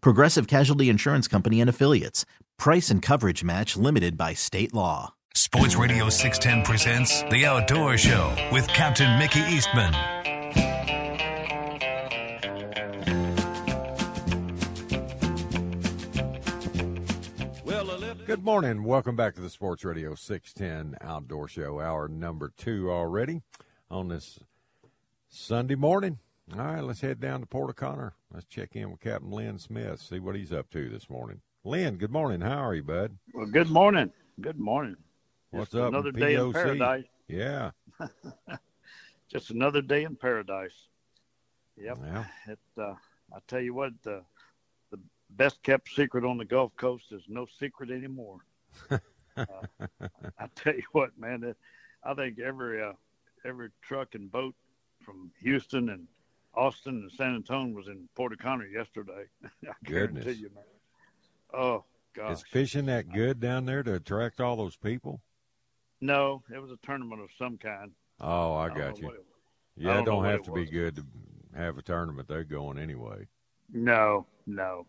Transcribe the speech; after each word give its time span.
Progressive 0.00 0.46
Casualty 0.46 0.88
Insurance 0.88 1.28
Company 1.28 1.60
and 1.60 1.70
Affiliates. 1.70 2.24
Price 2.58 2.90
and 2.90 3.02
coverage 3.02 3.44
match 3.44 3.76
limited 3.76 4.16
by 4.16 4.34
state 4.34 4.74
law. 4.74 5.14
Sports 5.34 5.76
Radio 5.76 6.08
610 6.08 6.64
presents 6.64 7.22
The 7.30 7.44
Outdoor 7.44 7.98
Show 7.98 8.34
with 8.50 8.66
Captain 8.68 9.18
Mickey 9.18 9.40
Eastman. 9.40 9.94
Good 18.26 18.44
morning. 18.44 18.82
Welcome 18.82 19.14
back 19.14 19.36
to 19.36 19.40
the 19.40 19.48
Sports 19.48 19.84
Radio 19.84 20.16
610 20.16 20.98
Outdoor 21.00 21.46
Show, 21.46 21.80
hour 21.80 22.08
number 22.08 22.52
two 22.56 22.90
already 22.90 23.42
on 23.88 24.08
this 24.08 24.40
Sunday 25.28 25.76
morning. 25.76 26.18
All 26.54 26.64
right, 26.64 26.80
let's 26.80 27.00
head 27.00 27.18
down 27.18 27.40
to 27.40 27.46
Port 27.46 27.70
O'Connor. 27.70 28.14
Let's 28.32 28.46
check 28.46 28.76
in 28.76 28.92
with 28.92 29.00
Captain 29.00 29.30
Lynn 29.32 29.58
Smith, 29.58 30.00
see 30.00 30.20
what 30.20 30.36
he's 30.36 30.52
up 30.52 30.70
to 30.70 30.88
this 30.88 31.10
morning. 31.10 31.40
Lynn, 31.64 31.96
good 31.96 32.12
morning. 32.12 32.40
How 32.40 32.58
are 32.58 32.74
you, 32.74 32.84
bud? 32.84 33.18
Well, 33.34 33.46
good 33.46 33.68
morning. 33.68 34.12
Good 34.40 34.58
morning. 34.58 34.96
What's 35.50 35.72
Just 35.72 35.82
up? 35.82 35.88
Another 35.88 36.12
day 36.12 36.36
in 36.36 36.52
paradise. 36.52 37.04
Yeah. 37.26 37.72
Just 39.28 39.50
another 39.50 39.82
day 39.82 40.04
in 40.04 40.14
paradise. 40.14 40.86
Yep. 41.76 41.98
Yeah. 42.04 42.24
It. 42.46 42.58
Uh, 42.78 42.94
I 43.34 43.38
tell 43.48 43.60
you 43.60 43.74
what, 43.74 43.90
the 44.04 44.22
the 44.92 45.00
best 45.30 45.60
kept 45.64 45.90
secret 45.90 46.24
on 46.24 46.38
the 46.38 46.44
Gulf 46.44 46.76
Coast 46.76 47.06
is 47.10 47.24
no 47.26 47.46
secret 47.58 47.90
anymore. 47.90 48.38
uh, 48.90 48.96
I 49.36 50.46
tell 50.54 50.76
you 50.76 50.84
what, 50.92 51.10
man. 51.18 51.42
It, 51.42 51.56
I 52.04 52.14
think 52.14 52.38
every 52.38 52.80
uh, 52.80 52.92
every 53.44 53.70
truck 53.82 54.14
and 54.14 54.30
boat 54.30 54.54
from 55.04 55.32
Houston 55.42 55.88
and 55.88 56.06
Austin 56.56 56.94
and 57.02 57.12
San 57.12 57.34
Antonio 57.34 57.74
was 57.76 57.86
in 57.88 58.08
Port 58.14 58.32
O'Connor 58.32 58.66
yesterday. 58.66 59.24
I 59.44 59.72
Goodness. 59.84 60.38
you. 60.38 60.50
Oh 61.52 61.84
gosh. 62.14 62.32
Is 62.38 62.42
fishing 62.50 62.86
that 62.86 63.12
good 63.12 63.40
down 63.40 63.66
there 63.66 63.82
to 63.82 63.94
attract 63.94 64.40
all 64.40 64.56
those 64.56 64.76
people? 64.76 65.20
No, 66.00 66.42
it 66.54 66.60
was 66.60 66.70
a 66.70 66.78
tournament 66.84 67.20
of 67.22 67.28
some 67.38 67.58
kind. 67.58 67.92
Oh, 68.20 68.54
I 68.54 68.68
got 68.68 69.00
know 69.00 69.08
you. 69.08 69.14
it. 69.14 69.24
Yeah, 69.76 69.90
it 69.90 69.94
don't 69.96 70.04
know 70.06 70.12
don't 70.12 70.24
have 70.24 70.40
it 70.40 70.44
to 70.44 70.52
be 70.52 70.64
good 70.66 70.96
to 70.96 71.04
have 71.56 71.78
a 71.78 71.82
tournament. 71.82 72.28
They're 72.28 72.44
going 72.44 72.78
anyway. 72.78 73.26
No, 73.72 74.26
no. 74.46 74.86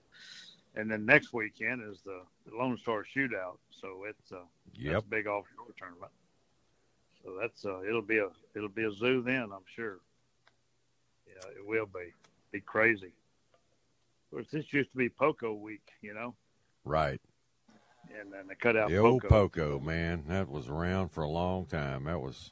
And 0.75 0.89
then 0.91 1.05
next 1.05 1.33
weekend 1.33 1.81
is 1.89 2.01
the, 2.01 2.21
Lone 2.55 2.77
Star 2.77 3.03
Shootout, 3.03 3.57
so 3.71 4.03
it's 4.07 4.31
uh, 4.31 4.37
that's 4.75 4.79
Yep. 4.93 5.03
a 5.03 5.07
big 5.07 5.27
offshore 5.27 5.73
tournament. 5.77 6.11
So 7.23 7.35
that's 7.41 7.65
uh, 7.65 7.81
it'll 7.81 8.01
be 8.01 8.19
a 8.19 8.29
it'll 8.55 8.69
be 8.69 8.83
a 8.85 8.91
zoo 8.91 9.21
then, 9.21 9.49
I'm 9.53 9.65
sure. 9.75 9.97
Yeah, 11.43 11.49
it 11.57 11.65
will 11.65 11.85
be. 11.85 12.13
Be 12.51 12.61
crazy. 12.61 13.07
Of 13.07 14.31
course, 14.31 14.47
this 14.51 14.71
used 14.73 14.91
to 14.91 14.97
be 14.97 15.09
Poco 15.09 15.53
Week, 15.53 15.81
you 16.01 16.13
know, 16.13 16.35
Right. 16.83 17.21
and 18.19 18.31
then 18.31 18.47
they 18.47 18.55
cut 18.55 18.75
out 18.75 18.89
The 18.89 18.97
old 18.97 19.21
Poco. 19.21 19.49
Poco, 19.49 19.79
man. 19.79 20.25
That 20.27 20.49
was 20.49 20.67
around 20.67 21.09
for 21.09 21.23
a 21.23 21.29
long 21.29 21.65
time. 21.65 22.05
That 22.05 22.19
was 22.21 22.51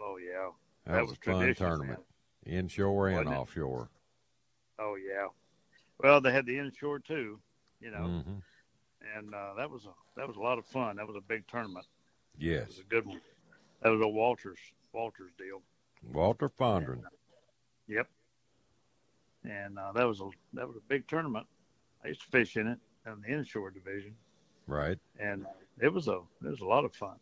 Oh 0.00 0.16
yeah, 0.18 0.50
that, 0.84 0.92
That 0.92 1.00
was, 1.02 1.10
was 1.10 1.18
a 1.26 1.30
fun 1.32 1.54
tournament. 1.54 2.00
Inshore 2.44 3.08
and 3.08 3.16
Wasn't 3.18 3.34
it? 3.34 3.38
offshore. 3.38 3.90
oh 4.78 4.94
yeah. 4.96 5.26
Well, 5.98 6.20
they 6.20 6.30
had 6.32 6.46
the 6.46 6.58
inshore 6.58 6.98
too, 7.00 7.40
you 7.80 7.90
know, 7.90 8.22
hmm 8.24 8.38
and 9.16 9.34
uh, 9.34 9.54
that 9.56 9.70
was 9.70 9.84
a 9.86 9.94
that 10.16 10.26
was 10.28 10.36
a 10.36 10.40
lot 10.40 10.58
of 10.58 10.66
fun. 10.66 10.96
That 10.96 11.06
was 11.06 11.16
a 11.16 11.20
big 11.20 11.46
tournament. 11.48 11.86
It 12.38 12.44
Yes. 12.44 12.66
was 12.68 12.78
a 12.78 12.84
good 12.84 13.06
one. 13.06 13.20
That 13.82 13.90
was 13.90 14.00
a 14.00 14.08
Walters 14.08 14.58
Walters 14.92 15.32
deal. 15.38 15.62
Walter 16.12 16.48
Fondren. 16.48 17.02
Yep. 17.88 18.08
And 19.44 19.78
uh, 19.78 19.92
that 19.92 20.04
was 20.06 20.20
a 20.20 20.28
that 20.54 20.66
was 20.66 20.76
a 20.76 20.80
big 20.88 21.06
tournament. 21.06 21.46
I 22.04 22.08
used 22.08 22.22
to 22.22 22.26
fish 22.28 22.56
in 22.56 22.66
it 22.66 22.78
in 23.06 23.20
the 23.22 23.28
inshore 23.32 23.70
division, 23.70 24.14
Right. 24.66 24.98
and 25.20 25.46
it 25.80 25.92
was 25.92 26.08
a 26.08 26.20
it 26.44 26.48
was 26.48 26.60
a 26.60 26.64
lot 26.66 26.84
of 26.84 26.94
fun. 26.94 27.16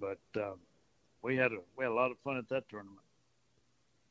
But 0.00 0.18
uh, 0.40 0.54
we 1.22 1.36
had 1.36 1.52
a 1.52 1.58
we 1.76 1.84
had 1.84 1.90
a 1.92 1.94
lot 1.94 2.10
of 2.10 2.18
fun 2.24 2.36
at 2.38 2.48
that 2.48 2.68
tournament. 2.68 2.98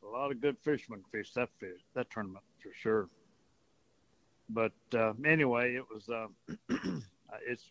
A 0.03 0.07
lot 0.07 0.31
of 0.31 0.39
good 0.39 0.57
fishermen 0.63 1.03
fished 1.11 1.35
that 1.35 1.49
fish 1.59 1.81
that 1.95 2.09
tournament 2.09 2.45
for 2.63 2.71
sure. 2.73 3.09
But 4.49 4.71
uh, 4.93 5.13
anyway, 5.25 5.75
it 5.75 5.83
was 5.93 6.07
uh, 6.09 6.27
it's 7.45 7.65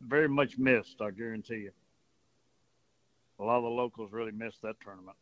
very 0.00 0.28
much 0.28 0.56
missed. 0.56 1.02
I 1.02 1.10
guarantee 1.10 1.56
you. 1.56 1.72
A 3.38 3.44
lot 3.44 3.58
of 3.58 3.64
the 3.64 3.68
locals 3.70 4.12
really 4.12 4.32
missed 4.32 4.62
that 4.62 4.76
tournament. 4.82 5.16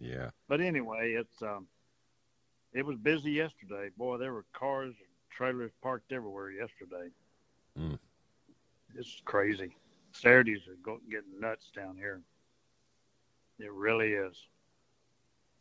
Yeah. 0.00 0.30
But 0.48 0.60
anyway, 0.60 1.12
it's 1.12 1.42
um, 1.42 1.66
it 2.72 2.84
was 2.84 2.96
busy 2.96 3.32
yesterday. 3.32 3.90
Boy, 3.96 4.16
there 4.16 4.32
were 4.32 4.46
cars 4.52 4.94
and 4.98 5.08
trailers 5.30 5.70
parked 5.82 6.12
everywhere 6.12 6.50
yesterday. 6.50 7.10
Mm. 7.78 7.98
It's 8.96 9.20
crazy. 9.24 9.76
Saturdays 10.12 10.66
are 10.68 10.76
go- 10.82 11.00
getting 11.10 11.38
nuts 11.38 11.70
down 11.74 11.96
here. 11.96 12.20
It 13.58 13.72
really 13.72 14.12
is. 14.14 14.34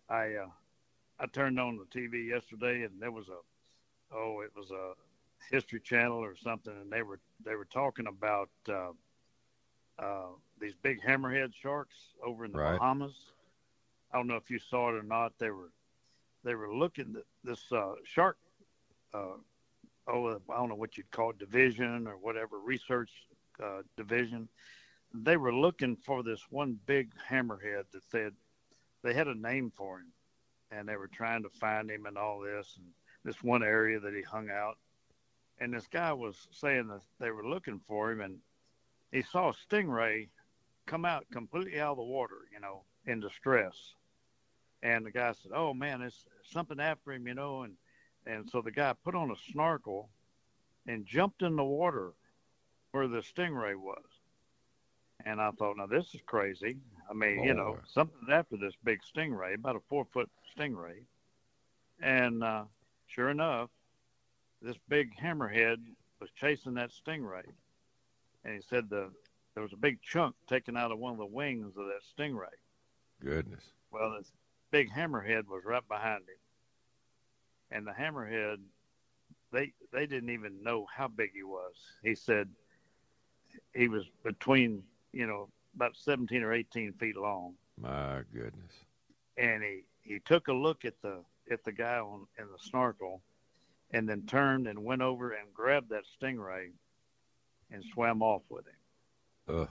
I 0.09 0.35
uh, 0.35 0.47
I 1.19 1.25
turned 1.27 1.59
on 1.59 1.77
the 1.77 1.99
TV 1.99 2.27
yesterday, 2.27 2.83
and 2.83 2.99
there 2.99 3.11
was 3.11 3.27
a 3.27 4.15
oh, 4.15 4.41
it 4.41 4.51
was 4.55 4.71
a 4.71 4.93
History 5.51 5.79
Channel 5.81 6.17
or 6.19 6.35
something, 6.35 6.73
and 6.81 6.89
they 6.91 7.03
were 7.03 7.19
they 7.45 7.55
were 7.55 7.65
talking 7.65 8.07
about 8.07 8.49
uh, 8.69 8.91
uh, 9.99 10.27
these 10.59 10.73
big 10.81 11.01
hammerhead 11.01 11.51
sharks 11.61 11.95
over 12.25 12.45
in 12.45 12.53
the 12.53 12.57
Right. 12.59 12.79
Bahamas. 12.79 13.13
I 14.11 14.17
don't 14.17 14.27
know 14.27 14.35
if 14.35 14.49
you 14.49 14.59
saw 14.59 14.89
it 14.89 14.95
or 14.95 15.03
not. 15.03 15.33
They 15.39 15.51
were 15.51 15.71
they 16.43 16.55
were 16.55 16.73
looking 16.73 17.15
at 17.17 17.23
this 17.43 17.71
uh, 17.71 17.93
shark. 18.03 18.37
Uh, 19.13 19.37
oh, 20.07 20.39
I 20.49 20.57
don't 20.57 20.69
know 20.69 20.75
what 20.75 20.97
you'd 20.97 21.11
call 21.11 21.31
it, 21.31 21.39
division 21.39 22.07
or 22.07 22.17
whatever 22.17 22.59
research 22.59 23.11
uh, 23.63 23.81
division. 23.97 24.47
They 25.13 25.37
were 25.37 25.53
looking 25.53 25.95
for 25.97 26.23
this 26.23 26.41
one 26.49 26.79
big 26.85 27.11
hammerhead 27.29 27.83
that 27.91 28.03
said 28.09 28.33
they 29.03 29.13
had 29.13 29.27
a 29.27 29.35
name 29.35 29.71
for 29.75 29.99
him, 29.99 30.11
and 30.71 30.87
they 30.87 30.95
were 30.95 31.07
trying 31.07 31.43
to 31.43 31.49
find 31.49 31.89
him 31.89 32.05
and 32.05 32.17
all 32.17 32.39
this 32.39 32.75
and 32.77 32.85
this 33.23 33.43
one 33.43 33.63
area 33.63 33.99
that 33.99 34.13
he 34.13 34.21
hung 34.21 34.49
out. 34.49 34.77
And 35.59 35.73
this 35.73 35.87
guy 35.87 36.13
was 36.13 36.47
saying 36.51 36.87
that 36.87 37.01
they 37.19 37.31
were 37.31 37.47
looking 37.47 37.81
for 37.87 38.11
him, 38.11 38.21
and 38.21 38.37
he 39.11 39.21
saw 39.21 39.49
a 39.49 39.53
stingray 39.53 40.29
come 40.85 41.05
out 41.05 41.25
completely 41.31 41.79
out 41.79 41.91
of 41.91 41.97
the 41.97 42.03
water, 42.03 42.47
you 42.53 42.59
know, 42.59 42.83
in 43.05 43.19
distress. 43.19 43.75
And 44.81 45.05
the 45.05 45.11
guy 45.11 45.33
said, 45.33 45.51
"Oh 45.53 45.73
man, 45.73 46.01
it's 46.01 46.25
something 46.43 46.79
after 46.79 47.11
him, 47.11 47.27
you 47.27 47.33
know." 47.33 47.63
And 47.63 47.73
and 48.25 48.49
so 48.49 48.61
the 48.61 48.71
guy 48.71 48.93
put 49.03 49.15
on 49.15 49.31
a 49.31 49.51
snorkel 49.51 50.09
and 50.87 51.05
jumped 51.05 51.41
in 51.41 51.55
the 51.55 51.63
water 51.63 52.13
where 52.91 53.07
the 53.07 53.19
stingray 53.21 53.75
was. 53.75 54.03
And 55.25 55.41
I 55.41 55.51
thought, 55.51 55.77
now 55.77 55.85
this 55.85 56.15
is 56.15 56.21
crazy. 56.25 56.77
I 57.09 57.13
mean, 57.13 57.43
you 57.43 57.53
know, 57.53 57.77
something's 57.91 58.29
after 58.31 58.55
this 58.55 58.73
big 58.83 58.99
stingray, 59.03 59.55
about 59.55 59.75
a 59.75 59.81
four 59.89 60.05
foot 60.13 60.29
stingray. 60.57 61.03
And 62.01 62.43
uh, 62.43 62.63
sure 63.07 63.29
enough, 63.29 63.69
this 64.61 64.77
big 64.87 65.11
hammerhead 65.17 65.77
was 66.21 66.29
chasing 66.39 66.75
that 66.75 66.91
stingray. 66.91 67.43
And 68.45 68.55
he 68.55 68.61
said 68.69 68.89
the 68.89 69.11
there 69.53 69.63
was 69.63 69.73
a 69.73 69.77
big 69.77 70.01
chunk 70.01 70.35
taken 70.47 70.77
out 70.77 70.91
of 70.91 70.99
one 70.99 71.11
of 71.11 71.17
the 71.17 71.25
wings 71.25 71.73
of 71.75 71.85
that 71.87 72.01
stingray. 72.17 72.47
Goodness. 73.21 73.63
Well, 73.91 74.17
big 74.71 74.89
hammerhead 74.91 75.47
was 75.47 75.63
right 75.65 75.87
behind 75.87 76.21
him. 76.21 76.37
And 77.71 77.85
the 77.87 77.91
hammerhead 77.91 78.57
they 79.51 79.73
they 79.91 80.05
didn't 80.05 80.29
even 80.29 80.63
know 80.63 80.85
how 80.95 81.07
big 81.07 81.31
he 81.33 81.43
was. 81.43 81.73
He 82.03 82.15
said 82.15 82.49
he 83.73 83.87
was 83.87 84.03
between 84.23 84.83
you 85.11 85.25
know 85.27 85.49
about 85.75 85.95
17 85.95 86.41
or 86.43 86.53
18 86.53 86.93
feet 86.93 87.15
long, 87.15 87.53
My 87.79 88.21
goodness. 88.33 88.71
and 89.37 89.63
he 89.63 89.81
he 90.01 90.19
took 90.19 90.47
a 90.47 90.53
look 90.53 90.85
at 90.85 90.99
the 91.01 91.23
at 91.51 91.63
the 91.63 91.71
guy 91.71 91.97
on 91.97 92.27
in 92.37 92.45
the 92.45 92.57
snorkel, 92.59 93.21
and 93.91 94.07
then 94.09 94.23
turned 94.25 94.67
and 94.67 94.83
went 94.83 95.01
over 95.01 95.31
and 95.31 95.51
grabbed 95.53 95.89
that 95.89 96.03
stingray, 96.21 96.69
and 97.71 97.83
swam 97.93 98.21
off 98.21 98.43
with 98.49 98.65
him. 98.67 99.55
Ugh. 99.61 99.69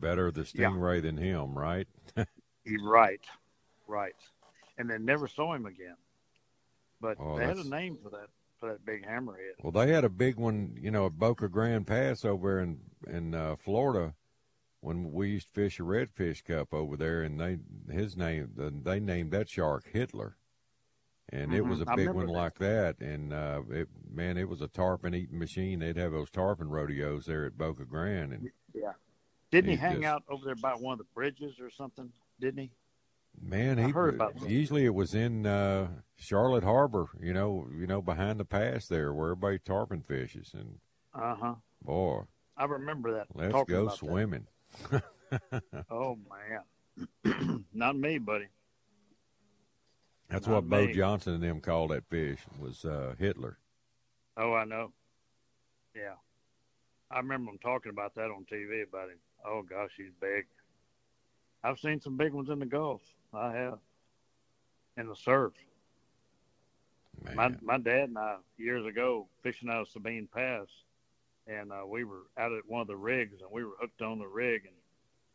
Better 0.00 0.30
the 0.30 0.48
Yeah. 0.54 0.70
stingray 0.70 1.02
than 1.02 1.16
him, 1.16 1.56
right? 1.58 1.88
He 2.64 2.76
right, 2.76 3.24
right, 3.88 4.14
and 4.76 4.88
then 4.88 5.04
never 5.04 5.26
saw 5.26 5.54
him 5.54 5.66
again. 5.66 5.96
But 7.00 7.16
Oh, 7.18 7.36
they 7.38 7.44
had 7.46 7.56
a 7.56 7.68
name 7.68 7.98
for 8.02 8.10
that 8.10 8.28
for 8.60 8.70
that 8.72 8.84
big 8.84 9.06
hammerhead. 9.06 9.54
Well, 9.62 9.72
they 9.72 9.92
had 9.92 10.04
a 10.04 10.08
big 10.08 10.36
one, 10.36 10.76
you 10.80 10.90
know, 10.90 11.06
at 11.06 11.12
Boca 11.18 11.48
Grande 11.48 11.86
Pass 11.86 12.24
over 12.24 12.60
in 12.60 12.80
in 13.08 13.34
uh, 13.34 13.56
Florida 13.56 14.14
when 14.80 15.12
we 15.12 15.30
used 15.30 15.46
to 15.48 15.52
fish 15.52 15.80
a 15.80 15.82
redfish 15.82 16.44
cup 16.44 16.72
over 16.74 16.96
there, 16.96 17.22
and 17.22 17.40
they 17.40 17.58
his 17.92 18.16
name 18.16 18.50
they 18.84 19.00
named 19.00 19.30
that 19.32 19.48
shark 19.48 19.88
Hitler, 19.92 20.36
and 21.28 21.54
it 21.54 21.62
was 21.62 21.80
a 21.80 21.84
Mhm, 21.86 21.96
big 21.96 22.08
one 22.10 22.26
that. 22.26 22.32
like 22.32 22.58
that, 22.58 22.98
and 23.00 23.32
uh, 23.32 23.62
it 23.70 23.88
man, 24.10 24.36
it 24.36 24.48
was 24.48 24.60
a 24.60 24.68
tarpon 24.68 25.14
eating 25.14 25.38
machine. 25.38 25.78
They'd 25.78 25.96
have 25.96 26.12
those 26.12 26.30
tarpon 26.30 26.68
rodeos 26.68 27.26
there 27.26 27.44
at 27.46 27.56
Boca 27.56 27.84
Grande, 27.84 28.32
and 28.34 28.50
Yeah. 28.74 28.92
Didn't 29.50 29.70
he, 29.70 29.76
He 29.76 29.80
hang 29.80 29.94
just- 30.02 30.04
out 30.04 30.24
over 30.28 30.44
there 30.44 30.56
by 30.56 30.74
one 30.74 30.92
of 30.92 30.98
the 30.98 31.06
bridges 31.14 31.58
or 31.58 31.70
something? 31.70 32.12
Didn't 32.38 32.58
he? 32.64 32.70
Man, 33.40 33.78
he 33.78 34.52
usually 34.54 34.84
it 34.84 34.94
was 34.94 35.14
in 35.14 35.46
uh, 35.46 35.88
Charlotte 36.16 36.64
Harbor, 36.64 37.06
you 37.20 37.32
know, 37.32 37.68
you 37.74 37.86
know, 37.86 38.02
behind 38.02 38.40
the 38.40 38.44
pass 38.44 38.86
there 38.86 39.12
where 39.12 39.28
everybody 39.30 39.58
tarpon 39.58 40.02
fishes, 40.02 40.52
and 40.54 40.78
Uh 41.14 41.34
huh. 41.34 41.54
boy, 41.82 42.22
I 42.56 42.64
remember 42.64 43.12
that. 43.14 43.26
let's 43.34 43.64
go 43.68 43.88
swimming. 43.88 44.46
Oh 45.90 46.16
man, 47.24 47.64
not 47.74 47.96
me, 47.96 48.16
buddy. 48.18 48.46
That's 50.30 50.46
Not 50.46 50.64
what 50.64 50.68
Bo. 50.70 50.92
Johnson 50.92 51.34
and 51.34 51.42
them 51.42 51.60
called 51.60 51.90
that 51.90 52.08
fish 52.08 52.40
was 52.58 52.84
uh, 52.84 53.14
Hitler. 53.18 53.58
Oh, 54.36 54.54
I 54.54 54.64
know. 54.64 54.92
Yeah, 55.94 56.14
I 57.10 57.18
remember 57.18 57.50
them 57.50 57.58
talking 57.62 57.90
about 57.90 58.14
that 58.14 58.30
on 58.30 58.46
TV 58.50 58.82
about 58.88 59.10
him. 59.10 59.18
Oh 59.46 59.62
gosh, 59.68 59.90
he's 59.96 60.12
big. 60.20 60.46
I've 61.62 61.78
seen 61.78 62.00
some 62.00 62.16
big 62.16 62.32
ones 62.32 62.48
in 62.50 62.58
the 62.58 62.66
Gulf. 62.66 63.02
I 63.32 63.52
have. 63.52 63.78
In 64.96 65.06
the 65.08 65.16
surf. 65.16 65.52
Man. 67.24 67.36
My 67.36 67.76
my 67.76 67.78
dad 67.78 68.08
and 68.08 68.18
I 68.18 68.36
years 68.56 68.86
ago 68.86 69.28
fishing 69.42 69.68
out 69.68 69.82
of 69.82 69.88
Sabine 69.88 70.28
Pass, 70.32 70.66
and 71.46 71.72
uh, 71.72 71.86
we 71.86 72.04
were 72.04 72.22
out 72.36 72.52
at 72.52 72.66
one 72.66 72.80
of 72.80 72.86
the 72.86 72.96
rigs, 72.96 73.40
and 73.40 73.50
we 73.50 73.64
were 73.64 73.74
hooked 73.80 74.02
on 74.02 74.18
the 74.18 74.26
rig, 74.26 74.62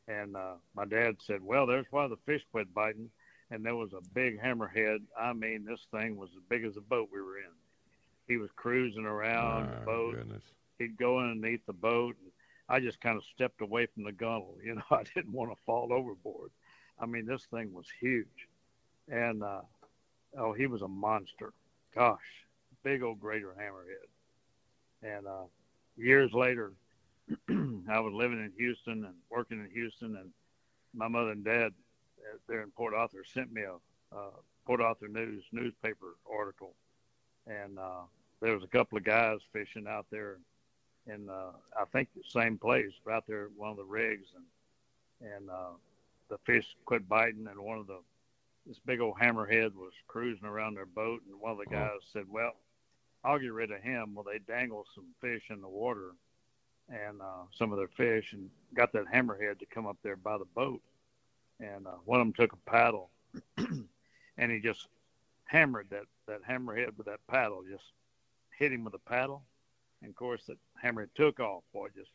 and 0.07 0.17
and 0.19 0.35
uh, 0.35 0.55
my 0.75 0.85
dad 0.85 1.17
said, 1.19 1.41
"Well, 1.41 1.65
there's 1.65 1.85
why 1.91 2.07
the 2.07 2.17
fish 2.25 2.43
quit 2.51 2.73
biting." 2.73 3.09
And 3.51 3.63
there 3.63 3.75
was 3.75 3.93
a 3.93 4.01
big 4.13 4.41
hammerhead. 4.41 4.99
I 5.19 5.33
mean, 5.33 5.63
this 5.65 5.85
thing 5.91 6.15
was 6.17 6.29
as 6.31 6.41
big 6.49 6.63
as 6.63 6.73
the 6.73 6.81
boat 6.81 7.09
we 7.13 7.21
were 7.21 7.37
in. 7.37 7.51
He 8.27 8.37
was 8.37 8.49
cruising 8.55 9.05
around 9.05 9.69
the 9.69 9.85
boat. 9.85 10.15
goodness. 10.15 10.43
He'd 10.79 10.97
go 10.97 11.19
underneath 11.19 11.63
the 11.67 11.73
boat, 11.73 12.15
and 12.23 12.31
I 12.67 12.79
just 12.79 12.99
kind 12.99 13.15
of 13.15 13.23
stepped 13.35 13.61
away 13.61 13.85
from 13.93 14.03
the 14.03 14.11
gunnel. 14.11 14.57
You 14.63 14.75
know, 14.75 14.83
I 14.89 15.03
didn't 15.03 15.33
want 15.33 15.51
to 15.51 15.57
fall 15.65 15.93
overboard. 15.93 16.51
I 16.99 17.05
mean, 17.05 17.25
this 17.25 17.45
thing 17.45 17.73
was 17.73 17.87
huge, 17.99 18.47
and 19.09 19.43
uh, 19.43 19.61
oh, 20.37 20.53
he 20.53 20.67
was 20.67 20.81
a 20.81 20.87
monster. 20.87 21.53
Gosh, 21.93 22.19
big 22.83 23.03
old 23.03 23.19
greater 23.19 23.55
hammerhead. 23.59 24.07
And 25.01 25.27
uh, 25.27 25.45
years 25.97 26.31
later, 26.33 26.71
I 27.49 27.99
was 27.99 28.13
living 28.13 28.39
in 28.39 28.51
Houston 28.57 29.05
and 29.05 29.15
working 29.29 29.59
in 29.59 29.69
Houston, 29.71 30.15
and 30.17 30.31
my 30.93 31.07
mother 31.07 31.31
and 31.31 31.43
dad 31.43 31.73
uh, 32.19 32.37
there 32.47 32.61
in 32.61 32.71
Port 32.71 32.93
Arthur 32.93 33.23
sent 33.25 33.51
me 33.51 33.63
a 33.63 33.75
uh, 34.15 34.29
Port 34.65 34.81
Arthur 34.81 35.07
News 35.07 35.43
newspaper 35.51 36.15
article, 36.31 36.73
and 37.47 37.77
uh, 37.77 38.01
there 38.41 38.53
was 38.53 38.63
a 38.63 38.67
couple 38.67 38.97
of 38.97 39.03
guys 39.03 39.39
fishing 39.51 39.87
out 39.87 40.05
there, 40.11 40.37
in 41.07 41.29
uh, 41.29 41.51
I 41.77 41.85
think 41.91 42.09
the 42.15 42.23
same 42.27 42.57
place, 42.57 42.91
out 43.11 43.25
there 43.27 43.49
one 43.57 43.71
of 43.71 43.77
the 43.77 43.83
rigs, 43.83 44.27
and 44.35 45.33
and 45.33 45.49
uh, 45.49 45.71
the 46.33 46.51
fish 46.51 46.65
quit 46.85 47.07
biting, 47.07 47.47
and 47.47 47.59
one 47.59 47.77
of 47.77 47.87
the 47.87 47.99
this 48.65 48.79
big 48.85 49.01
old 49.01 49.17
hammerhead 49.17 49.75
was 49.75 49.91
cruising 50.07 50.47
around 50.47 50.73
their 50.75 50.85
boat, 50.85 51.21
and 51.29 51.39
one 51.39 51.51
of 51.51 51.57
the 51.57 51.65
Oh. 51.67 51.71
guys 51.71 51.99
said, 52.11 52.29
"Well, 52.29 52.55
I'll 53.23 53.37
get 53.39 53.51
rid 53.53 53.71
of 53.71 53.81
him." 53.81 54.15
Well, 54.15 54.23
they 54.23 54.39
dangled 54.39 54.87
some 54.95 55.13
fish 55.19 55.49
in 55.49 55.61
the 55.61 55.67
water, 55.67 56.11
and 56.89 57.21
uh, 57.21 57.43
some 57.53 57.71
of 57.71 57.77
their 57.77 57.89
fish, 57.89 58.33
and 58.33 58.49
got 58.73 58.91
that 58.93 59.05
hammerhead 59.05 59.59
to 59.59 59.65
come 59.65 59.85
up 59.85 59.97
there 60.01 60.15
by 60.15 60.37
the 60.37 60.45
boat, 60.45 60.81
and 61.59 61.85
uh, 61.85 61.97
one 62.05 62.19
of 62.21 62.25
them 62.25 62.33
took 62.33 62.53
a 62.53 62.69
paddle, 62.69 63.09
and 63.57 64.51
he 64.51 64.59
just 64.59 64.87
hammered 65.45 65.89
that 65.89 66.05
that 66.25 66.41
hammerhead 66.43 66.97
with 66.97 67.05
that 67.07 67.25
paddle, 67.27 67.63
just 67.69 67.91
hit 68.57 68.71
him 68.71 68.85
with 68.85 68.93
a 68.93 68.99
paddle, 68.99 69.43
and 70.01 70.09
of 70.09 70.15
course 70.15 70.45
that 70.47 70.57
hammerhead 70.81 71.13
took 71.15 71.39
off, 71.39 71.63
boy, 71.73 71.89
just 71.95 72.11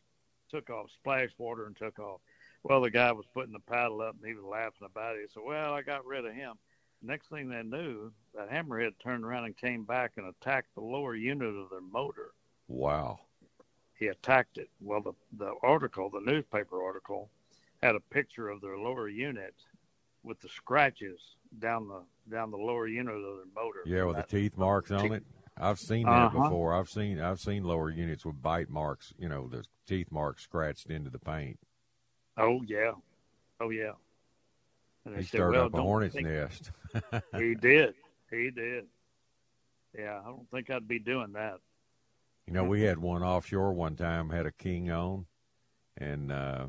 took 0.49 0.69
off, 0.71 0.89
splashed 0.91 1.37
water 1.37 1.67
and 1.67 1.77
took 1.77 1.99
off. 1.99 2.21
Well, 2.63 2.81
the 2.81 2.89
guy 2.91 3.11
was 3.11 3.25
putting 3.33 3.53
the 3.53 3.59
paddle 3.59 4.01
up 4.01 4.15
and 4.19 4.27
he 4.27 4.33
was 4.33 4.43
laughing 4.43 4.85
about 4.85 5.15
it. 5.15 5.21
He 5.21 5.27
said, 5.33 5.43
Well, 5.45 5.73
I 5.73 5.81
got 5.81 6.05
rid 6.05 6.25
of 6.25 6.33
him. 6.33 6.53
Next 7.01 7.29
thing 7.29 7.49
they 7.49 7.63
knew, 7.63 8.11
that 8.35 8.49
hammerhead 8.51 8.91
turned 9.01 9.23
around 9.23 9.45
and 9.45 9.55
came 9.57 9.83
back 9.85 10.13
and 10.17 10.27
attacked 10.27 10.75
the 10.75 10.81
lower 10.81 11.15
unit 11.15 11.55
of 11.55 11.69
their 11.69 11.79
motor. 11.81 12.31
Wow. 12.67 13.19
He 13.97 14.07
attacked 14.07 14.57
it. 14.57 14.69
Well, 14.81 15.01
the, 15.01 15.13
the 15.37 15.53
article, 15.63 16.09
the 16.09 16.19
newspaper 16.19 16.83
article, 16.83 17.29
had 17.81 17.95
a 17.95 17.99
picture 18.01 18.49
of 18.49 18.59
their 18.59 18.77
lower 18.77 19.07
unit 19.07 19.53
with 20.23 20.41
the 20.41 20.49
scratches 20.49 21.19
down 21.59 21.87
the 21.87 22.01
down 22.29 22.51
the 22.51 22.57
lower 22.57 22.87
unit 22.87 23.15
of 23.15 23.21
their 23.21 23.45
motor. 23.55 23.79
Yeah, 23.85 24.03
with 24.03 24.17
the 24.17 24.23
teeth 24.23 24.57
marks 24.57 24.91
on 24.91 25.01
teeth- 25.03 25.11
it. 25.13 25.23
I've 25.57 25.79
seen 25.79 26.05
that 26.05 26.11
Uh-huh. 26.27 26.43
before. 26.43 26.73
I've 26.73 26.89
seen 26.89 27.19
I've 27.19 27.39
seen 27.39 27.63
lower 27.63 27.89
units 27.89 28.25
with 28.25 28.41
bite 28.41 28.69
marks. 28.69 29.13
You 29.17 29.29
know, 29.29 29.47
the 29.47 29.63
teeth 29.87 30.11
marks 30.11 30.43
scratched 30.43 30.89
into 30.89 31.09
the 31.09 31.19
paint. 31.19 31.57
Oh 32.39 32.61
yeah, 32.65 32.91
oh 33.59 33.69
yeah. 33.69 33.91
And 35.05 35.15
He 35.15 35.21
said, 35.23 35.27
stirred 35.29 35.51
well, 35.53 35.65
up 35.65 35.73
a 35.73 35.81
hornet's 35.81 36.15
think- 36.15 36.27
nest. 36.27 36.71
He 37.37 37.55
did. 37.55 37.93
He 38.31 38.49
did. 38.51 38.85
Yeah, 39.97 40.19
I 40.23 40.27
don't 40.27 40.49
think 40.51 40.69
I'd 40.69 40.87
be 40.87 40.99
doing 40.99 41.33
that. 41.33 41.57
You 42.47 42.53
know, 42.53 42.63
we 42.63 42.81
had 42.81 42.97
one 42.99 43.21
offshore 43.23 43.73
one 43.73 43.95
time, 43.95 44.29
had 44.29 44.45
a 44.45 44.51
king 44.51 44.89
on, 44.91 45.25
and 45.97 46.31
uh, 46.31 46.67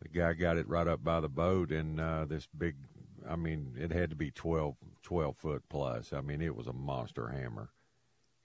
the 0.00 0.08
guy 0.08 0.32
got 0.34 0.56
it 0.56 0.68
right 0.68 0.86
up 0.86 1.02
by 1.02 1.20
the 1.20 1.28
boat, 1.28 1.72
and 1.72 2.00
uh, 2.00 2.24
this 2.26 2.46
big, 2.56 2.76
I 3.28 3.34
mean, 3.36 3.74
it 3.78 3.90
had 3.92 4.10
to 4.10 4.16
be 4.16 4.30
12, 4.30 4.76
12 5.02 5.36
foot 5.36 5.62
plus. 5.68 6.12
I 6.12 6.20
mean, 6.20 6.40
it 6.40 6.54
was 6.54 6.66
a 6.68 6.72
monster 6.72 7.28
hammer. 7.28 7.70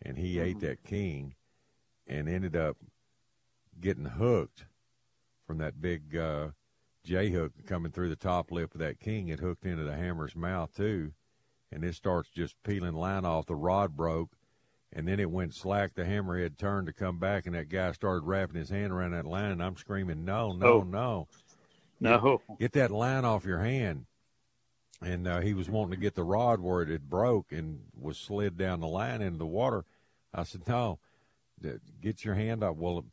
And 0.01 0.17
he 0.17 0.39
ate 0.39 0.59
that 0.61 0.83
king 0.83 1.35
and 2.07 2.27
ended 2.27 2.55
up 2.55 2.77
getting 3.79 4.05
hooked 4.05 4.65
from 5.45 5.57
that 5.59 5.81
big 5.81 6.15
uh, 6.15 6.49
J 7.03 7.29
hook 7.31 7.51
coming 7.65 7.91
through 7.91 8.09
the 8.09 8.15
top 8.15 8.51
lip 8.51 8.73
of 8.73 8.79
that 8.79 8.99
king. 8.99 9.27
It 9.27 9.39
hooked 9.39 9.65
into 9.65 9.83
the 9.83 9.95
hammer's 9.95 10.35
mouth, 10.35 10.75
too. 10.75 11.11
And 11.71 11.83
it 11.83 11.95
starts 11.95 12.29
just 12.29 12.55
peeling 12.63 12.93
line 12.93 13.25
off. 13.25 13.47
The 13.47 13.55
rod 13.55 13.95
broke 13.97 14.31
and 14.95 15.07
then 15.07 15.19
it 15.19 15.31
went 15.31 15.55
slack. 15.55 15.95
The 15.95 16.03
hammerhead 16.03 16.57
turned 16.57 16.85
to 16.85 16.93
come 16.93 17.17
back, 17.17 17.47
and 17.47 17.55
that 17.55 17.67
guy 17.69 17.91
started 17.93 18.25
wrapping 18.25 18.55
his 18.57 18.69
hand 18.69 18.93
around 18.93 19.11
that 19.11 19.25
line. 19.25 19.51
And 19.51 19.63
I'm 19.63 19.75
screaming, 19.75 20.23
"No, 20.23 20.53
no, 20.53 20.67
Oh. 20.67 20.81
no! 20.83 21.27
No. 21.99 22.19
Get 22.59 22.73
that 22.73 22.91
line 22.91 23.25
off 23.25 23.43
your 23.43 23.59
hand!" 23.61 24.05
And 25.01 25.27
uh, 25.27 25.39
he 25.41 25.55
was 25.55 25.67
wanting 25.69 25.91
to 25.95 25.97
get 26.01 26.13
the 26.13 26.23
rod 26.23 26.59
where 26.59 26.83
it 26.83 26.89
had 26.89 27.09
broke 27.09 27.51
and 27.51 27.85
was 27.99 28.17
slid 28.19 28.55
down 28.55 28.81
the 28.81 28.87
line 28.87 29.21
into 29.23 29.39
the 29.39 29.47
water. 29.47 29.83
I 30.31 30.43
said, 30.43 30.67
"No, 30.67 30.99
get 32.01 32.23
your 32.23 32.35
hand 32.35 32.63
off." 32.63 32.75
Well, 32.77 33.03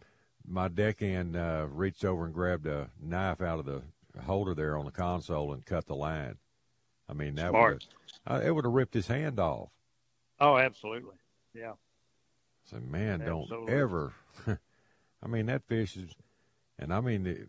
my 0.46 0.68
deckhand 0.68 1.36
uh, 1.36 1.66
reached 1.70 2.04
over 2.04 2.24
and 2.24 2.34
grabbed 2.34 2.66
a 2.66 2.90
knife 3.00 3.40
out 3.40 3.58
of 3.60 3.66
the 3.66 3.82
holder 4.22 4.54
there 4.54 4.76
on 4.76 4.84
the 4.84 4.90
console 4.90 5.52
and 5.52 5.64
cut 5.64 5.86
the 5.86 5.94
line. 5.94 6.36
I 7.08 7.12
mean, 7.12 7.34
that 7.36 7.50
Smart. 7.50 7.84
would 8.26 8.34
uh, 8.36 8.40
it 8.44 8.50
would 8.50 8.64
have 8.64 8.72
ripped 8.74 8.94
his 8.94 9.06
hand 9.08 9.38
off. 9.38 9.68
Oh, 10.38 10.56
absolutely. 10.56 11.16
Yeah. 11.54 11.72
So 12.64 12.78
man, 12.78 13.20
don't 13.20 13.68
ever. 13.68 14.12
I 15.22 15.26
mean 15.26 15.46
that 15.46 15.66
fish 15.66 15.96
is, 15.96 16.10
and 16.78 16.92
I 16.92 17.00
mean, 17.00 17.26
it- 17.26 17.48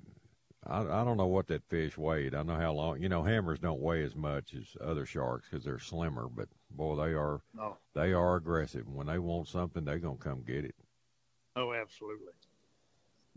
I 0.63 0.81
I 0.81 1.03
don't 1.03 1.17
know 1.17 1.25
what 1.25 1.47
that 1.47 1.63
fish 1.69 1.97
weighed. 1.97 2.35
I 2.35 2.43
know 2.43 2.55
how 2.55 2.73
long. 2.73 3.01
You 3.01 3.09
know, 3.09 3.23
hammers 3.23 3.57
don't 3.57 3.81
weigh 3.81 4.03
as 4.03 4.15
much 4.15 4.53
as 4.53 4.77
other 4.79 5.07
sharks 5.07 5.47
because 5.49 5.65
they're 5.65 5.79
slimmer. 5.79 6.27
But 6.27 6.49
boy, 6.69 6.95
they 6.97 7.13
are 7.13 7.41
No. 7.55 7.77
they 7.95 8.13
are 8.13 8.35
aggressive. 8.35 8.87
When 8.87 9.07
they 9.07 9.17
want 9.17 9.47
something, 9.47 9.83
they're 9.85 9.97
gonna 9.97 10.17
come 10.17 10.43
get 10.43 10.63
it. 10.65 10.75
Oh, 11.55 11.73
absolutely. 11.73 12.33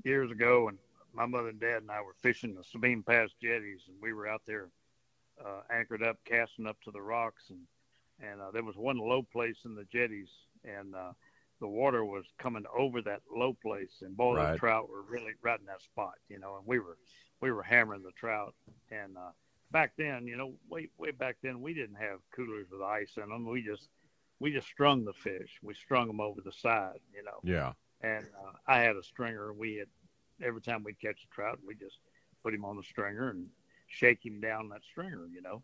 Years 0.03 0.31
ago, 0.31 0.69
and 0.69 0.79
my 1.15 1.27
mother 1.27 1.49
and 1.49 1.61
dad 1.61 1.83
and 1.83 1.91
I 1.91 2.01
were 2.03 2.17
fishing 2.21 2.55
the 2.55 2.65
Sabine 2.65 3.03
Pass 3.03 3.31
jetties, 3.41 3.81
and 3.89 3.97
we 4.01 4.13
were 4.13 4.29
out 4.29 4.43
there 4.47 4.69
uh, 5.45 5.61
anchored 5.71 6.03
up, 6.03 6.19
casting 6.25 6.67
up 6.67 6.81
to 6.83 6.91
the 6.91 7.01
rocks, 7.01 7.45
and 7.51 7.61
and 8.21 8.41
uh, 8.41 8.51
there 8.53 8.63
was 8.63 8.77
one 8.77 8.99
low 8.99 9.23
place 9.23 9.59
in 9.65 9.75
the 9.75 9.85
jetties, 9.85 10.29
and 10.65 10.95
uh, 10.95 11.13
the 11.61 11.67
water 11.67 12.05
was 12.05 12.25
coming 12.39 12.65
over 12.77 13.03
that 13.03 13.23
low 13.35 13.55
place, 13.55 14.03
and 14.03 14.17
boy, 14.17 14.35
Right. 14.37 14.51
those 14.51 14.59
trout 14.61 14.89
were 14.89 15.03
really 15.03 15.33
right 15.43 15.59
in 15.59 15.67
that 15.67 15.83
spot, 15.83 16.15
you 16.29 16.39
know. 16.39 16.57
And 16.57 16.67
we 16.67 16.79
were 16.79 16.97
we 17.41 17.51
were 17.51 17.63
hammering 17.63 18.03
the 18.03 18.13
trout, 18.13 18.55
and 18.91 19.17
uh, 19.17 19.31
back 19.71 19.93
then, 19.97 20.27
you 20.27 20.37
know, 20.37 20.53
way 20.69 20.89
way 20.99 21.11
back 21.13 21.37
then, 21.43 21.61
we 21.61 21.75
didn't 21.75 21.97
have 21.97 22.19
coolers 22.35 22.67
with 22.71 22.83
ice 22.83 23.17
in 23.17 23.29
them. 23.29 23.47
We 23.47 23.63
just 23.63 23.89
we 24.39 24.53
just 24.53 24.69
strung 24.69 25.05
the 25.05 25.13
fish. 25.13 25.59
We 25.63 25.75
strung 25.75 26.07
them 26.07 26.21
over 26.21 26.41
the 26.41 26.53
side, 26.53 27.01
you 27.15 27.23
know. 27.25 27.41
Yeah. 27.43 27.73
And 28.05 28.27
uh, 28.45 28.53
I 28.67 28.79
had 28.81 28.97
a 28.97 29.03
stringer. 29.03 29.53
We 29.53 29.77
had 29.77 29.89
every 30.47 30.61
time 30.61 30.83
we'd 30.85 31.01
catch 31.01 31.25
a 31.25 31.35
trout, 31.35 31.59
we 31.67 31.75
just 31.75 31.99
put 32.43 32.55
him 32.55 32.65
on 32.65 32.77
the 32.77 32.83
stringer 32.83 33.31
and 33.31 33.47
shake 33.87 34.25
him 34.25 34.41
down 34.41 34.69
that 34.71 34.83
stringer, 34.91 35.27
you 35.33 35.41
know. 35.43 35.63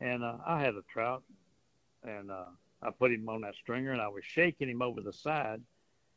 And 0.00 0.22
uh, 0.22 0.36
I 0.46 0.60
had 0.60 0.74
a 0.74 0.82
trout, 0.92 1.22
and 2.04 2.30
uh, 2.30 2.50
I 2.82 2.90
put 2.90 3.12
him 3.12 3.28
on 3.28 3.40
that 3.42 3.54
stringer, 3.54 3.92
and 3.92 4.00
I 4.00 4.08
was 4.08 4.24
shaking 4.24 4.68
him 4.68 4.82
over 4.82 5.00
the 5.00 5.12
side, 5.12 5.60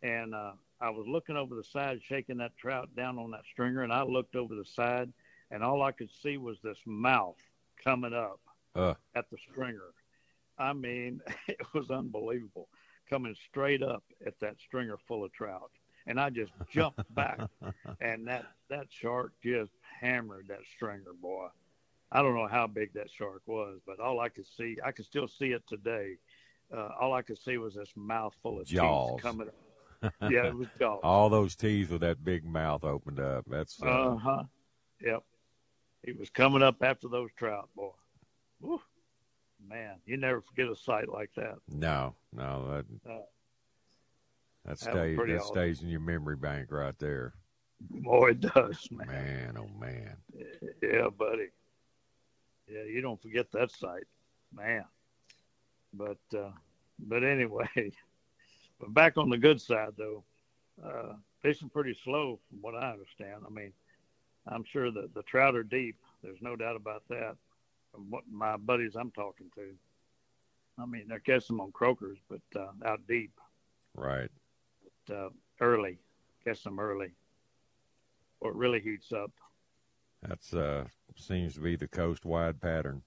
and 0.04 0.36
uh, 0.36 0.52
I 0.82 0.90
was 0.90 1.06
looking 1.08 1.38
over 1.38 1.56
the 1.56 1.64
side, 1.64 2.02
shaking 2.04 2.38
that 2.38 2.58
trout 2.58 2.90
down 2.96 3.18
on 3.18 3.32
that 3.32 3.46
stringer, 3.52 3.84
and 3.84 3.94
I 3.94 4.04
looked 4.04 4.36
over 4.36 4.56
the 4.56 4.66
side, 4.66 5.12
and 5.52 5.64
all 5.64 5.82
I 5.84 5.92
could 5.92 6.10
see 6.24 6.38
was 6.38 6.58
this 6.62 6.80
mouth 6.86 7.38
coming 7.84 8.14
up 8.14 8.40
Uh, 8.76 8.94
at 9.16 9.30
the 9.32 9.38
stringer. 9.52 9.94
I 10.58 10.74
mean, 10.74 11.22
it 11.48 11.62
was 11.74 11.90
unbelievable, 11.92 12.68
coming 13.10 13.36
straight 13.50 13.84
up 13.84 14.04
at 14.26 14.40
that 14.40 14.56
stringer 14.60 14.98
full 15.08 15.24
of 15.24 15.32
trout, 15.34 15.72
and 16.08 16.20
I 16.20 16.30
just 16.30 16.52
jumped 16.70 17.02
back, 17.16 17.40
and 18.02 18.28
that 18.28 18.46
that 18.70 18.88
shark 18.90 19.34
just 19.44 19.72
hammered 20.00 20.48
that 20.50 20.62
stringer, 20.76 21.14
boy. 21.22 21.48
I 22.12 22.22
don't 22.22 22.36
know 22.36 22.48
how 22.48 22.68
big 22.68 22.94
that 22.94 23.10
shark 23.12 23.42
was, 23.46 23.80
but 23.86 24.00
all 24.00 24.20
I 24.20 24.30
could 24.30 24.46
see, 24.48 24.78
I 24.84 24.92
can 24.92 25.04
still 25.06 25.28
see 25.28 25.52
it 25.52 25.64
today. 25.68 26.18
Uh, 26.76 26.90
all 27.00 27.14
I 27.14 27.22
could 27.22 27.38
see 27.38 27.58
was 27.58 27.76
this 27.76 27.92
mouth 27.96 28.34
full 28.42 28.60
of 28.60 28.68
Jaws. 28.68 29.16
teeth 29.16 29.22
coming 29.24 29.48
up. 29.50 30.14
Yeah, 30.32 30.48
it 30.48 30.56
was 30.56 30.68
jaws. 30.80 31.00
all 31.04 31.30
those 31.30 31.56
teeth 31.56 31.90
with 31.92 32.02
that 32.02 32.24
big 32.24 32.46
mouth 32.46 32.84
opened 32.84 33.20
up. 33.20 33.46
That's 33.48 33.82
Uh 33.82 34.16
huh. 34.18 34.44
Yep. 35.02 35.24
He 36.06 36.12
was 36.14 36.30
coming 36.30 36.62
up 36.62 36.82
after 36.84 37.08
those 37.08 37.30
trout, 37.36 37.70
boy. 37.76 37.90
Woo. 38.62 38.80
Man, 39.68 39.96
you 40.06 40.18
never 40.18 40.42
forget 40.42 40.68
a 40.68 40.76
sight 40.76 41.10
like 41.10 41.32
that. 41.36 41.56
no, 41.68 42.16
no, 42.34 42.68
that 42.68 42.86
Uh, 43.10 43.18
that 44.66 44.78
that 44.78 44.80
stays 44.80 45.18
pretty 45.18 45.34
that 45.34 45.42
awesome. 45.42 45.54
stays 45.56 45.82
in 45.82 45.90
your 45.90 46.00
memory 46.02 46.36
bank 46.36 46.72
right 46.72 46.98
there. 47.00 47.34
Boy, 47.82 48.30
it 48.30 48.42
does, 48.42 48.88
man. 48.92 49.08
Man, 49.08 49.58
oh 49.58 49.68
man. 49.80 50.16
Yeah, 50.82 51.10
buddy. 51.10 51.50
Yeah, 52.68 52.84
you 52.84 53.02
don't 53.02 53.22
forget 53.22 53.52
that 53.52 53.72
sight, 53.72 54.06
man. 54.54 54.86
But 55.94 56.18
uh, 56.38 56.52
but 57.00 57.24
anyway, 57.24 57.68
but 58.80 58.94
back 58.94 59.18
on 59.18 59.30
the 59.30 59.38
good 59.38 59.60
side 59.62 59.94
though, 59.98 60.24
uh, 60.84 61.14
fishing 61.42 61.70
pretty 61.70 61.94
slow 62.04 62.40
from 62.50 62.62
what 62.62 62.76
I 62.76 62.92
understand. 62.92 63.44
I 63.46 63.50
mean, 63.50 63.74
I'm 64.48 64.64
sure 64.64 64.92
that 64.92 65.14
the 65.14 65.24
trout 65.24 65.56
are 65.56 65.64
deep. 65.64 65.98
There's 66.24 66.42
no 66.42 66.56
doubt 66.56 66.76
about 66.76 67.04
that. 67.10 67.36
What 68.10 68.24
my 68.32 68.58
buddies 68.58 68.96
I'm 68.96 69.12
talking 69.12 69.48
to, 69.56 69.74
I 70.82 70.86
mean 70.86 71.06
they're 71.08 71.20
catching 71.20 71.58
them 71.58 71.62
on 71.62 71.72
croakers, 71.72 72.18
but 72.30 72.42
uh, 72.60 72.72
out 72.86 73.02
deep, 73.08 73.32
Right. 73.96 74.30
uh, 75.14 75.30
early, 75.62 75.98
catch 76.44 76.64
them 76.64 76.80
early, 76.80 77.12
or 78.42 78.52
it 78.52 78.58
really 78.58 78.80
heats 78.82 79.12
up. 79.12 79.32
That's 80.28 80.54
uh 80.54 80.86
seems 81.18 81.54
to 81.54 81.62
be 81.62 81.76
the 81.76 81.88
coast 81.88 82.26
wide 82.26 82.60
pattern. 82.62 83.02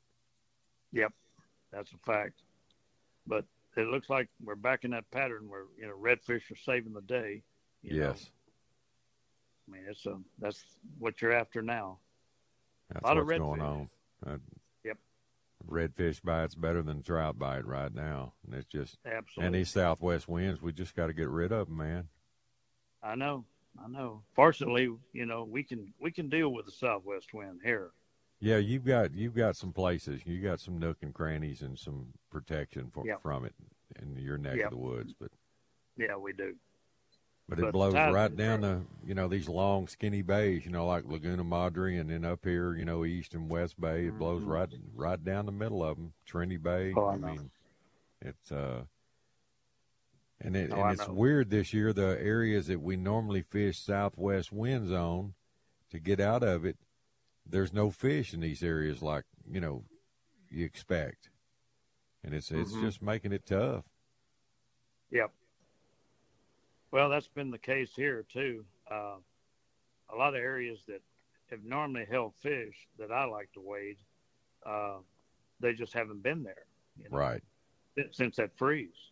Yep, 0.93 1.13
that's 1.73 1.93
a 1.93 1.99
fact. 2.11 2.41
But 3.27 3.45
it 3.77 3.87
looks 3.89 4.09
like 4.09 4.29
we're 4.43 4.55
back 4.55 4.85
in 4.85 4.93
that 4.93 5.11
pattern 5.11 5.49
where 5.49 5.65
you 5.79 5.87
know 5.87 5.95
redfish 6.01 6.51
are 6.51 6.57
saving 6.65 6.95
the 6.95 7.03
day. 7.03 7.43
you 7.83 7.99
know. 8.01 8.07
yes. 8.09 8.31
I 9.69 9.73
mean 9.73 9.83
it's 9.89 10.07
a 10.07 10.19
that's 10.39 10.65
what 10.99 11.21
you're 11.21 11.33
after 11.35 11.61
now. 11.61 11.99
That's 12.91 13.05
lot 13.05 13.19
of 13.19 13.27
what's 13.27 13.39
going 13.39 13.61
redfish. 13.61 13.89
on. 14.27 14.33
Uh. 14.35 14.37
Redfish 15.67 16.23
bite's 16.23 16.55
better 16.55 16.83
than 16.83 17.03
trout 17.03 17.39
bite 17.39 17.67
right 17.67 17.93
now. 17.93 18.35
And 18.45 18.55
it's 18.55 18.67
just 18.67 18.99
Absolutely. 19.05 19.47
and 19.47 19.55
these 19.55 19.71
southwest 19.71 20.29
winds, 20.29 20.63
we 20.63 20.73
just 20.73 20.95
got 20.95 21.09
to 21.09 21.13
get 21.13 21.29
rid 21.29 21.53
of 21.53 21.69
them, 21.69 21.77
man. 21.77 22.09
I 23.03 23.15
know, 23.15 23.45
I 23.83 23.89
know. 23.89 24.23
Fortunately, 24.35 24.89
you 25.13 25.27
know 25.27 25.45
we 25.45 25.63
can 25.63 25.93
we 26.01 26.11
can 26.11 26.29
deal 26.29 26.51
with 26.53 26.67
the 26.67 26.73
southwest 26.73 27.33
wind 27.35 27.61
here. 27.65 27.91
Yeah, 28.41 28.59
you've 28.59 28.85
got 28.85 29.15
you've 29.15 29.35
got 29.35 29.57
some 29.57 29.73
places. 29.73 30.23
You 30.25 30.41
got 30.41 30.61
some 30.61 30.79
nook 30.79 30.99
and 31.03 31.13
crannies 31.13 31.63
and 31.63 31.79
some 31.79 32.09
protection 32.31 32.91
for, 32.93 33.05
Yep. 33.07 33.23
from 33.23 33.45
it 33.45 33.55
in 34.01 34.17
your 34.17 34.39
neck 34.39 34.57
Yep. 34.57 34.67
of 34.67 34.71
the 34.71 34.77
woods. 34.79 35.15
But 35.19 35.31
Yeah, 35.97 36.17
we 36.17 36.33
do. 36.33 36.55
But 37.49 37.59
But 37.59 37.69
it 37.69 37.73
blows 37.73 37.95
right 37.95 38.35
down 38.37 38.61
the 38.61 38.83
you 39.07 39.15
know 39.15 39.27
these 39.27 39.49
long 39.49 39.89
skinny 39.89 40.23
bays. 40.23 40.65
You 40.67 40.71
know 40.71 40.87
like 40.87 41.05
Laguna 41.07 41.45
Madre 41.45 41.97
and 41.97 42.11
then 42.11 42.25
up 42.25 42.45
here 42.45 42.75
you 42.75 42.85
know 42.85 43.05
east 43.05 43.35
and 43.35 43.49
west 43.49 43.81
bay. 43.81 44.07
It 44.07 44.19
blows 44.19 44.43
Mhm. 44.43 44.49
right 44.49 44.69
right 44.95 45.25
down 45.25 45.47
the 45.47 45.53
middle 45.53 45.83
of 45.83 45.97
them. 45.97 46.13
Trinity 46.27 46.59
Bay. 46.59 46.93
Oh, 46.95 47.07
I 47.09 47.17
know. 47.17 47.27
mean, 47.29 47.51
it's 48.21 48.53
uh. 48.53 48.85
And 50.41 50.55
it, 50.57 50.71
Oh, 50.71 50.75
and 50.77 50.85
I 50.85 50.93
it's 50.93 51.09
weird 51.09 51.51
this 51.51 51.73
year. 51.73 51.93
The 51.93 52.17
areas 52.21 52.69
that 52.69 52.81
we 52.81 52.97
normally 52.97 53.43
fish 53.43 53.79
southwest 53.79 54.53
wind 54.53 54.89
zone, 54.89 55.35
to 55.91 55.99
get 55.99 56.21
out 56.21 56.45
of 56.45 56.65
it, 56.65 56.77
there's 57.45 57.73
no 57.73 57.91
fish 57.91 58.33
in 58.35 58.41
these 58.41 58.63
areas 58.63 59.03
like 59.03 59.25
you 59.51 59.61
know 59.61 59.85
you 60.51 60.65
expect, 60.65 61.31
and 62.23 62.35
it's 62.35 62.51
it's 62.53 62.73
Mhm. 62.73 62.81
just 62.83 63.03
making 63.03 63.33
it 63.33 63.47
tough. 63.47 63.85
Yep. 65.11 65.33
Well, 66.91 67.09
that's 67.09 67.29
been 67.29 67.51
the 67.51 67.59
case 67.59 67.91
here 67.95 68.25
too. 68.33 68.65
Uh, 68.91 69.17
a 70.13 70.17
lot 70.17 70.35
of 70.35 70.41
areas 70.41 70.79
that 70.89 71.03
have 71.51 71.63
normally 71.65 72.07
held 72.11 72.35
fish 72.43 72.75
that 72.99 73.11
I 73.11 73.25
like 73.25 73.53
to 73.53 73.61
wade, 73.61 73.99
uh, 74.67 74.99
they 75.61 75.75
just 75.75 75.93
haven't 75.93 76.23
been 76.23 76.43
there. 76.43 76.65
You 76.97 77.11
know, 77.11 77.17
Right. 77.19 77.43
since 78.13 78.37
that 78.37 78.57
freeze 78.57 79.11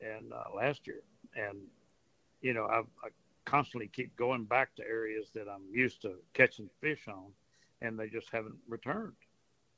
and 0.00 0.32
uh, 0.32 0.54
last 0.56 0.86
year. 0.86 1.02
And 1.34 1.58
you 2.40 2.52
know, 2.54 2.64
I, 2.66 2.78
I 3.04 3.08
constantly 3.44 3.88
keep 3.88 4.16
going 4.16 4.44
back 4.44 4.74
to 4.76 4.82
areas 4.82 5.30
that 5.34 5.48
I'm 5.48 5.62
used 5.72 6.02
to 6.02 6.14
catching 6.34 6.68
fish 6.80 7.06
on, 7.08 7.32
and 7.80 7.98
they 7.98 8.08
just 8.08 8.28
haven't 8.32 8.56
returned. 8.68 9.12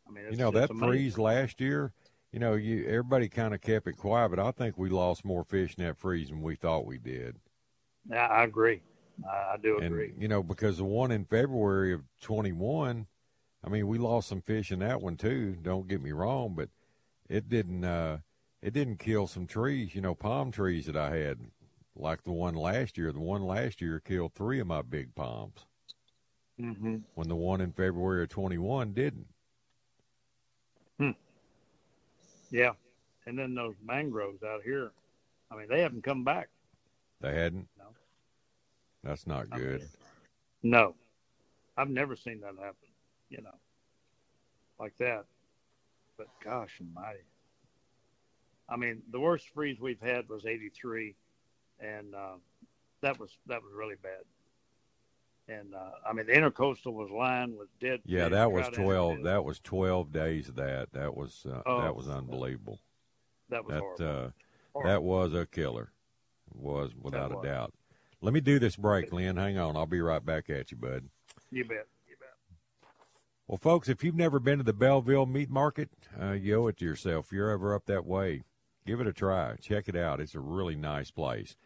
I 0.07 0.11
mean, 0.13 0.25
it's, 0.27 0.33
you 0.33 0.45
know 0.45 0.51
that 0.53 0.71
amazing. 0.71 0.89
freeze 0.89 1.19
last 1.19 1.61
year. 1.61 1.93
You 2.35 2.41
know, 2.41 2.55
you 2.55 2.85
everybody 2.89 3.29
kind 3.29 3.55
of 3.55 3.61
kept 3.61 3.87
it 3.87 3.97
quiet, 3.97 4.31
but 4.31 4.41
I 4.41 4.51
think 4.51 4.77
we 4.77 4.89
lost 4.89 5.25
more 5.25 5.45
fish 5.45 5.77
in 5.79 5.85
that 5.85 5.99
freeze 5.99 6.31
than 6.31 6.43
we 6.43 6.57
thought 6.57 6.85
we 6.85 6.99
did. 6.99 7.37
Yeah, 8.11 8.27
I 8.27 8.45
agree. 8.45 8.83
I, 9.25 9.55
I 9.55 9.57
do 9.63 9.79
And 9.79 9.87
agree. 9.87 10.15
you 10.19 10.27
know, 10.27 10.43
because 10.43 10.79
the 10.79 10.85
one 10.85 11.13
in 11.13 11.27
February 11.27 11.93
of 11.93 12.03
twenty 12.21 12.51
one, 12.51 13.07
I 13.65 13.69
mean, 13.69 13.87
we 13.87 13.99
lost 13.99 14.29
some 14.29 14.43
fish 14.43 14.73
in 14.73 14.81
that 14.81 15.01
one 15.01 15.17
too. 15.17 15.57
Don't 15.63 15.89
get 15.89 16.03
me 16.03 16.13
wrong, 16.13 16.55
but 16.57 16.71
it 17.29 17.49
didn't. 17.49 17.85
uh 17.85 18.19
It 18.63 18.73
didn't 18.75 18.99
kill 18.99 19.29
some 19.29 19.47
trees. 19.47 19.95
You 19.95 20.01
know, 20.01 20.17
palm 20.17 20.51
trees 20.51 20.87
that 20.87 20.97
I 20.97 21.17
had, 21.17 21.39
like 21.95 22.25
the 22.25 22.33
one 22.33 22.55
last 22.57 22.99
year. 22.99 23.13
The 23.13 23.21
one 23.21 23.43
last 23.45 23.81
year 23.81 24.01
killed 24.01 24.35
three 24.35 24.61
of 24.61 24.67
my 24.67 24.83
big 24.83 25.15
palms. 25.15 25.67
hmm 26.59 26.97
When 27.15 27.29
the 27.29 27.35
one 27.35 27.61
in 27.61 27.73
February 27.73 28.23
of 28.23 28.29
twenty 28.29 28.57
one 28.57 28.93
didn't. 28.93 29.34
Yeah, 32.55 32.75
and 33.27 33.37
then 33.37 33.57
those 33.57 33.75
mangroves 33.85 34.45
out 34.45 34.63
here. 34.63 34.93
I 35.51 35.57
mean, 35.57 35.67
they 35.69 35.81
haven't 35.81 36.05
come 36.05 36.23
back. 36.23 36.49
They 37.21 37.35
hadn't. 37.35 37.67
No. 37.77 37.87
That's 39.03 39.27
not 39.27 39.47
I 39.51 39.59
good. 39.59 39.81
mean, 39.81 39.89
no, 40.63 40.95
I've 41.77 41.91
never 41.91 42.15
seen 42.15 42.41
that 42.43 42.55
happen. 42.57 42.89
You 43.29 43.43
know, 43.43 43.57
like 44.79 44.97
that. 44.99 45.25
But 46.17 46.29
gosh 46.45 46.81
almighty. 46.81 47.25
I 48.69 48.77
mean, 48.77 49.03
the 49.11 49.19
worst 49.19 49.49
freeze 49.53 49.81
we've 49.81 50.01
had 50.01 50.29
was 50.29 50.47
'83, 50.47 51.17
and 51.81 52.15
uh, 52.15 52.37
that 53.01 53.19
was 53.19 53.37
that 53.49 53.65
was 53.65 53.73
really 53.77 53.97
bad. 54.01 54.23
And 55.47 55.75
uh, 55.75 55.91
I 56.09 56.13
mean, 56.15 56.27
the 56.27 56.33
intercoastal 56.33 56.93
was 56.95 57.11
lined 57.11 57.59
with 57.59 57.69
dead. 57.79 58.01
Yeah, 58.07 58.31
that 58.31 58.51
was 58.51 58.67
twelve. 58.69 59.23
That 59.25 59.45
was 59.45 59.61
twelve 59.61 60.11
days 60.11 60.49
of 60.49 60.55
that. 60.57 60.93
That 60.93 61.15
was 61.15 61.45
uh, 61.47 61.63
Oh. 61.67 61.83
that 61.83 61.95
was 61.95 62.09
unbelievable. 62.09 62.81
that 63.51 63.65
was 63.67 63.99
That 63.99 64.07
uh, 64.07 64.31
that 64.85 65.03
was 65.03 65.35
a 65.35 65.45
killer. 65.47 65.91
Was 66.55 66.93
without 66.99 67.31
was. 67.35 67.45
a 67.45 67.47
doubt. 67.49 67.75
Let 68.23 68.33
me 68.33 68.41
do 68.41 68.59
this 68.59 68.77
break, 68.77 69.13
Lynn. 69.13 69.37
Hang 69.37 69.59
on. 69.59 69.77
I'll 69.77 69.85
be 69.87 70.01
right 70.01 70.25
back 70.25 70.49
at 70.49 70.71
you, 70.71 70.79
bud. 70.79 71.05
you 71.51 71.65
bet. 71.65 71.87
You 72.09 72.17
bet. 72.19 72.29
Well, 73.47 73.59
folks, 73.59 73.89
if 73.91 74.03
you've 74.03 74.15
never 74.15 74.39
been 74.39 74.59
to 74.59 74.65
the 74.65 74.73
Belleville 74.73 75.27
Meat 75.27 75.51
Market, 75.51 75.91
uh, 76.19 76.33
you 76.33 76.55
owe 76.55 76.67
it 76.69 76.79
to 76.79 76.85
yourself. 76.87 77.27
If 77.27 77.33
you're 77.33 77.51
ever 77.51 77.75
up 77.75 77.85
that 77.87 78.07
way, 78.07 78.45
give 78.87 79.01
it 79.01 79.07
a 79.07 79.13
try. 79.13 79.57
Check 79.61 79.89
it 79.89 79.97
out. 79.97 80.21
It's 80.21 80.35
a 80.35 80.41
really 80.41 80.75
nice 80.77 81.11
place. 81.11 81.57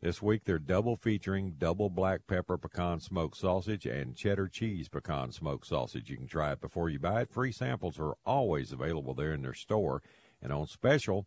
This 0.00 0.22
week 0.22 0.44
they're 0.44 0.60
double 0.60 0.94
featuring 0.96 1.56
double 1.58 1.90
black 1.90 2.28
pepper 2.28 2.56
pecan 2.56 3.00
smoked 3.00 3.36
sausage 3.36 3.84
and 3.84 4.14
cheddar 4.14 4.46
cheese 4.46 4.88
pecan 4.88 5.32
smoked 5.32 5.66
sausage. 5.66 6.08
You 6.08 6.16
can 6.16 6.28
try 6.28 6.52
it 6.52 6.60
before 6.60 6.88
you 6.88 7.00
buy 7.00 7.22
it. 7.22 7.32
Free 7.32 7.50
samples 7.50 7.98
are 7.98 8.14
always 8.24 8.70
available 8.70 9.12
there 9.14 9.32
in 9.34 9.42
their 9.42 9.54
store. 9.54 10.00
And 10.40 10.52
on 10.52 10.66
special, 10.68 11.26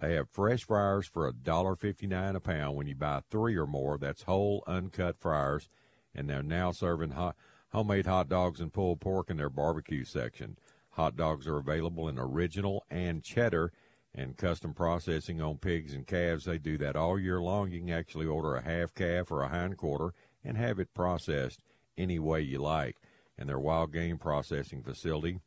They 0.00 0.14
have 0.14 0.30
fresh 0.30 0.64
fryers 0.64 1.06
for 1.08 1.30
$1.59 1.32 2.36
a 2.36 2.40
pound 2.40 2.76
when 2.76 2.86
you 2.86 2.94
buy 2.94 3.22
three 3.30 3.56
or 3.56 3.66
more. 3.66 3.98
That's 3.98 4.22
whole, 4.22 4.62
uncut 4.66 5.18
fryers. 5.18 5.68
And 6.14 6.30
they're 6.30 6.42
now 6.42 6.70
serving 6.70 7.10
hot, 7.10 7.36
homemade 7.70 8.06
hot 8.06 8.28
dogs 8.28 8.60
and 8.60 8.72
pulled 8.72 9.00
pork 9.00 9.28
in 9.28 9.36
their 9.36 9.50
barbecue 9.50 10.04
section. 10.04 10.56
Hot 10.90 11.16
dogs 11.16 11.46
are 11.46 11.58
available 11.58 12.08
in 12.08 12.18
original 12.18 12.84
and 12.90 13.22
cheddar 13.24 13.72
and 14.14 14.36
custom 14.36 14.74
processing 14.74 15.40
on 15.40 15.58
pigs 15.58 15.94
and 15.94 16.06
calves. 16.06 16.44
They 16.44 16.58
do 16.58 16.78
that 16.78 16.96
all 16.96 17.18
year 17.18 17.40
long. 17.40 17.70
You 17.70 17.80
can 17.80 17.90
actually 17.90 18.26
order 18.26 18.56
a 18.56 18.62
half 18.62 18.94
calf 18.94 19.30
or 19.30 19.42
a 19.42 19.48
hind 19.48 19.76
quarter 19.76 20.14
and 20.44 20.56
have 20.56 20.78
it 20.78 20.94
processed 20.94 21.60
any 21.96 22.18
way 22.18 22.40
you 22.40 22.58
like. 22.58 22.96
And 23.38 23.48
their 23.48 23.58
wild 23.58 23.92
game 23.92 24.18
processing 24.18 24.82
facility, 24.82 25.40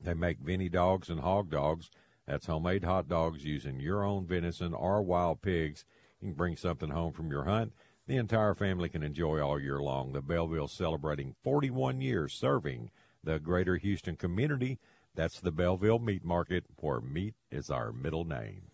they 0.00 0.14
make 0.14 0.38
Vinny 0.38 0.68
dogs 0.68 1.08
and 1.08 1.20
hog 1.20 1.50
dogs. 1.50 1.90
That's 2.26 2.46
homemade 2.46 2.84
hot 2.84 3.08
dogs 3.08 3.44
using 3.44 3.80
your 3.80 4.02
own 4.02 4.26
venison 4.26 4.74
or 4.74 5.02
wild 5.02 5.42
pigs. 5.42 5.84
You 6.20 6.28
can 6.28 6.34
bring 6.34 6.56
something 6.56 6.90
home 6.90 7.12
from 7.12 7.30
your 7.30 7.44
hunt. 7.44 7.72
The 8.06 8.16
entire 8.16 8.54
family 8.54 8.88
can 8.88 9.02
enjoy 9.02 9.40
all 9.40 9.60
year 9.60 9.80
long. 9.80 10.12
The 10.12 10.20
Belleville 10.20 10.68
celebrating 10.68 11.34
41 11.42 12.00
years 12.00 12.34
serving 12.34 12.90
the 13.22 13.38
greater 13.38 13.76
Houston 13.76 14.16
community. 14.16 14.78
That's 15.16 15.38
the 15.38 15.52
Belleville 15.52 16.00
Meat 16.00 16.24
Market, 16.24 16.64
where 16.76 17.00
meat 17.00 17.34
is 17.48 17.70
our 17.70 17.92
middle 17.92 18.24
name. 18.24 18.73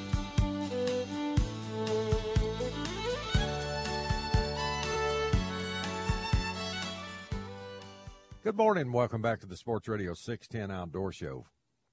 Good 8.51 8.57
morning. 8.57 8.91
Welcome 8.91 9.21
back 9.21 9.39
to 9.39 9.45
the 9.47 9.55
Sports 9.55 9.87
Radio 9.87 10.13
610 10.13 10.75
Outdoor 10.75 11.13
Show, 11.13 11.45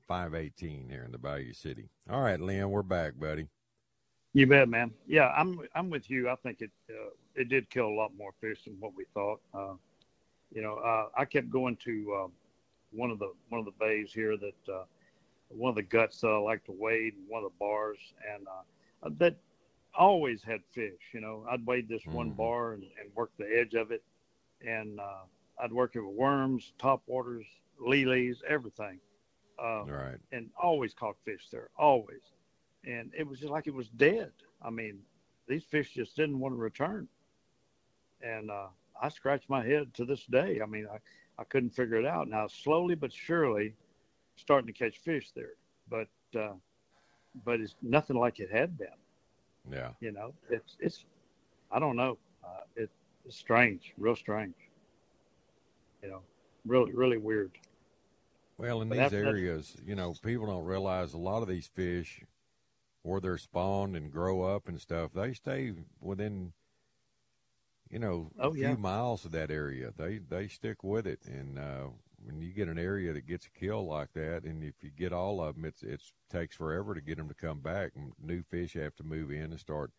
518 0.09 0.89
here 0.89 1.05
in 1.05 1.13
the 1.13 1.17
Bayou 1.17 1.53
City. 1.53 1.89
All 2.11 2.21
right, 2.21 2.41
Lynn, 2.41 2.69
we're 2.71 2.83
back, 2.83 3.13
buddy. 3.17 3.47
You 4.33 4.45
bet, 4.49 4.69
man. 4.69 4.91
Yeah, 5.07 5.29
I'm 5.37 5.61
I'm 5.77 5.89
with 5.89 6.11
you. 6.11 6.29
I 6.29 6.35
think 6.35 6.61
it 6.61 6.73
uh, 6.91 7.11
it 7.37 7.49
did 7.49 7.71
kill 7.71 7.87
a 7.87 7.95
lot 7.95 8.11
more 8.19 8.33
fish 8.41 8.65
than 8.65 8.75
what 8.81 8.93
we 8.97 9.05
thought. 9.15 9.41
Uh, 9.55 9.75
you 10.53 10.61
know, 10.61 10.79
uh, 10.79 11.11
I 11.17 11.27
kept 11.27 11.49
going 11.49 11.77
to 11.85 12.25
uh, 12.25 12.29
one 12.91 13.13
of 13.13 13.21
the 13.21 13.33
one 13.51 13.61
of 13.61 13.65
the 13.65 13.75
bays 13.79 14.11
here 14.13 14.37
that 14.37 14.73
uh, 14.73 14.83
one 15.51 15.69
of 15.71 15.77
the 15.77 15.83
guts 15.85 16.21
that 16.23 16.27
I 16.27 16.39
like 16.39 16.65
to 16.65 16.73
wade, 16.73 17.15
and 17.15 17.29
one 17.29 17.45
of 17.45 17.53
the 17.53 17.59
bars, 17.61 17.99
and 18.35 18.49
uh, 18.49 19.11
that 19.21 19.37
always 19.97 20.43
had 20.43 20.63
fish. 20.73 20.99
You 21.15 21.21
know, 21.21 21.47
I'd 21.49 21.65
wade 21.65 21.89
this 21.89 22.05
one 22.05 22.33
Mhm. 22.33 22.37
bar 22.37 22.73
and, 22.73 22.83
and 22.83 23.15
work 23.15 23.31
the 23.39 23.47
edge 23.47 23.75
of 23.75 23.93
it, 23.93 24.03
and 24.67 24.99
uh, 24.99 25.23
I'd 25.61 25.73
work 25.73 25.97
it 25.97 26.01
with 26.01 26.15
worms, 26.15 26.73
top 26.79 27.03
waters, 27.07 27.47
lilies, 27.81 28.43
everything, 28.47 29.01
uh, 29.63 29.85
right. 29.85 30.19
and 30.33 30.51
always 30.61 30.95
caught 30.95 31.17
fish 31.25 31.49
there, 31.51 31.69
always. 31.77 32.23
And 32.85 33.13
it 33.17 33.27
was 33.27 33.41
just 33.41 33.51
like 33.51 33.67
it 33.67 33.75
was 33.75 33.89
dead. 33.89 34.31
I 34.63 34.71
mean, 34.71 35.01
these 35.49 35.65
fish 35.65 35.95
just 35.95 36.17
didn't 36.17 36.39
want 36.39 36.55
to 36.55 36.59
return. 36.59 37.09
And 38.23 38.51
uh, 38.51 38.67
I 39.01 39.09
scratched 39.09 39.49
my 39.49 39.65
head 39.65 39.95
to 39.95 40.05
this 40.05 40.25
day. 40.27 40.61
I 40.63 40.67
mean, 40.67 40.87
I, 40.93 40.99
I 41.41 41.45
couldn't 41.45 41.71
figure 41.71 41.97
it 41.97 42.07
out. 42.07 42.29
Now, 42.29 42.47
slowly 42.47 42.95
but 42.95 43.13
surely, 43.13 43.75
starting 44.37 44.67
to 44.67 44.73
catch 44.73 44.99
fish 44.99 45.31
there, 45.35 45.55
but 45.89 46.09
uh, 46.39 46.55
but 47.45 47.61
it's 47.61 47.75
nothing 47.83 48.17
like 48.17 48.41
it 48.41 48.51
had 48.51 48.79
been. 48.79 48.89
Yeah. 49.71 49.91
You 50.01 50.13
know, 50.13 50.35
it's 50.51 50.77
it's 50.81 51.05
I 51.71 51.79
don't 51.79 51.97
know. 51.97 52.19
Uh, 52.45 52.61
it, 52.77 52.91
it's 53.25 53.37
strange, 53.37 53.93
real 53.99 54.17
strange. 54.17 54.55
You 56.03 56.09
know, 56.11 56.23
really 56.65 56.93
really 56.95 57.19
weird. 57.19 57.53
Well, 58.59 58.83
in 58.83 58.91
But 58.91 58.99
these 58.99 59.15
areas, 59.15 59.75
you 59.83 59.95
know, 59.95 60.13
people 60.13 60.45
don't 60.47 60.65
realize 60.67 61.15
a 61.15 61.19
lot 61.19 61.41
of 61.41 61.49
these 61.49 61.67
fish, 61.67 62.25
where 63.03 63.21
they're 63.21 63.39
spawned 63.39 63.97
and 63.97 64.13
grow 64.13 64.43
up 64.43 64.69
and 64.69 64.81
stuff, 64.81 65.13
they 65.13 65.35
stay 65.35 65.75
within, 66.01 66.55
you 67.91 67.99
know, 67.99 68.31
a 68.39 68.49
Oh, 68.49 68.53
few 68.53 68.77
yeah. 68.77 68.77
miles 68.77 69.25
of 69.25 69.33
that 69.33 69.51
area. 69.51 69.93
They 69.97 70.19
they 70.19 70.49
stick 70.49 70.85
with 70.85 71.07
it, 71.07 71.21
and 71.27 71.59
uh, 71.59 71.89
when 72.23 72.41
you 72.41 72.53
get 72.53 72.69
an 72.69 72.79
area 72.79 73.13
that 73.13 73.27
gets 73.27 73.47
a 73.47 73.51
kill 73.51 73.87
like 73.87 74.13
that, 74.15 74.45
and 74.45 74.63
if 74.63 74.75
you 74.83 74.91
get 74.91 75.13
all 75.13 75.41
of 75.43 75.55
them, 75.55 75.65
it's 75.65 75.83
it 75.83 76.03
takes 76.31 76.57
forever 76.57 76.95
to 76.95 77.01
get 77.01 77.17
them 77.17 77.29
to 77.29 77.35
come 77.35 77.61
back. 77.61 77.93
New 78.21 78.43
fish 78.43 78.75
have 78.75 78.95
to 78.97 79.05
move 79.05 79.31
in 79.31 79.51
and 79.53 79.61
start 79.61 79.91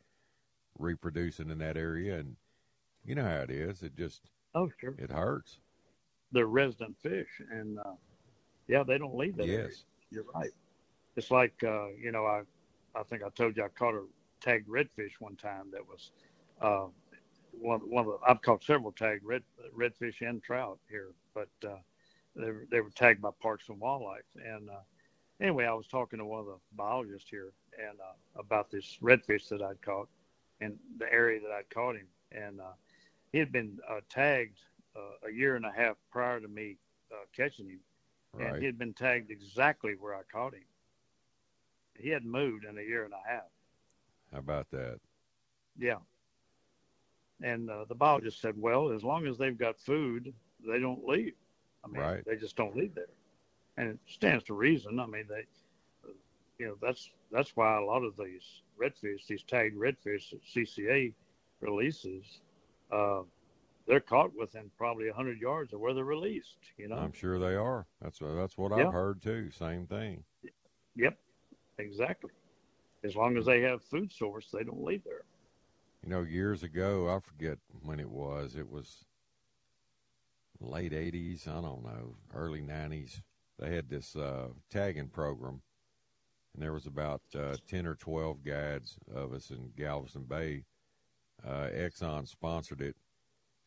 reproducing 0.80 1.50
in 1.52 1.60
that 1.60 1.78
area, 1.78 2.20
and 2.20 2.38
you 3.06 3.16
know 3.16 3.26
how 3.26 3.42
it 3.42 3.52
is. 3.52 3.84
It 3.84 3.96
just 3.98 4.32
Oh 4.54 4.70
sure, 4.80 4.98
it 4.98 5.12
hurts. 5.12 5.60
They're 6.32 6.48
resident 6.48 6.96
fish, 7.02 7.42
and 7.52 7.80
uh, 7.80 7.94
yeah, 8.68 8.84
they 8.84 8.98
don't 8.98 9.16
leave 9.16 9.36
that 9.38 9.48
area. 9.48 9.68
Yes. 9.70 9.84
You're 10.12 10.26
right. 10.34 10.52
It's 11.16 11.32
like 11.32 11.64
uh, 11.64 11.88
you 12.02 12.12
know, 12.12 12.26
I 12.26 12.42
I 12.96 13.04
think 13.04 13.24
I 13.24 13.30
told 13.30 13.58
you 13.58 13.64
I 13.64 13.68
caught 13.70 13.94
a 13.94 14.04
tagged 14.42 14.68
redfish 14.68 15.14
one 15.20 15.36
time 15.36 15.66
that 15.72 15.86
was 15.86 16.12
uh, 16.62 16.88
one 17.52 17.80
one 17.82 18.06
of 18.06 18.12
the, 18.12 18.18
I've 18.28 18.42
caught 18.42 18.64
several 18.64 18.92
tagged 18.92 19.24
red 19.26 19.44
redfish 19.76 20.22
and 20.22 20.42
trout 20.42 20.80
here, 20.90 21.10
but 21.34 21.50
uh, 21.66 21.76
they 22.36 22.52
were, 22.52 22.66
they 22.72 22.82
were 22.82 22.92
tagged 22.92 23.22
by 23.22 23.30
Parks 23.42 23.70
and 23.70 23.80
Wildlife. 23.80 24.24
And 24.44 24.70
uh, 24.70 24.82
anyway, 25.42 25.66
I 25.66 25.74
was 25.74 25.88
talking 25.88 26.20
to 26.20 26.26
one 26.26 26.40
of 26.40 26.46
the 26.46 26.58
biologists 26.76 27.30
here 27.30 27.52
and 27.78 28.00
uh, 28.00 28.40
about 28.40 28.70
this 28.72 28.98
redfish 29.02 29.48
that 29.50 29.62
I'd 29.62 29.82
caught 29.82 30.10
and 30.62 30.78
the 30.98 31.12
area 31.12 31.40
that 31.42 31.52
I'd 31.52 31.70
caught 31.70 31.96
him, 31.96 32.08
and 32.32 32.60
uh, 32.60 32.74
he 33.32 33.38
had 33.40 33.52
been 33.52 33.78
uh, 33.90 34.02
tagged 34.10 34.60
uh, 34.96 35.28
a 35.28 35.32
year 35.32 35.56
and 35.56 35.66
a 35.66 35.72
half 35.72 35.98
prior 36.12 36.40
to 36.40 36.48
me 36.48 36.78
uh, 37.12 37.26
catching 37.36 37.68
him 37.70 37.80
and 38.40 38.58
he 38.58 38.66
had 38.66 38.78
been 38.78 38.94
tagged 38.94 39.32
exactly 39.32 39.96
where 40.00 40.14
I 40.16 40.22
caught 40.32 40.54
him. 40.54 40.64
He 41.98 42.10
hadn't 42.10 42.30
moved 42.32 42.66
in 42.66 42.78
a 42.78 42.82
year 42.82 43.04
and 43.04 43.14
a 43.14 43.30
half. 43.30 43.50
How 44.32 44.40
about 44.40 44.70
that? 44.72 45.00
Yeah. 45.78 45.98
And 47.42 47.70
uh, 47.70 47.86
the 47.86 47.96
biologist 47.96 48.42
said, 48.42 48.56
well, 48.60 48.92
as 48.92 49.04
long 49.04 49.26
as 49.26 49.38
they've 49.38 49.58
got 49.58 49.80
food, 49.80 50.34
they 50.66 50.80
don't 50.80 51.06
leave. 51.06 51.34
I 51.84 51.88
mean, 51.88 52.02
Right. 52.02 52.26
they 52.26 52.36
just 52.36 52.56
don't 52.56 52.76
leave 52.76 52.94
there. 52.96 53.06
And 53.78 53.90
it 53.90 54.00
stands 54.08 54.44
to 54.46 54.54
reason. 54.54 55.00
I 55.00 55.06
mean, 55.06 55.26
they 55.28 55.46
you 56.58 56.68
know 56.68 56.76
that's 56.82 57.10
that's 57.32 57.56
why 57.56 57.78
a 57.78 57.82
lot 57.84 58.04
of 58.04 58.18
these 58.18 58.62
redfish, 58.80 59.26
these 59.28 59.44
tagged 59.44 59.78
redfish 59.78 60.32
that 60.32 60.44
CCA 60.44 61.14
releases, 61.62 62.42
uh, 62.92 63.22
they're 63.90 64.00
caught 64.00 64.30
within 64.38 64.70
probably 64.78 65.10
hundred 65.10 65.42
yards 65.42 65.74
of 65.74 65.80
where 65.80 65.96
they're 65.96 66.06
released. 66.06 66.60
You 66.78 66.88
know, 66.88 66.96
I'm 66.96 67.12
sure 67.12 67.40
they 67.40 67.56
are. 67.56 67.88
That's 68.02 68.20
that's 68.20 68.58
what 68.58 68.72
Yeah. 68.72 68.88
I've 68.88 68.94
heard 68.94 69.22
too. 69.22 69.50
Same 69.50 69.88
thing. 69.88 70.24
Yep, 70.96 71.18
exactly. 71.80 72.30
As 73.04 73.16
long 73.16 73.36
as 73.36 73.46
they 73.46 73.62
have 73.62 73.82
food 73.84 74.14
source, 74.14 74.50
they 74.54 74.64
don't 74.64 74.84
leave 74.84 75.04
there. 75.04 75.24
You 76.04 76.10
know, 76.10 76.22
years 76.22 76.62
ago, 76.64 77.10
I 77.14 77.20
forget 77.20 77.58
when 77.84 78.00
it 78.00 78.10
was. 78.10 78.56
It 78.56 78.70
was 78.70 79.06
late 80.62 80.92
'80s. 80.92 81.48
I 81.48 81.60
don't 81.62 81.84
know, 81.84 82.16
early 82.36 82.62
'90s. 82.62 83.22
They 83.58 83.74
had 83.76 83.90
this 83.90 84.16
uh, 84.16 84.50
tagging 84.70 85.08
program, 85.10 85.62
and 86.54 86.62
there 86.62 86.74
was 86.74 86.86
about 86.86 87.22
uh, 87.36 87.56
ten 87.68 87.88
or 87.88 87.96
twelve 87.96 88.44
guides 88.44 88.98
of 89.14 89.34
us 89.34 89.50
in 89.50 89.72
Galveston 89.76 90.24
Bay. 90.26 90.66
Uh, 91.44 91.70
Exxon 91.74 92.28
sponsored 92.28 92.82
it, 92.82 92.96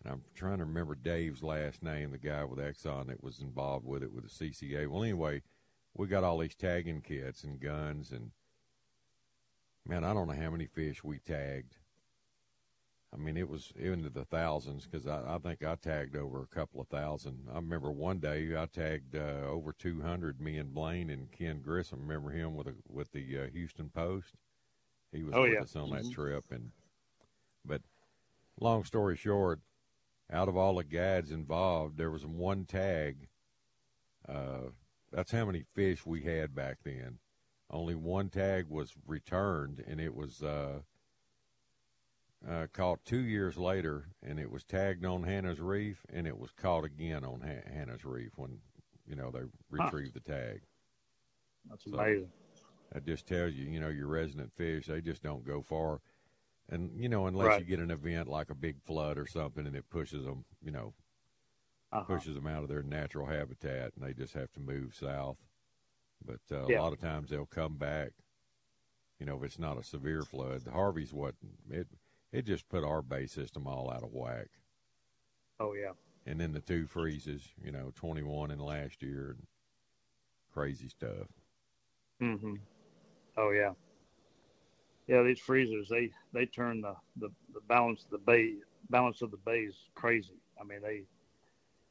and 0.05 0.13
I'm 0.13 0.23
trying 0.35 0.59
to 0.59 0.65
remember 0.65 0.95
Dave's 0.95 1.43
last 1.43 1.83
name, 1.83 2.11
the 2.11 2.19
guy 2.19 2.45
with 2.45 2.59
Exxon 2.59 3.07
that 3.09 3.23
was 3.23 3.41
involved 3.41 3.87
with 3.87 4.03
it 4.03 4.13
with 4.13 4.25
the 4.25 4.31
CCA. 4.31 4.87
Well, 4.89 5.03
anyway, 5.03 5.43
we 5.95 6.07
got 6.07 6.25
all 6.25 6.39
these 6.39 6.55
tagging 6.55 7.03
kits 7.03 7.45
and 7.45 7.61
guns, 7.61 8.11
and 8.11 8.33
man, 9.87 10.05
I 10.05 10.13
don't 10.15 10.29
know 10.29 10.35
how 10.41 10.51
many 10.51 10.67
fish 10.67 11.05
we 11.05 11.19
tagged. 11.19 11.77
I 13.15 13.19
mean, 13.19 13.37
it 13.37 13.49
was 13.49 13.75
into 13.77 14.09
the 14.09 14.25
thousands 14.25 14.87
because 14.87 15.07
I, 15.07 15.35
I 15.35 15.39
think 15.39 15.63
I 15.63 15.75
tagged 15.75 16.17
over 16.17 16.43
a 16.43 16.47
couple 16.47 16.81
of 16.81 16.89
thousand. 16.89 17.47
I 17.53 17.57
remember 17.57 17.91
one 17.93 18.21
day 18.21 18.57
I 18.57 18.65
tagged 18.65 19.15
uh, 19.15 19.47
over 19.47 19.75
200. 19.75 20.41
Me 20.41 20.57
and 20.57 20.73
Blaine 20.73 21.11
and 21.11 21.31
Ken 21.31 21.61
Grissom. 21.61 22.01
Remember 22.01 22.31
him 22.31 22.55
with 22.55 22.69
a, 22.69 22.75
with 22.89 23.13
the 23.13 23.39
uh, 23.39 23.47
Houston 23.53 23.91
Post. 23.91 24.35
He 25.13 25.23
was 25.23 25.35
Oh, 25.35 25.43
with 25.43 25.53
yeah. 25.53 25.61
us 25.61 25.77
on 25.77 25.91
that 25.91 26.05
Mhm. 26.05 26.13
trip, 26.13 26.51
and 26.51 26.71
but 27.67 27.83
long 28.59 28.83
story 28.85 29.15
short, 29.15 29.61
out 30.33 30.49
of 30.49 30.57
all 30.57 30.77
the 30.77 30.85
guides 30.85 31.31
involved, 31.31 31.99
there 31.99 32.11
was 32.11 32.25
one 32.25 32.65
tag. 32.65 33.29
Uh, 34.29 34.71
that's 35.13 35.31
how 35.33 35.45
many 35.45 35.65
fish 35.75 36.07
we 36.07 36.23
had 36.23 36.55
back 36.55 36.79
then. 36.85 37.19
Only 37.71 37.95
one 37.95 38.31
tag 38.31 38.67
was 38.69 38.93
returned, 39.07 39.83
and 39.87 40.01
it 40.01 40.15
was 40.15 40.43
uh, 40.43 40.81
uh, 42.49 42.67
caught 42.73 43.05
two 43.05 43.21
years 43.21 43.57
later, 43.57 44.07
and 44.23 44.39
it 44.39 44.51
was 44.51 44.65
tagged 44.65 45.05
on 45.05 45.23
Hanna's 45.23 45.61
Reef, 45.61 46.05
and 46.13 46.27
it 46.27 46.39
was 46.39 46.51
caught 46.53 46.85
again 46.85 47.25
on 47.25 47.41
ha- 47.41 47.71
Hanna's 47.73 48.05
Reef 48.05 48.33
when 48.37 48.59
you 49.07 49.17
know 49.17 49.31
they 49.31 49.41
retrieved 49.71 50.15
the 50.15 50.21
tag. 50.21 50.63
That's 51.69 51.85
So- 51.85 51.99
amazing. 51.99 52.31
That 52.93 53.07
just 53.07 53.27
tells 53.27 53.55
you, 53.55 53.71
you 53.71 53.81
know, 53.81 53.89
your 53.89 54.07
resident 54.09 54.53
fish, 54.55 54.85
they 54.85 55.01
just 55.01 55.23
don't 55.23 55.47
go 55.47 55.63
far. 55.63 56.03
And, 56.73 56.99
you 56.99 57.09
know, 57.09 57.27
unless 57.27 57.47
Right. 57.47 57.59
you 57.59 57.67
get 57.67 57.81
an 57.81 57.91
event 57.91 58.29
like 58.29 58.51
a 58.51 58.55
big 58.55 58.81
flood 58.83 59.19
or 59.19 59.27
something 59.27 59.67
and 59.67 59.77
it 59.77 59.91
pushes 59.91 60.25
them, 60.25 60.47
you 60.63 60.71
know, 60.73 60.95
Uh-huh. 61.93 62.07
pushes 62.07 62.35
them 62.35 62.47
out 62.47 62.63
of 62.63 62.69
their 62.69 62.83
natural 62.83 63.27
habitat 63.27 63.93
and 63.95 64.05
they 64.05 64.15
just 64.15 64.35
have 64.35 64.53
to 64.53 64.61
move 64.61 64.95
south. 64.95 65.39
But 66.25 66.41
uh, 66.51 66.67
Yeah. 66.67 66.79
a 66.79 66.81
lot 66.81 66.93
of 66.93 67.01
times 67.01 67.31
they'll 67.31 67.47
come 67.47 67.77
back, 67.77 68.13
you 69.19 69.27
know, 69.27 69.37
if 69.37 69.45
it's 69.45 69.59
not 69.59 69.79
a 69.79 69.83
severe 69.83 70.25
flood. 70.25 70.65
The 70.65 70.73
Harvey's 70.73 71.13
what 71.13 71.35
it, 71.71 71.89
it 72.33 72.47
just 72.47 72.69
put 72.69 72.85
our 72.85 73.03
bay 73.03 73.27
system 73.27 73.67
all 73.67 73.91
out 73.91 74.03
of 74.05 74.13
whack. 74.13 74.49
Oh 75.61 75.73
yeah. 75.75 75.93
And 76.27 76.41
then 76.41 76.53
the 76.53 76.61
two 76.61 76.87
freezes, 76.87 77.55
you 77.63 77.71
know, 77.71 77.93
21 77.95 78.51
in 78.51 78.59
last 78.59 79.03
year 79.03 79.31
and 79.31 79.47
crazy 80.53 80.89
stuff. 80.89 81.29
Mm 82.21 82.39
hmm 82.41 82.55
Oh 83.37 83.51
yeah. 83.51 83.75
Yeah, 85.09 85.23
these 85.23 85.41
freezers 85.41 85.89
they 85.89 86.11
they 86.33 86.47
turn 86.47 86.81
the, 86.81 86.95
the, 87.17 87.29
the 87.55 87.61
balance 87.69 88.05
of 88.05 88.11
the 88.11 88.19
bay 88.19 88.55
balance 88.91 89.23
of 89.23 89.31
the 89.31 89.37
bays 89.39 89.75
crazy. 89.95 90.39
I 90.61 90.65
mean 90.65 90.81
they 90.83 91.03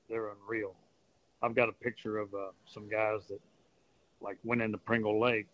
they're 0.09 0.29
unreal. 0.29 0.75
I've 1.41 1.55
got 1.55 1.69
a 1.69 1.73
picture 1.73 2.17
of 2.17 2.33
uh, 2.33 2.51
some 2.65 2.87
guys 2.89 3.21
that 3.29 3.39
like 4.21 4.37
went 4.43 4.61
into 4.61 4.77
Pringle 4.77 5.19
Lake 5.19 5.49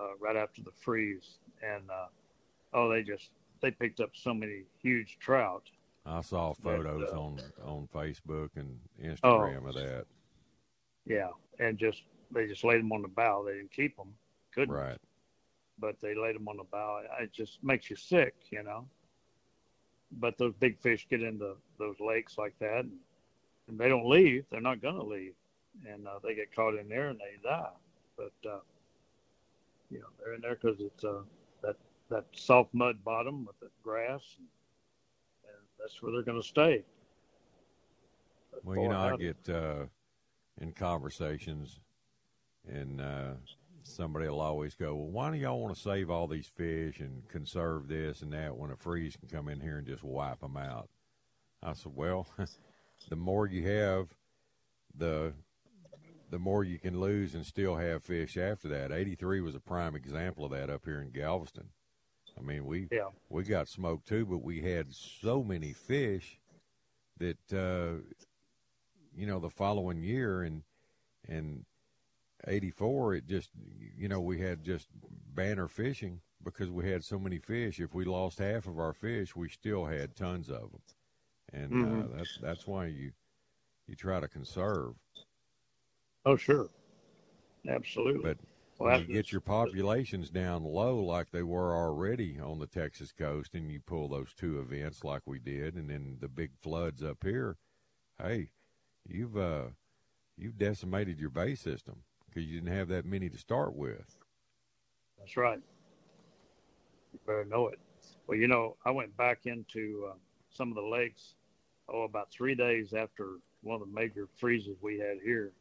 uh, 0.00 0.16
right 0.20 0.36
after 0.36 0.62
the 0.62 0.72
freeze, 0.72 1.38
and 1.62 1.88
uh, 1.90 2.06
oh 2.74 2.88
they 2.88 3.02
just 3.02 3.30
they 3.60 3.70
picked 3.70 4.00
up 4.00 4.10
so 4.14 4.32
many 4.34 4.62
huge 4.82 5.18
trout. 5.20 5.64
I 6.06 6.20
saw 6.22 6.54
photos 6.54 7.10
uh, 7.12 7.18
on 7.20 7.40
on 7.64 7.88
Facebook 7.94 8.50
and 8.56 8.78
Oh. 9.22 9.38
Instagram 9.38 9.68
of 9.68 9.74
that. 9.74 10.06
Yeah, 11.06 11.28
and 11.58 11.78
just 11.78 12.02
they 12.30 12.46
just 12.46 12.64
laid 12.64 12.80
them 12.80 12.92
on 12.92 13.02
the 13.02 13.08
bow. 13.08 13.44
They 13.46 13.54
didn't 13.54 13.72
keep 13.72 13.96
them, 13.96 14.14
couldn't. 14.54 14.74
Right. 14.74 14.98
But 15.80 16.00
they 16.00 16.14
laid 16.14 16.34
them 16.34 16.48
on 16.48 16.56
the 16.56 16.64
bow. 16.64 17.02
It 17.20 17.32
just 17.32 17.62
makes 17.62 17.90
you 17.90 17.96
sick, 17.96 18.34
you 18.50 18.62
know. 18.62 18.86
But 20.12 20.38
those 20.38 20.54
big 20.58 20.78
fish 20.80 21.06
get 21.08 21.22
into 21.22 21.54
those 21.78 21.96
lakes 22.00 22.38
like 22.38 22.58
that, 22.60 22.80
and, 22.80 22.92
and 23.68 23.78
they 23.78 23.88
don't 23.88 24.08
leave. 24.08 24.44
They're 24.50 24.60
not 24.60 24.80
going 24.80 24.96
to 24.96 25.04
leave, 25.04 25.34
and 25.86 26.06
uh, 26.06 26.18
they 26.22 26.34
get 26.34 26.54
caught 26.54 26.74
in 26.74 26.88
there 26.88 27.08
and 27.08 27.18
they 27.18 27.48
die. 27.48 27.68
But 28.16 28.32
uh, 28.48 28.60
you 29.90 30.00
know, 30.00 30.06
they're 30.18 30.34
in 30.34 30.40
there 30.40 30.56
because 30.60 30.80
it's 30.80 31.04
uh, 31.04 31.22
that 31.62 31.76
that 32.10 32.24
soft 32.32 32.72
mud 32.72 33.02
bottom 33.04 33.44
with 33.44 33.58
the 33.60 33.68
grass, 33.82 34.22
and, 34.38 34.46
and 35.44 35.62
that's 35.78 36.02
where 36.02 36.12
they're 36.12 36.22
going 36.22 36.40
to 36.40 36.46
stay. 36.46 36.82
But 38.50 38.64
Well, 38.64 38.82
you 38.82 38.88
know, 38.88 38.98
I 38.98 39.16
get 39.16 39.48
uh, 39.54 39.84
in 40.60 40.72
conversations, 40.72 41.80
and 42.66 43.00
uh, 43.00 43.32
somebody 43.88 44.28
will 44.28 44.40
always 44.40 44.74
go, 44.74 44.94
"Well, 44.94 45.10
why 45.10 45.30
do 45.30 45.38
y'all 45.38 45.60
want 45.60 45.74
to 45.74 45.80
save 45.80 46.10
all 46.10 46.26
these 46.26 46.46
fish 46.46 47.00
and 47.00 47.26
conserve 47.28 47.88
this 47.88 48.22
and 48.22 48.32
that 48.32 48.56
when 48.56 48.70
a 48.70 48.76
freeze 48.76 49.16
can 49.16 49.28
come 49.28 49.48
in 49.48 49.60
here 49.60 49.78
and 49.78 49.86
just 49.86 50.04
wipe 50.04 50.40
them 50.40 50.56
out?" 50.56 50.88
I 51.62 51.72
said, 51.72 51.92
"Well, 51.94 52.26
the 53.08 53.16
more 53.16 53.46
you 53.46 53.66
have, 53.68 54.08
the 54.94 55.34
the 56.30 56.38
more 56.38 56.62
you 56.62 56.78
can 56.78 57.00
lose 57.00 57.34
and 57.34 57.46
still 57.46 57.76
have 57.76 58.02
fish 58.02 58.36
after 58.36 58.68
that. 58.68 58.92
83 58.92 59.40
was 59.40 59.54
a 59.54 59.60
prime 59.60 59.96
example 59.96 60.44
of 60.44 60.50
that 60.50 60.68
up 60.68 60.84
here 60.84 61.00
in 61.00 61.10
Galveston. 61.10 61.70
I 62.38 62.42
mean, 62.42 62.66
we 62.66 62.88
Yeah. 62.90 63.08
we 63.28 63.44
got 63.44 63.68
smoked 63.68 64.06
too, 64.06 64.26
but 64.26 64.42
we 64.42 64.60
had 64.60 64.94
so 64.94 65.42
many 65.42 65.72
fish 65.72 66.38
that 67.18 67.52
uh, 67.52 68.02
you 69.14 69.26
know 69.26 69.40
the 69.40 69.50
following 69.50 70.02
year 70.02 70.42
and 70.42 70.62
and 71.26 71.64
84 72.46 73.14
it 73.14 73.26
just 73.26 73.50
you 73.96 74.08
know 74.08 74.20
we 74.20 74.40
had 74.40 74.62
just 74.64 74.88
banner 75.34 75.68
fishing 75.68 76.20
because 76.42 76.70
we 76.70 76.88
had 76.88 77.04
so 77.04 77.18
many 77.18 77.38
fish. 77.38 77.80
If 77.80 77.94
we 77.94 78.04
lost 78.04 78.38
half 78.38 78.66
of 78.66 78.78
our 78.78 78.92
fish 78.92 79.34
we 79.34 79.48
still 79.48 79.86
had 79.86 80.14
tons 80.16 80.48
of 80.50 80.70
them 80.72 80.82
and 81.52 81.72
uh, 81.82 81.86
Mhm. 81.86 82.16
that's 82.16 82.38
that's 82.38 82.66
why 82.66 82.86
you 82.86 83.12
you 83.86 83.94
try 83.96 84.20
to 84.20 84.28
conserve. 84.28 84.94
Oh, 86.24 86.36
sure, 86.36 86.68
absolutely. 87.68 88.22
but 88.22 88.38
Well, 88.78 88.90
when 88.90 89.00
you 89.00 89.06
get 89.06 89.32
your 89.32 89.40
populations 89.40 90.30
down 90.30 90.64
low 90.64 90.98
like 91.00 91.30
they 91.30 91.42
were 91.42 91.74
already 91.74 92.38
on 92.38 92.58
the 92.58 92.66
Texas 92.66 93.12
coast 93.12 93.54
and 93.54 93.70
you 93.72 93.80
pull 93.80 94.08
those 94.08 94.32
two 94.34 94.60
events 94.60 95.02
like 95.04 95.22
we 95.26 95.38
did 95.38 95.74
and 95.74 95.90
then 95.90 96.18
the 96.20 96.28
big 96.28 96.52
floods 96.60 97.02
up 97.02 97.24
here, 97.24 97.56
hey, 98.18 98.50
you've 99.06 99.36
uh 99.36 99.68
you've 100.36 100.58
decimated 100.58 101.18
your 101.20 101.30
bay 101.30 101.54
system 101.54 102.04
because 102.28 102.48
you 102.48 102.60
didn't 102.60 102.74
have 102.74 102.88
that 102.88 103.04
many 103.04 103.28
to 103.28 103.38
start 103.38 103.74
with. 103.74 104.16
That's 105.18 105.36
right. 105.36 105.60
You 107.12 107.18
better 107.26 107.44
know 107.44 107.68
it. 107.68 107.78
Well, 108.26 108.38
you 108.38 108.46
know, 108.48 108.76
I 108.84 108.90
went 108.90 109.16
back 109.16 109.46
into 109.46 110.08
uh, 110.10 110.14
some 110.50 110.68
of 110.68 110.74
the 110.74 110.82
lakes, 110.82 111.34
oh, 111.88 112.02
about 112.02 112.30
three 112.30 112.54
days 112.54 112.92
after 112.92 113.36
one 113.62 113.80
of 113.80 113.88
the 113.88 113.94
major 113.94 114.28
freezes 114.36 114.76
we 114.80 114.98
had 114.98 115.18
here, 115.24 115.52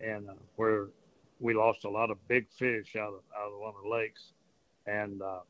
and 0.00 0.28
uh, 0.28 0.34
where 0.56 0.86
we 1.38 1.54
lost 1.54 1.84
a 1.84 1.90
lot 1.90 2.10
of 2.10 2.16
big 2.28 2.48
fish 2.50 2.96
out 2.96 3.12
of 3.12 3.20
out 3.36 3.52
of 3.52 3.60
one 3.60 3.74
of 3.76 3.82
the 3.82 3.88
lakes, 3.88 4.32
and 4.86 5.20
uh, 5.22 5.40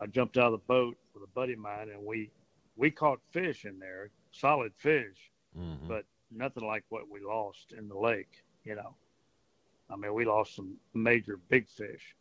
I 0.00 0.06
jumped 0.06 0.36
out 0.36 0.46
of 0.46 0.52
the 0.52 0.66
boat 0.66 0.96
with 1.14 1.22
a 1.22 1.32
buddy 1.34 1.52
of 1.54 1.60
mine, 1.60 1.88
and 1.90 2.04
we 2.04 2.30
we 2.76 2.90
caught 2.90 3.20
fish 3.30 3.64
in 3.64 3.78
there, 3.78 4.10
solid 4.32 4.72
fish, 4.76 5.30
Mhm. 5.56 5.86
but 5.88 6.04
nothing 6.30 6.64
like 6.66 6.84
what 6.88 7.08
we 7.08 7.20
lost 7.20 7.72
in 7.72 7.88
the 7.88 7.98
lake. 7.98 8.42
You 8.64 8.74
know, 8.74 8.94
I 9.92 9.96
mean, 9.96 10.14
we 10.14 10.24
lost 10.24 10.54
some 10.54 10.76
major 10.94 11.36
big 11.48 11.68
fish. 11.68 12.14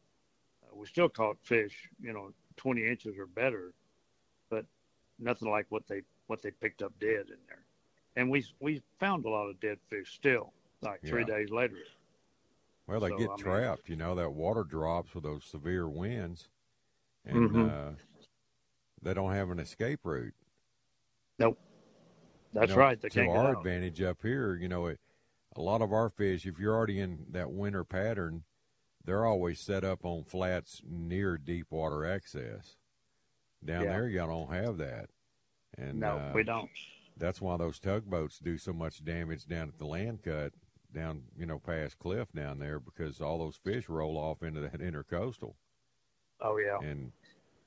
Uh, 0.64 0.76
we 0.76 0.86
still 0.88 1.10
caught 1.10 1.38
fish, 1.42 1.90
you 2.02 2.14
know, 2.14 2.34
20 2.58 2.86
inches 2.86 3.18
or 3.18 3.26
better, 3.28 3.74
but 4.50 4.66
nothing 5.20 5.50
like 5.50 5.66
what 5.70 5.88
they 5.88 6.02
what 6.28 6.42
they 6.42 6.52
picked 6.52 6.82
up 6.82 6.94
dead 7.00 7.28
in 7.30 7.38
there. 7.48 7.64
And 8.16 8.30
we 8.30 8.46
we 8.60 8.82
found 9.00 9.26
a 9.26 9.30
lot 9.30 9.48
of 9.50 9.60
dead 9.60 9.78
fish 9.90 10.14
still, 10.14 10.54
like 10.82 11.02
three 11.02 11.22
Yeah. 11.28 11.38
days 11.38 11.50
later. 11.50 11.78
Well, 12.88 13.00
they 13.00 13.10
So, 13.10 13.18
get 13.18 13.28
I 13.30 13.36
mean- 13.36 13.38
trapped, 13.38 13.90
you 13.90 13.96
know, 13.96 14.16
that 14.16 14.32
water 14.32 14.64
drops 14.64 15.14
with 15.14 15.24
those 15.24 15.44
severe 15.46 15.88
winds 15.88 16.50
and 17.26 17.50
Mhm. 17.52 17.70
uh 17.70 17.96
they 19.02 19.14
don't 19.14 19.32
have 19.32 19.50
an 19.52 19.60
escape 19.60 20.02
route. 20.04 20.34
Nope, 21.38 21.58
that's 22.52 22.70
You 22.72 22.76
know, 22.76 22.82
right. 22.82 23.00
They 23.00 23.08
to 23.10 23.30
our 23.30 23.52
out. 23.52 23.58
advantage 23.60 24.02
up 24.02 24.22
here, 24.22 24.56
you 24.56 24.68
know, 24.68 24.88
it, 24.88 25.00
a 25.60 25.62
lot 25.62 25.82
of 25.82 25.92
our 25.92 26.10
fish, 26.10 26.46
if 26.46 26.58
you're 26.58 26.74
already 26.74 27.00
in 27.02 27.26
that 27.32 27.52
winter 27.52 27.84
pattern, 27.84 28.44
they're 29.04 29.26
always 29.26 29.60
set 29.60 29.84
up 29.84 30.06
on 30.06 30.24
flats 30.24 30.82
near 30.90 31.38
deep 31.38 31.68
water 31.70 32.06
access. 32.06 32.78
Down 33.64 33.84
Yeah. 33.84 33.92
there, 33.92 34.08
y'all 34.08 34.28
don't 34.28 34.54
have 34.54 34.78
that. 34.78 35.10
And 35.78 36.00
no, 36.00 36.18
uh, 36.18 36.32
we 36.34 36.44
don't. 36.44 36.70
That's 37.18 37.42
why 37.42 37.58
those 37.58 37.80
tugboats 37.80 38.40
do 38.40 38.58
so 38.58 38.72
much 38.72 39.04
damage 39.04 39.46
down 39.46 39.68
at 39.68 39.78
the 39.78 39.86
land 39.86 40.24
cut, 40.24 40.54
down 40.94 41.24
you 41.38 41.46
know 41.46 41.60
past 41.60 42.00
Cliff 42.00 42.32
down 42.32 42.60
there, 42.60 42.80
because 42.80 43.20
all 43.20 43.38
those 43.40 43.58
fish 43.58 43.90
roll 43.90 44.18
off 44.18 44.42
into 44.42 44.62
that 44.62 44.80
intercoastal, 44.80 45.56
Oh 46.40 46.58
yeah. 46.58 46.80
and 46.80 47.12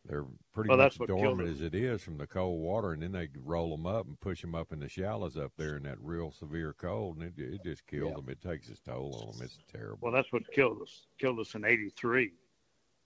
they're 0.06 0.24
pretty 0.52 0.68
Well, 0.68 0.78
much 0.78 0.96
killed 0.98 1.08
dormant 1.08 1.48
as 1.48 1.60
it 1.60 1.74
is 1.74 2.02
from 2.02 2.18
the 2.18 2.26
cold 2.26 2.60
water, 2.60 2.92
and 2.92 3.02
then 3.02 3.12
they 3.12 3.28
roll 3.36 3.70
them 3.70 3.86
up 3.86 4.06
and 4.06 4.18
push 4.18 4.40
them 4.40 4.54
up 4.54 4.72
in 4.72 4.80
the 4.80 4.88
shallows 4.88 5.36
up 5.36 5.52
there 5.56 5.76
in 5.76 5.84
that 5.84 5.98
real 6.00 6.30
severe 6.32 6.72
cold, 6.72 7.18
and 7.18 7.38
it, 7.38 7.40
it 7.42 7.62
just 7.62 7.86
kills 7.86 8.10
Yeah. 8.10 8.16
them. 8.16 8.28
It 8.28 8.40
takes 8.40 8.68
its 8.68 8.80
toll 8.80 9.14
on 9.14 9.36
them. 9.38 9.44
It's 9.44 9.58
terrible. 9.70 9.98
Well, 10.00 10.12
that's 10.12 10.32
what 10.32 10.50
killed 10.52 10.82
us. 10.82 11.06
Killed 11.18 11.38
us 11.38 11.54
in 11.54 11.64
'83 11.64 12.32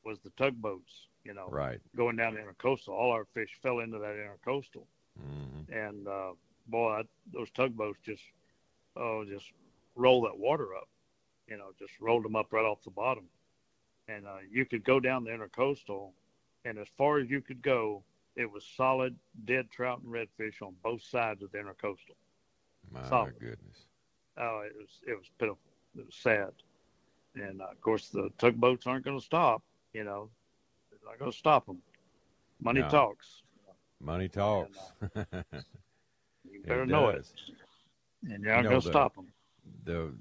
was 0.05 0.19
the 0.21 0.31
tugboats. 0.31 1.09
You 1.25 1.35
know, 1.35 1.49
right. 1.51 1.81
going 1.97 2.17
down 2.17 2.35
the 2.35 2.41
intercoastal. 2.41 2.91
All 2.91 3.11
our 3.11 3.25
fish 3.35 3.51
fell 3.61 3.81
into 3.81 3.99
that 3.99 4.15
intercoastal, 4.15 4.87
hmm 5.19 5.73
and 5.73 6.07
uh, 6.07 6.33
boy, 6.69 7.01
I, 7.01 7.03
those 7.33 7.51
tugboats 7.51 7.99
just 8.05 8.23
oh, 8.97 9.25
just 9.25 9.53
roll 9.97 10.23
that 10.23 10.39
water 10.39 10.75
up. 10.77 10.89
You 11.49 11.57
know, 11.59 11.73
just 11.79 11.93
rolled 12.01 12.25
them 12.25 12.37
up 12.37 12.53
right 12.53 12.65
off 12.65 12.83
the 12.85 12.91
bottom, 12.91 13.25
and 14.09 14.27
uh, 14.27 14.39
you 14.51 14.65
could 14.65 14.85
go 14.85 15.01
down 15.01 15.25
the 15.25 15.31
intercoastal, 15.31 16.11
and 16.67 16.79
as 16.79 16.89
far 16.99 17.19
as 17.19 17.31
you 17.31 17.41
could 17.41 17.63
go, 17.63 18.03
it 18.37 18.51
was 18.51 18.65
solid 18.77 19.17
dead 19.45 19.71
trout 19.71 20.01
and 20.03 20.13
redfish 20.13 20.61
on 20.63 20.75
both 20.83 21.03
sides 21.03 21.43
of 21.43 21.53
the 21.53 21.59
intercoastal. 21.59 22.17
My 22.91 23.09
Solid. 23.09 23.35
goodness. 23.39 23.87
Oh, 24.39 24.63
it 24.67 24.75
was 24.77 24.89
it 25.07 25.17
was 25.17 25.31
pitiful. 25.39 25.59
It 25.99 26.05
was 26.07 26.15
sad, 26.15 26.53
and 27.35 27.61
uh, 27.63 27.67
of 27.71 27.81
course 27.81 28.09
the 28.11 28.31
tugboats 28.39 28.87
aren't 28.87 29.05
going 29.05 29.19
to 29.19 29.25
stop. 29.25 29.63
You 29.95 30.05
know, 30.05 30.29
they're 30.91 30.99
not 31.11 31.19
going 31.19 31.31
to 31.31 31.37
stop 31.37 31.67
them. 31.67 31.79
Money 32.61 32.83
No. 32.83 32.89
talks. 32.89 33.43
Money 34.01 34.29
talks. 34.29 34.79
You 36.45 36.61
It 36.63 36.69
better 36.69 36.87
know 36.87 37.09
it, 37.09 37.27
and 38.31 38.43
you're 38.45 38.55
not 38.55 38.63
going 38.65 38.81
to 38.81 38.87
stop 38.89 39.15
them. 39.17 39.27
the 39.85 40.15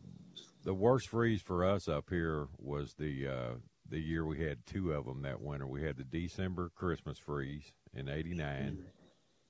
the 0.64 0.74
worst 0.74 1.10
freeze 1.10 1.42
for 1.42 1.64
us 1.64 1.88
up 1.88 2.10
here 2.10 2.48
was 2.58 2.94
the 2.98 3.28
uh, 3.28 3.54
the 3.90 4.00
year 4.00 4.26
we 4.26 4.44
had 4.44 4.66
two 4.66 4.92
of 4.94 5.06
them 5.06 5.22
that 5.22 5.42
winter. 5.42 5.68
We 5.68 5.84
had 5.84 5.98
the 5.98 6.04
December 6.04 6.72
Christmas 6.76 7.18
freeze 7.20 7.74
in 7.94 8.10
'89, 8.10 8.86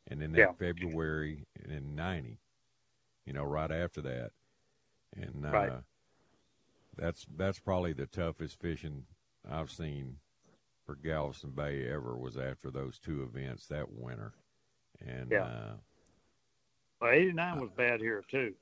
and 0.08 0.21
then 0.21 0.32
that 0.34 0.39
Yeah. 0.39 0.52
February 0.54 1.48
in 1.63 1.95
'90. 1.95 2.39
You 3.26 3.34
know, 3.34 3.43
right 3.43 3.71
after 3.71 4.02
that, 4.02 4.32
and 5.15 5.45
uh, 5.45 5.50
Right. 5.52 5.71
that's 6.95 7.26
that's 7.36 7.60
probably 7.60 7.93
the 7.93 8.06
toughest 8.06 8.60
fishing 8.60 9.06
I've 9.50 9.71
seen 9.71 10.19
for 10.86 10.95
Galveston 10.95 11.52
Bay 11.52 11.88
ever 11.89 12.15
was 12.15 12.38
after 12.38 12.69
those 12.69 13.00
two 13.00 13.24
events 13.24 13.65
that 13.67 13.91
winter, 13.91 14.34
and 15.00 15.32
Yeah. 15.32 15.43
uh, 15.45 15.78
Well, 17.02 17.12
'89 17.12 17.60
was 17.62 17.71
bad 17.71 18.00
here 18.00 18.21
too. 18.30 18.56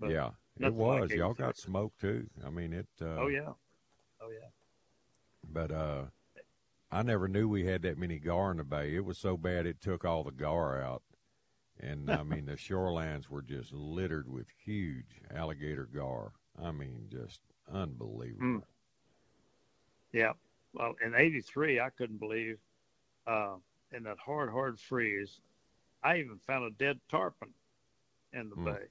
Yeah, 0.00 0.28
it 0.28 0.62
nothing 0.62 0.78
like 0.78 1.00
was. 1.02 1.12
Y'all 1.12 1.34
got 1.34 1.56
smoked 1.58 2.00
too. 2.00 2.28
I 2.44 2.48
mean, 2.50 2.72
it. 2.72 2.88
Uh, 3.00 3.16
Oh 3.18 3.26
yeah. 3.28 3.52
Oh 4.20 4.30
yeah. 4.30 4.48
But 5.50 5.70
uh, 5.72 6.02
I 6.90 7.02
never 7.02 7.28
knew 7.28 7.48
we 7.48 7.64
had 7.66 7.82
that 7.82 7.98
many 7.98 8.18
gar 8.18 8.50
in 8.50 8.58
the 8.58 8.64
bay. 8.64 8.94
It 8.94 9.04
was 9.04 9.18
so 9.18 9.36
bad 9.36 9.66
it 9.66 9.80
took 9.80 10.04
all 10.04 10.24
the 10.24 10.30
gar 10.32 10.80
out, 10.80 11.02
and 11.80 12.10
I 12.10 12.22
mean 12.22 12.46
the 12.46 12.52
shorelines 12.56 13.28
were 13.28 13.42
just 13.42 13.72
littered 13.72 14.30
with 14.30 14.46
huge 14.64 15.20
alligator 15.34 15.88
gar. 15.92 16.32
I 16.62 16.72
mean, 16.72 17.06
just 17.10 17.40
unbelievable. 17.72 18.46
Mm. 18.46 18.62
Yeah. 20.12 20.32
Well, 20.72 20.94
in 21.04 21.14
'83, 21.14 21.80
I 21.80 21.90
couldn't 21.90 22.18
believe 22.18 22.58
uh, 23.26 23.54
in 23.92 24.02
that 24.04 24.18
hard, 24.18 24.50
hard 24.50 24.78
freeze. 24.78 25.40
I 26.02 26.18
even 26.18 26.38
found 26.46 26.64
a 26.64 26.70
dead 26.70 27.00
tarpon 27.08 27.48
in 28.32 28.50
the 28.50 28.56
Mm. 28.56 28.64
bay. 28.64 28.84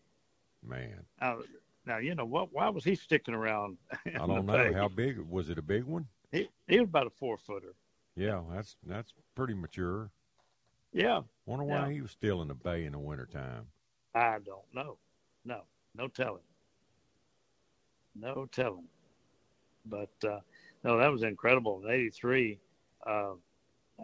Man, 0.68 1.06
Now, 1.22 1.38
now 1.86 1.98
you 2.00 2.16
know 2.16 2.26
what? 2.26 2.52
Why 2.52 2.70
was 2.70 2.84
he 2.84 2.96
sticking 2.96 3.36
around? 3.36 3.78
I 4.08 4.18
don't 4.18 4.46
know 4.48 4.72
bay? 4.72 4.74
how 4.74 4.88
big 4.88 5.20
was 5.20 5.50
it. 5.52 5.60
A 5.60 5.62
big 5.62 5.84
one? 5.84 6.08
He, 6.36 6.50
he 6.68 6.80
was 6.80 6.90
about 6.90 7.08
a 7.08 7.12
four 7.12 7.38
footer. 7.38 7.76
Yeah, 8.16 8.42
that's 8.52 8.76
that's 8.86 9.14
pretty 9.36 9.54
mature. 9.54 10.10
Yeah. 10.94 11.22
Wonder 11.46 11.66
why 11.66 11.88
Yeah. 11.88 11.94
he 11.94 12.02
was 12.02 12.12
still 12.12 12.42
in 12.42 12.48
the 12.48 12.54
bay 12.54 12.86
in 12.86 12.92
the 12.92 13.00
wintertime. 13.00 13.68
I 14.14 14.40
don't 14.46 14.74
know. 14.74 14.98
No, 15.46 15.62
no 15.96 16.08
telling. 16.08 16.42
No 18.16 18.48
telling. 18.52 18.88
But 19.86 20.10
uh, 20.24 20.40
no, 20.84 20.98
that 20.98 21.12
was 21.12 21.24
incredible. 21.24 21.82
In 21.84 21.92
'83, 21.92 22.58
uh, 23.06 23.34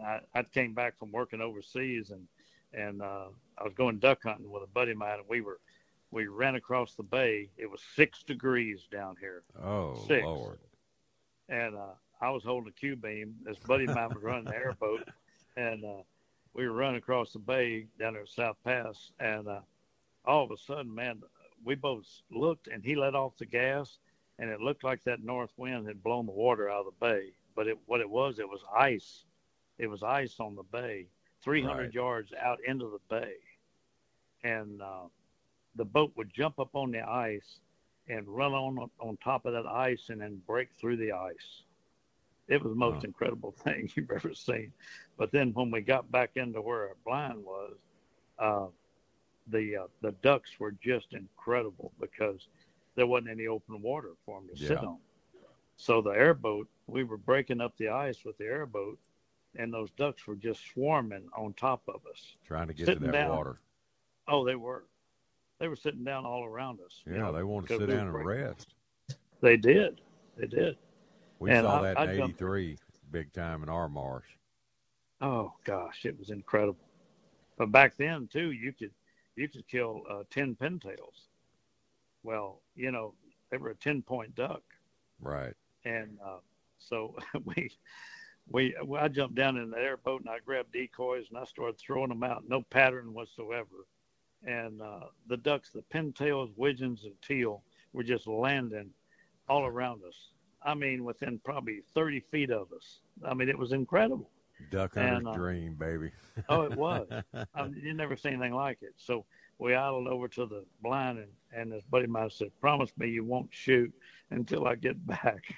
I, 0.02 0.20
I 0.34 0.42
came 0.42 0.74
back 0.74 0.98
from 0.98 1.10
working 1.12 1.40
overseas, 1.40 2.10
and 2.10 2.26
and 2.72 3.02
uh, 3.02 3.26
I 3.58 3.64
was 3.64 3.72
going 3.74 3.98
duck 3.98 4.20
hunting 4.22 4.50
with 4.50 4.62
a 4.62 4.66
buddy 4.68 4.92
of 4.92 4.98
mine, 4.98 5.18
and 5.18 5.28
we 5.28 5.40
were 5.40 5.60
we 6.10 6.26
ran 6.28 6.54
across 6.54 6.94
the 6.94 7.02
bay. 7.02 7.48
It 7.56 7.70
was 7.70 7.80
six 7.96 8.22
degrees 8.22 8.86
down 8.90 9.16
here, 9.18 9.42
Oh 9.62 10.04
Six. 10.06 10.24
Lord, 10.24 10.58
and 11.48 11.74
uh, 11.74 11.94
I 12.22 12.30
was 12.30 12.44
holding 12.44 12.70
a 12.70 12.72
Q 12.72 12.96
beam. 12.96 13.36
This 13.44 13.58
buddy 13.58 13.86
of 13.86 13.90
mine 13.90 14.12
was 14.14 14.22
running 14.22 14.46
the 14.46 14.54
airboat, 14.54 15.02
and 15.56 15.84
uh, 15.84 16.02
we 16.54 16.66
were 16.66 16.74
running 16.74 16.98
across 16.98 17.32
the 17.32 17.40
bay 17.40 17.88
down 17.98 18.14
there 18.14 18.22
at 18.22 18.28
South 18.28 18.56
Pass, 18.64 19.12
and 19.20 19.48
uh, 19.48 19.60
all 20.24 20.44
of 20.44 20.52
a 20.52 20.56
sudden, 20.56 20.94
man, 20.94 21.22
we 21.64 21.74
both 21.74 22.06
looked, 22.30 22.68
and 22.68 22.84
he 22.84 22.94
let 22.94 23.14
off 23.16 23.36
the 23.38 23.46
gas, 23.46 23.98
and 24.38 24.50
it 24.50 24.60
looked 24.60 24.84
like 24.84 25.02
that 25.04 25.22
north 25.22 25.52
wind 25.56 25.86
had 25.88 26.02
blown 26.02 26.26
the 26.26 26.32
water 26.32 26.70
out 26.70 26.86
of 26.86 26.94
the 26.98 27.06
bay. 27.06 27.32
But 27.56 27.66
it, 27.68 27.78
what 27.86 28.00
it 28.00 28.08
was, 28.08 28.38
it 28.38 28.48
was 28.48 28.62
ice. 28.74 29.26
It 29.78 29.88
was 29.88 30.02
ice 30.02 30.38
on 30.40 30.54
the 30.54 30.62
bay, 30.62 31.08
300 31.42 31.82
Right. 31.86 31.94
yards 31.94 32.32
out 32.40 32.58
into 32.66 32.86
the 32.86 33.00
bay, 33.14 33.34
and 34.44 34.80
uh, 34.80 35.08
the 35.74 35.84
boat 35.84 36.12
would 36.16 36.32
jump 36.32 36.58
up 36.60 36.74
on 36.74 36.92
the 36.92 37.00
ice 37.00 37.60
and 38.08 38.26
run 38.28 38.52
on 38.52 38.90
on 39.00 39.16
top 39.18 39.44
of 39.46 39.52
that 39.52 39.66
ice 39.66 40.08
and 40.10 40.20
then 40.20 40.40
break 40.46 40.72
through 40.74 40.96
the 40.96 41.12
ice. 41.12 41.62
It 42.52 42.62
was 42.62 42.72
the 42.72 42.76
most 42.78 43.02
Huh. 43.02 43.06
incredible 43.06 43.52
thing 43.64 43.88
you've 43.94 44.10
ever 44.10 44.34
seen. 44.34 44.72
But 45.16 45.32
then 45.32 45.52
when 45.54 45.70
we 45.70 45.80
got 45.80 46.10
back 46.12 46.36
into 46.36 46.60
where 46.60 46.88
our 46.88 46.96
blind 47.04 47.42
was, 47.44 47.76
uh, 48.38 48.66
the 49.48 49.76
uh, 49.76 49.86
the 50.02 50.12
ducks 50.22 50.60
were 50.60 50.72
just 50.72 51.14
incredible 51.14 51.92
because 52.00 52.48
there 52.94 53.06
wasn't 53.06 53.30
any 53.30 53.46
open 53.46 53.80
water 53.82 54.10
for 54.24 54.40
them 54.40 54.48
to 54.54 54.56
sit 54.62 54.76
on. 54.78 54.98
So 55.76 56.00
the 56.02 56.10
airboat, 56.10 56.68
we 56.86 57.04
were 57.04 57.16
breaking 57.16 57.60
up 57.60 57.76
the 57.78 57.88
ice 57.88 58.24
with 58.24 58.36
the 58.38 58.44
airboat, 58.44 58.98
and 59.56 59.72
those 59.72 59.90
ducks 59.92 60.26
were 60.26 60.36
just 60.36 60.60
swarming 60.72 61.28
on 61.36 61.54
top 61.54 61.82
of 61.88 62.02
us. 62.10 62.36
trying 62.46 62.68
to 62.68 62.74
get 62.74 62.84
Sitting 62.86 63.00
to 63.00 63.06
that 63.06 63.12
down. 63.12 63.30
water. 63.36 63.58
Oh, 64.28 64.44
they 64.44 64.54
were. 64.56 64.84
They 65.58 65.68
were 65.68 65.76
sitting 65.76 66.04
down 66.04 66.26
all 66.26 66.44
around 66.44 66.80
us. 66.80 67.02
you 67.06 67.14
Yeah, 67.14 67.22
know, 67.22 67.32
they 67.32 67.42
want 67.42 67.66
to 67.68 67.76
sit 67.76 67.86
down 67.88 68.08
and 68.08 68.14
rest. 68.14 68.74
They 69.40 69.56
did. 69.56 70.00
They 70.36 70.46
did. 70.46 70.76
We 71.42 71.50
And 71.50 71.64
saw 71.64 71.80
I- 71.80 71.82
that 71.82 71.98
I 71.98 72.12
in 72.12 72.16
jumped- 72.18 72.36
'83, 72.40 72.78
big 73.10 73.32
time 73.32 73.64
in 73.64 73.68
our 73.68 73.88
marsh. 73.88 74.28
Oh 75.20 75.52
gosh, 75.64 76.04
it 76.06 76.16
was 76.16 76.30
incredible. 76.30 76.88
But 77.58 77.72
back 77.72 77.96
then 77.96 78.28
too, 78.28 78.52
you 78.52 78.72
could 78.72 78.92
you 79.34 79.48
could 79.48 79.66
kill 79.66 80.02
uh, 80.08 80.22
ten 80.30 80.54
pintails. 80.54 81.26
Well, 82.22 82.62
you 82.76 82.92
know, 82.92 83.14
they 83.50 83.56
were 83.56 83.70
a 83.70 83.74
ten 83.74 84.02
point 84.02 84.36
duck, 84.36 84.62
Right. 85.20 85.54
and 85.84 86.16
uh, 86.24 86.38
so 86.78 87.16
we 87.44 87.72
we 88.48 88.76
I 88.96 89.08
jumped 89.08 89.34
down 89.34 89.56
in 89.56 89.70
the 89.70 89.78
airboat 89.80 90.20
and 90.20 90.30
I 90.30 90.38
grabbed 90.38 90.70
decoys 90.72 91.26
and 91.28 91.38
I 91.38 91.44
started 91.44 91.76
throwing 91.76 92.10
them 92.10 92.22
out, 92.22 92.48
no 92.48 92.62
pattern 92.62 93.14
whatsoever. 93.14 93.88
And 94.44 94.80
uh, 94.80 95.06
the 95.26 95.38
ducks, 95.38 95.70
the 95.70 95.82
pintails, 95.92 96.52
widgeons, 96.56 97.02
and 97.02 97.20
teal 97.20 97.64
were 97.92 98.04
just 98.04 98.28
landing 98.28 98.90
all 99.48 99.66
around 99.66 100.04
us. 100.04 100.28
I 100.64 100.74
mean, 100.74 101.04
within 101.04 101.38
probably 101.38 101.80
30 101.94 102.20
feet 102.20 102.50
of 102.50 102.72
us. 102.72 103.00
I 103.24 103.34
mean, 103.34 103.48
it 103.48 103.58
was 103.58 103.72
incredible. 103.72 104.30
Duck 104.70 104.94
hunter's 104.94 105.26
uh, 105.26 105.34
dream, 105.34 105.74
baby. 105.74 106.10
Oh, 106.48 106.62
it 106.62 106.76
was. 106.76 107.08
I 107.54 107.62
mean, 107.64 107.80
you 107.82 107.94
never 107.94 108.16
seen 108.16 108.34
anything 108.34 108.54
like 108.54 108.78
it. 108.82 108.94
So 108.96 109.24
we 109.58 109.74
idled 109.74 110.08
over 110.08 110.28
to 110.28 110.46
the 110.46 110.64
blind, 110.82 111.18
and, 111.18 111.28
and 111.54 111.72
this 111.72 111.84
buddy 111.90 112.04
of 112.04 112.10
mine 112.10 112.30
said, 112.30 112.50
"Promise 112.60 112.92
me 112.96 113.08
you 113.08 113.24
won't 113.24 113.48
shoot 113.52 113.92
until 114.30 114.66
I 114.66 114.76
get 114.76 115.04
back. 115.06 115.54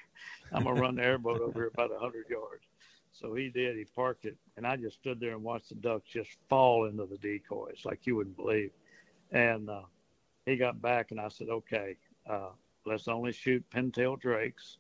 I'm 0.53 0.65
gonna 0.65 0.81
run 0.81 0.97
the 0.97 1.05
airboat 1.05 1.41
over 1.41 1.53
here 1.53 1.71
about 1.73 1.95
a 1.95 1.99
hundred 1.99 2.29
yards." 2.29 2.65
So 3.13 3.35
he 3.35 3.49
did. 3.49 3.77
He 3.77 3.85
parked 3.85 4.25
it, 4.25 4.37
and 4.57 4.67
I 4.67 4.77
just 4.77 4.97
stood 4.97 5.21
there 5.21 5.33
and 5.33 5.43
watched 5.43 5.69
the 5.69 5.77
ducks 5.77 6.11
just 6.11 6.31
fall 6.49 6.87
into 6.87 7.07
the 7.07 7.19
decoys 7.19 7.83
like 7.85 8.07
you 8.07 8.17
wouldn't 8.17 8.37
believe. 8.37 8.71
And 9.31 9.71
uh, 9.71 9.83
he 10.47 10.57
got 10.57 10.81
back, 10.83 11.11
and 11.11 11.21
I 11.21 11.29
said, 11.29 11.49
"Okay, 11.49 11.97
uh, 12.29 12.51
let's 12.85 13.09
only 13.09 13.33
shoot 13.33 13.65
pintail 13.71 14.19
drakes, 14.21 14.79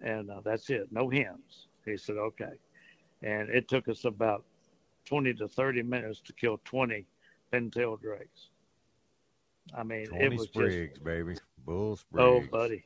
and 0.00 0.30
uh, 0.30 0.40
that's 0.44 0.70
it. 0.70 0.88
No 0.90 1.08
hens." 1.08 1.66
He 1.84 1.96
said, 1.96 2.16
"Okay." 2.16 2.52
And 3.22 3.48
it 3.50 3.68
took 3.68 3.88
us 3.88 4.04
about 4.04 4.44
20 5.06 5.34
to 5.34 5.48
30 5.48 5.82
minutes 5.82 6.20
to 6.20 6.32
kill 6.32 6.60
20 6.64 7.04
pintail 7.52 8.00
drakes. 8.00 8.50
I 9.76 9.82
mean, 9.82 10.06
it 10.14 10.32
was 10.32 10.44
sprigs, 10.44 10.94
just 10.94 11.04
baby. 11.04 11.34
Bull 11.64 11.96
sprigs. 11.96 12.24
oh, 12.24 12.42
buddy, 12.50 12.84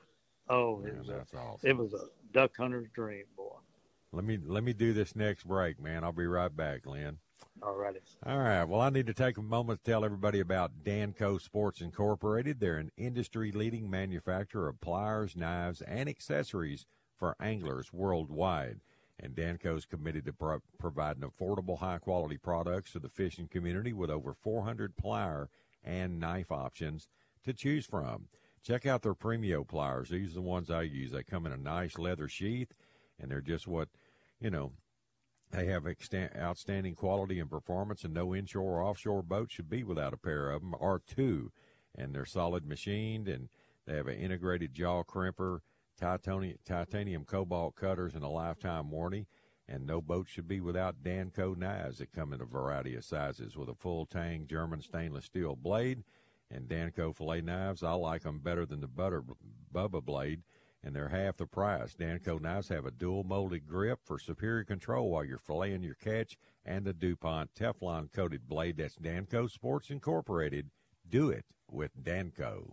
oh, 0.49 0.83
it 0.85 0.99
was 0.99 1.09
a, 1.09 1.13
that's 1.13 1.35
awesome. 1.35 1.71
it 1.71 1.77
was 1.77 1.93
a 1.95 2.07
duck 2.33 2.57
hunter's 2.57 2.89
dream, 2.95 3.25
boy. 3.37 3.57
Let 4.13 4.25
me 4.25 4.39
let 4.45 4.65
me 4.65 4.73
do 4.73 4.93
this 4.93 5.15
next 5.15 5.45
break, 5.45 5.81
man. 5.81 6.05
I'll 6.05 6.13
be 6.13 6.27
right 6.27 6.55
back, 6.55 6.87
Lynn. 6.87 7.19
All 7.63 7.77
righty. 7.77 8.01
All 8.27 8.39
right. 8.39 8.65
Well, 8.65 8.81
I 8.81 8.91
need 8.91 9.07
to 9.07 9.15
take 9.15 9.39
a 9.39 9.43
moment 9.43 9.85
to 9.85 9.91
tell 9.91 10.05
everybody 10.05 10.41
about 10.41 10.85
Danco 10.85 11.41
Sports 11.41 11.81
Incorporated. 11.81 12.59
They're 12.59 12.79
an 12.79 12.91
industry 12.97 13.53
leading 13.53 13.89
manufacturer 13.89 14.69
of 14.69 14.81
pliers, 14.81 15.37
knives, 15.37 15.81
and 15.83 16.09
accessories 16.09 16.87
for 17.23 17.37
anglers 17.41 17.93
worldwide. 17.93 18.81
And 19.21 19.37
Danco 19.37 19.77
is 19.77 19.85
committed 19.85 20.25
to 20.25 20.33
pro- 20.33 20.59
providing 20.77 21.23
affordable, 21.23 21.79
high 21.79 21.99
quality 21.99 22.37
products 22.37 22.91
to 22.93 22.99
the 22.99 23.09
fishing 23.09 23.47
community 23.47 23.93
with 23.93 24.11
over 24.11 24.35
400 24.35 24.97
plier 24.97 25.47
and 25.85 26.19
knife 26.19 26.51
options 26.51 27.07
to 27.45 27.53
choose 27.53 27.87
from. 27.87 28.27
Check 28.65 28.87
out 28.87 29.03
their 29.03 29.15
Premio 29.15 29.65
pliers. 29.65 30.09
These 30.09 30.33
are 30.33 30.35
the 30.35 30.43
ones 30.43 30.69
I 30.69 30.83
use. 30.83 31.13
They 31.13 31.23
come 31.23 31.47
in 31.47 31.53
a 31.53 31.57
nice 31.57 31.97
leather 31.97 32.27
sheath, 32.27 32.73
and 33.21 33.31
they're 33.31 33.41
just 33.41 33.69
what, 33.69 33.89
you 34.41 34.51
know, 34.51 34.73
they 35.53 35.67
have 35.67 35.87
extant- 35.87 36.35
outstanding 36.35 36.97
quality 36.97 37.39
and 37.39 37.49
performance, 37.49 38.03
and 38.03 38.15
no 38.15 38.35
inshore 38.35 38.81
or 38.81 38.83
offshore 38.83 39.23
boat 39.23 39.53
should 39.53 39.71
be 39.71 39.85
without 39.85 40.13
a 40.13 40.17
pair 40.17 40.51
of 40.51 40.61
them 40.61 40.75
or 40.81 41.01
two. 41.07 41.53
And 41.95 42.13
they're 42.13 42.27
solid 42.27 42.67
machined, 42.67 43.29
and 43.29 43.49
they 43.87 43.95
have 43.95 44.09
an 44.09 44.19
integrated 44.19 44.75
jaw 44.75 45.05
crimper, 45.05 45.61
titanium, 45.99 46.59
titanium 46.65 47.25
cobalt 47.25 47.77
cutters, 47.77 48.15
and 48.15 48.25
a 48.25 48.29
lifetime 48.29 48.91
warranty. 48.91 49.27
And 49.69 49.87
no 49.87 50.01
boat 50.01 50.29
should 50.29 50.49
be 50.49 50.61
without 50.61 51.03
Danco 51.03 51.57
knives 51.57 51.99
that 51.99 52.13
come 52.13 52.33
in 52.33 52.41
a 52.41 52.45
variety 52.45 52.95
of 52.97 53.05
sizes 53.05 53.57
with 53.57 53.69
a 53.69 53.75
full 53.75 54.07
tang 54.07 54.47
German 54.47 54.83
stainless 54.83 55.27
steel 55.27 55.57
blade. 55.57 56.05
And 56.51 56.69
Danco 56.69 57.17
fillet 57.17 57.41
knives, 57.41 57.83
I 57.83 57.93
like 57.93 58.23
them 58.23 58.41
better 58.41 58.67
than 58.67 58.81
the 58.81 58.89
butter 58.89 59.23
Bubba 59.73 60.05
blade 60.05 60.43
and 60.85 60.95
they're 60.95 61.09
half 61.09 61.37
the 61.37 61.47
price. 61.47 61.95
Danco 61.95 62.41
knives 62.41 62.69
have 62.69 62.87
a 62.87 62.91
dual 62.91 63.25
molded 63.25 63.67
grip 63.67 64.01
for 64.05 64.19
superior 64.19 64.65
control 64.65 65.11
while 65.11 65.25
you're 65.25 65.39
filleting 65.39 65.85
your 65.85 65.95
catch, 65.95 66.37
and 66.65 66.85
the 66.85 66.93
DuPont 66.93 67.55
Teflon 67.55 68.13
coated 68.13 68.49
blade. 68.49 68.77
That's 68.79 68.97
Danco 68.97 69.51
Sports 69.51 69.91
Incorporated. 69.91 70.71
Do 71.09 71.31
it 71.31 71.45
with 71.71 71.93
Danco. 72.03 72.73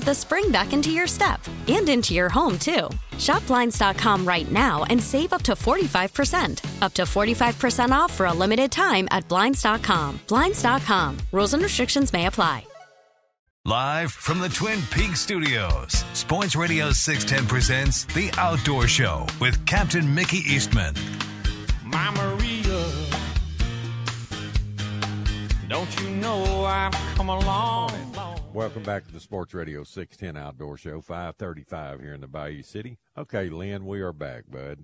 the 0.03 0.13
spring 0.13 0.51
back 0.51 0.73
into 0.73 0.91
your 0.91 1.07
step 1.07 1.41
and 1.67 1.87
into 1.89 2.13
your 2.13 2.29
home, 2.29 2.57
too. 2.57 2.89
Shop 3.17 3.45
Blinds.com 3.47 4.25
right 4.25 4.51
now 4.51 4.83
and 4.89 5.01
save 5.01 5.33
up 5.33 5.41
to 5.43 5.53
45%. 5.53 6.81
Up 6.81 6.93
to 6.93 7.03
45% 7.03 7.91
off 7.91 8.13
for 8.13 8.27
a 8.27 8.33
limited 8.33 8.71
time 8.71 9.07
at 9.11 9.27
Blinds.com. 9.27 10.19
Blinds.com. 10.27 11.17
Rules 11.31 11.53
and 11.53 11.63
restrictions 11.63 12.13
may 12.13 12.25
apply. 12.27 12.65
Live 13.63 14.11
from 14.11 14.39
the 14.39 14.49
Twin 14.49 14.79
Peaks 14.89 15.21
studios, 15.21 16.03
Sports 16.13 16.55
Radio 16.55 16.89
610 16.89 17.47
presents 17.47 18.05
The 18.05 18.31
Outdoor 18.39 18.87
Show 18.87 19.27
with 19.39 19.63
Captain 19.67 20.15
Mickey 20.15 20.37
Eastman. 20.37 20.95
My 21.85 22.09
Maria, 22.09 22.91
don't 25.67 26.01
you 26.01 26.09
know 26.09 26.65
I've 26.65 26.93
come 27.15 27.29
along? 27.29 28.10
Welcome 28.53 28.83
back 28.83 29.05
to 29.05 29.13
the 29.13 29.21
Sports 29.21 29.53
Radio 29.53 29.85
610 29.85 30.35
Outdoor 30.35 30.75
Show, 30.75 30.99
535 30.99 32.01
here 32.01 32.13
in 32.13 32.19
the 32.19 32.27
Bayou 32.27 32.63
City. 32.63 32.97
Okay, 33.17 33.49
Lynn, 33.49 33.85
we 33.85 34.01
are 34.01 34.11
back, 34.11 34.43
bud. 34.51 34.83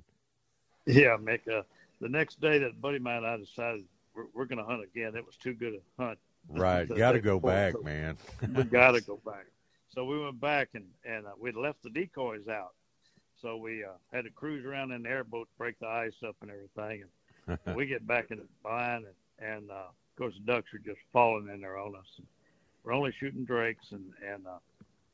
Yeah, 0.85 1.17
Mick. 1.17 1.45
Uh, 1.49 1.63
the 1.99 2.07
next 2.07 2.39
day 2.39 2.59
that 2.59 2.79
buddy 2.79 2.95
of 2.95 3.01
mine 3.01 3.17
and 3.17 3.27
I 3.27 3.35
decided 3.35 3.83
we're, 4.15 4.27
we're 4.33 4.45
going 4.45 4.59
to 4.59 4.63
hunt 4.63 4.83
again. 4.83 5.17
It 5.17 5.25
was 5.25 5.35
too 5.35 5.53
good 5.53 5.73
a 5.73 6.01
hunt. 6.01 6.17
Right. 6.47 6.87
Got 6.97 7.11
to 7.11 7.19
go 7.19 7.41
back, 7.41 7.73
so 7.73 7.81
man. 7.81 8.17
we 8.55 8.63
got 8.63 8.91
to 8.91 9.01
go 9.05 9.19
back. 9.25 9.47
So 9.93 10.05
we 10.05 10.17
went 10.17 10.39
back 10.39 10.69
and, 10.73 10.85
and 11.03 11.25
uh, 11.25 11.31
we'd 11.37 11.55
left 11.55 11.83
the 11.83 11.89
decoys 11.89 12.47
out. 12.47 12.71
So 13.41 13.57
we 13.57 13.83
uh, 13.83 13.97
had 14.13 14.23
to 14.23 14.29
cruise 14.29 14.65
around 14.65 14.93
in 14.93 15.03
the 15.03 15.09
airboat, 15.09 15.49
break 15.57 15.77
the 15.79 15.87
ice 15.87 16.15
up 16.25 16.37
and 16.41 16.49
everything. 16.49 17.03
And 17.65 17.75
we 17.75 17.85
get 17.85 18.07
back 18.07 18.31
in 18.31 18.37
the 18.37 18.45
blind, 18.63 19.07
and, 19.39 19.55
and 19.55 19.71
uh, 19.71 19.89
of 19.89 20.17
course, 20.17 20.35
the 20.35 20.53
ducks 20.53 20.73
are 20.73 20.79
just 20.79 20.99
falling 21.11 21.49
in 21.53 21.59
there 21.59 21.77
on 21.77 21.95
us. 21.95 22.21
We're 22.87 22.93
only 22.93 23.11
shooting 23.11 23.43
drakes, 23.43 23.91
and, 23.91 24.13
and 24.25 24.47
uh, 24.47 24.59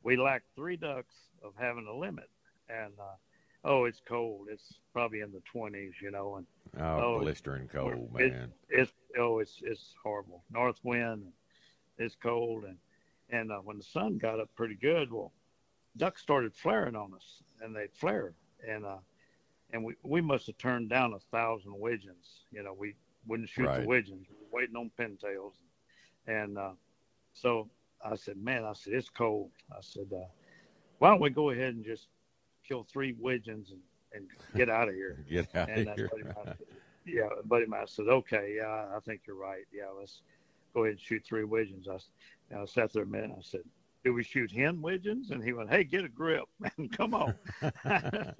we 0.04 0.16
lack 0.16 0.44
three 0.54 0.76
ducks 0.76 1.12
of 1.42 1.54
having 1.58 1.88
a 1.88 1.98
limit. 1.98 2.30
And 2.68 2.92
uh, 3.00 3.16
oh, 3.64 3.86
it's 3.86 4.00
cold. 4.06 4.46
It's 4.48 4.74
probably 4.92 5.22
in 5.22 5.32
the 5.32 5.42
20s, 5.52 5.94
you 6.00 6.12
know. 6.12 6.36
And 6.36 6.46
oh, 6.80 7.16
oh 7.16 7.18
blistering 7.18 7.66
cold, 7.66 7.94
it, 7.94 8.30
man. 8.30 8.52
It's 8.68 8.92
oh, 9.18 9.40
it's 9.40 9.58
it's 9.60 9.92
horrible. 10.00 10.44
North 10.52 10.78
wind. 10.84 11.24
It's 11.98 12.14
cold, 12.14 12.62
and 12.62 12.76
and 13.30 13.50
uh, 13.50 13.58
when 13.58 13.76
the 13.76 13.82
sun 13.82 14.18
got 14.18 14.38
up 14.38 14.50
pretty 14.54 14.76
good, 14.76 15.12
well, 15.12 15.32
ducks 15.96 16.22
started 16.22 16.54
flaring 16.54 16.94
on 16.94 17.12
us, 17.12 17.42
and 17.60 17.74
they'd 17.74 17.92
flare, 17.92 18.34
and 18.68 18.86
uh, 18.86 18.98
and 19.72 19.82
we 19.82 19.94
we 20.04 20.20
must 20.20 20.46
have 20.46 20.58
turned 20.58 20.90
down 20.90 21.12
a 21.12 21.36
thousand 21.36 21.76
widgeons. 21.76 22.44
You 22.52 22.62
know, 22.62 22.72
we 22.72 22.94
wouldn't 23.26 23.48
shoot 23.48 23.66
Right. 23.66 23.80
the 23.80 23.88
widgeons. 23.88 24.28
We 24.30 24.36
were 24.36 24.60
waiting 24.60 24.76
on 24.76 24.92
pintails, 24.96 25.54
and 26.28 26.56
uh, 26.56 26.70
so 27.34 27.68
I 28.04 28.16
said, 28.16 28.36
man, 28.36 28.64
I 28.64 28.72
said 28.72 28.94
it's 28.94 29.10
cold. 29.10 29.50
I 29.70 29.80
said, 29.80 30.06
uh, 30.12 30.24
why 30.98 31.10
don't 31.10 31.20
we 31.20 31.30
go 31.30 31.50
ahead 31.50 31.74
and 31.74 31.84
just 31.84 32.08
kill 32.66 32.86
three 32.90 33.14
widgeons 33.18 33.70
and, 33.70 33.80
and 34.14 34.26
get 34.56 34.70
out 34.70 34.88
of 34.88 34.94
here? 34.94 35.24
Get 35.28 35.54
out 35.54 35.68
and 35.68 35.88
of 35.88 35.96
here. 35.96 36.08
buddy 36.08 36.22
mine 36.24 36.54
yeah, 37.06 37.28
buddy 37.44 37.66
mine 37.66 37.86
said, 37.86 38.08
okay, 38.08 38.54
yeah, 38.56 38.86
I 38.94 38.98
think 39.04 39.22
you're 39.26 39.36
right. 39.36 39.64
Yeah, 39.72 39.88
let's 39.98 40.22
go 40.72 40.84
ahead 40.84 40.92
and 40.92 41.00
shoot 41.00 41.22
three 41.24 41.44
widgeons. 41.44 41.86
I, 41.88 41.98
and 42.50 42.60
I 42.60 42.64
sat 42.64 42.92
there 42.92 43.02
a 43.02 43.06
minute. 43.06 43.32
I 43.36 43.42
said, 43.42 43.60
do 44.04 44.12
we 44.12 44.22
shoot 44.22 44.50
hen 44.50 44.82
widgeons? 44.82 45.30
And 45.30 45.42
he 45.42 45.52
went, 45.52 45.70
hey, 45.70 45.84
get 45.84 46.04
a 46.04 46.08
grip 46.08 46.44
and 46.76 46.90
come 46.96 47.14
on. 47.14 47.34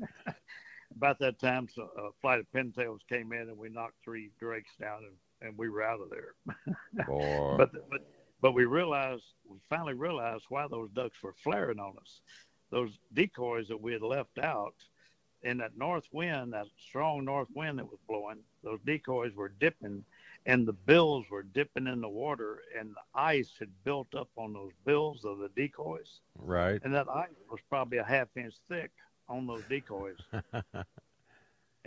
About 0.97 1.19
that 1.19 1.41
time, 1.41 1.67
so 1.69 1.89
a 1.99 2.11
flight 2.21 2.39
of 2.39 2.47
pintails 2.55 3.01
came 3.09 3.33
in 3.33 3.49
and 3.49 3.59
we 3.59 3.69
knocked 3.69 3.97
three 4.05 4.31
drakes 4.39 4.71
down 4.81 5.01
and, 5.05 5.49
and 5.49 5.59
we 5.59 5.69
were 5.69 5.83
out 5.83 6.01
of 6.01 6.09
there. 6.09 6.35
But 7.57 7.73
but 7.91 8.01
but 8.45 8.53
we 8.53 8.67
realized 8.67 9.25
we 9.49 9.57
finally 9.71 9.95
realized 9.95 10.45
why 10.51 10.67
those 10.69 10.91
ducks 10.91 11.17
were 11.23 11.33
flaring 11.33 11.81
on 11.81 11.95
us. 11.99 12.21
those 12.71 12.91
decoys 13.15 13.69
that 13.69 13.81
we 13.81 13.95
had 13.95 14.03
left 14.03 14.39
out 14.39 14.75
in 15.45 15.57
that 15.57 15.79
north 15.79 16.05
wind, 16.13 16.53
that 16.53 16.67
strong 16.79 17.25
north 17.25 17.49
wind 17.55 17.79
that 17.79 17.87
was 17.87 18.01
blowing, 18.07 18.41
those 18.63 18.81
decoys 18.85 19.35
were 19.35 19.49
dipping 19.49 20.05
and 20.45 20.69
the 20.69 20.75
bills 20.75 21.25
were 21.31 21.43
dipping 21.43 21.87
in 21.87 22.03
the 22.03 22.09
water 22.09 22.61
and 22.79 22.91
the 22.91 23.19
ice 23.19 23.53
had 23.59 23.71
built 23.83 24.15
up 24.15 24.29
on 24.37 24.53
those 24.53 24.73
bills 24.85 25.25
of 25.25 25.39
the 25.39 25.49
decoys. 25.57 26.21
Right. 26.39 26.83
And 26.85 26.93
that 26.95 27.09
ice 27.09 27.31
was 27.51 27.61
probably 27.71 27.97
a 27.97 28.05
half 28.05 28.29
inch 28.37 28.57
thick 28.69 28.91
on 29.27 29.47
those 29.47 29.63
decoys. 29.71 30.19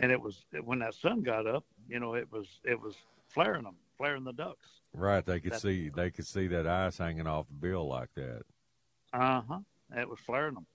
and 0.00 0.10
it 0.10 0.20
was 0.20 0.44
when 0.64 0.80
that 0.80 0.94
sun 0.94 1.22
got 1.22 1.46
up, 1.46 1.64
you 1.88 2.00
know, 2.00 2.14
it 2.14 2.26
was 2.32 2.48
it 2.64 2.80
was 2.80 2.96
flaring 3.28 3.62
them, 3.62 3.76
flaring 3.98 4.24
the 4.24 4.32
ducks. 4.32 4.66
Right. 4.94 5.24
They 5.24 5.40
could 5.40 5.52
That- 5.52 5.60
see 5.60 5.90
they 5.90 6.10
could 6.10 6.26
see 6.26 6.46
that 6.48 6.66
ice 6.66 6.96
hanging 6.98 7.26
off 7.26 7.46
the 7.48 7.54
bill 7.54 7.86
like 7.86 8.08
that. 8.14 8.42
Uh 9.12 9.42
huh. 9.42 9.60
It 9.96 10.08
was 10.08 10.18
flaring 10.20 10.54
them. 10.54 10.66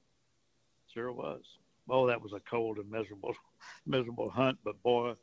Sure 0.93 1.11
was. 1.11 1.43
Oh, 1.89 2.07
that 2.07 2.21
was 2.21 2.33
a 2.33 2.39
cold 2.41 2.77
and 2.77 2.89
miserable, 2.89 3.33
miserable 3.85 4.29
hunt. 4.29 4.57
But 4.63 4.81
boy, 4.83 5.15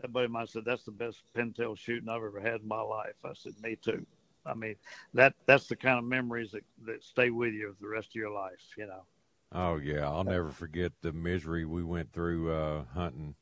that 0.00 0.12
buddy 0.12 0.26
of 0.26 0.30
mine 0.30 0.46
said 0.46 0.64
that's 0.64 0.84
the 0.84 0.92
best 0.92 1.22
pintail 1.34 1.76
shooting 1.76 2.08
I've 2.08 2.22
ever 2.22 2.40
had 2.40 2.60
in 2.60 2.68
my 2.68 2.80
life. 2.82 3.14
I 3.24 3.32
said, 3.34 3.54
me 3.62 3.76
too. 3.76 4.06
I 4.46 4.54
mean, 4.54 4.76
that 5.14 5.34
that's 5.46 5.66
the 5.68 5.76
kind 5.76 5.98
of 5.98 6.04
memories 6.04 6.50
that 6.52 6.64
that 6.84 7.02
stay 7.02 7.30
with 7.30 7.54
you 7.54 7.74
the 7.80 7.88
rest 7.88 8.08
of 8.08 8.14
your 8.16 8.30
life. 8.30 8.60
You 8.76 8.86
know. 8.86 9.04
Oh 9.52 9.76
yeah, 9.76 10.06
I'll 10.08 10.24
never 10.24 10.50
forget 10.50 10.92
the 11.00 11.12
misery 11.12 11.64
we 11.64 11.82
went 11.82 12.12
through 12.12 12.52
uh, 12.52 12.84
hunting. 12.94 13.34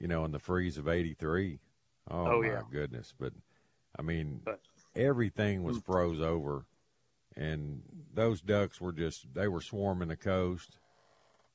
You 0.00 0.08
know, 0.08 0.24
in 0.24 0.32
the 0.32 0.38
freeze 0.40 0.76
of 0.76 0.88
'83. 0.88 1.60
Oh, 2.10 2.26
Oh, 2.26 2.42
my 2.42 2.48
yeah. 2.48 2.62
goodness! 2.70 3.14
But 3.18 3.32
I 3.98 4.02
mean, 4.02 4.40
But- 4.44 4.60
everything 4.94 5.62
was 5.62 5.78
Mm. 5.78 5.84
froze 5.84 6.20
over, 6.20 6.66
and 7.36 7.82
those 8.12 8.40
ducks 8.40 8.80
were 8.80 8.92
just—they 8.92 9.48
were 9.48 9.60
swarming 9.60 10.08
the 10.08 10.16
coast. 10.16 10.78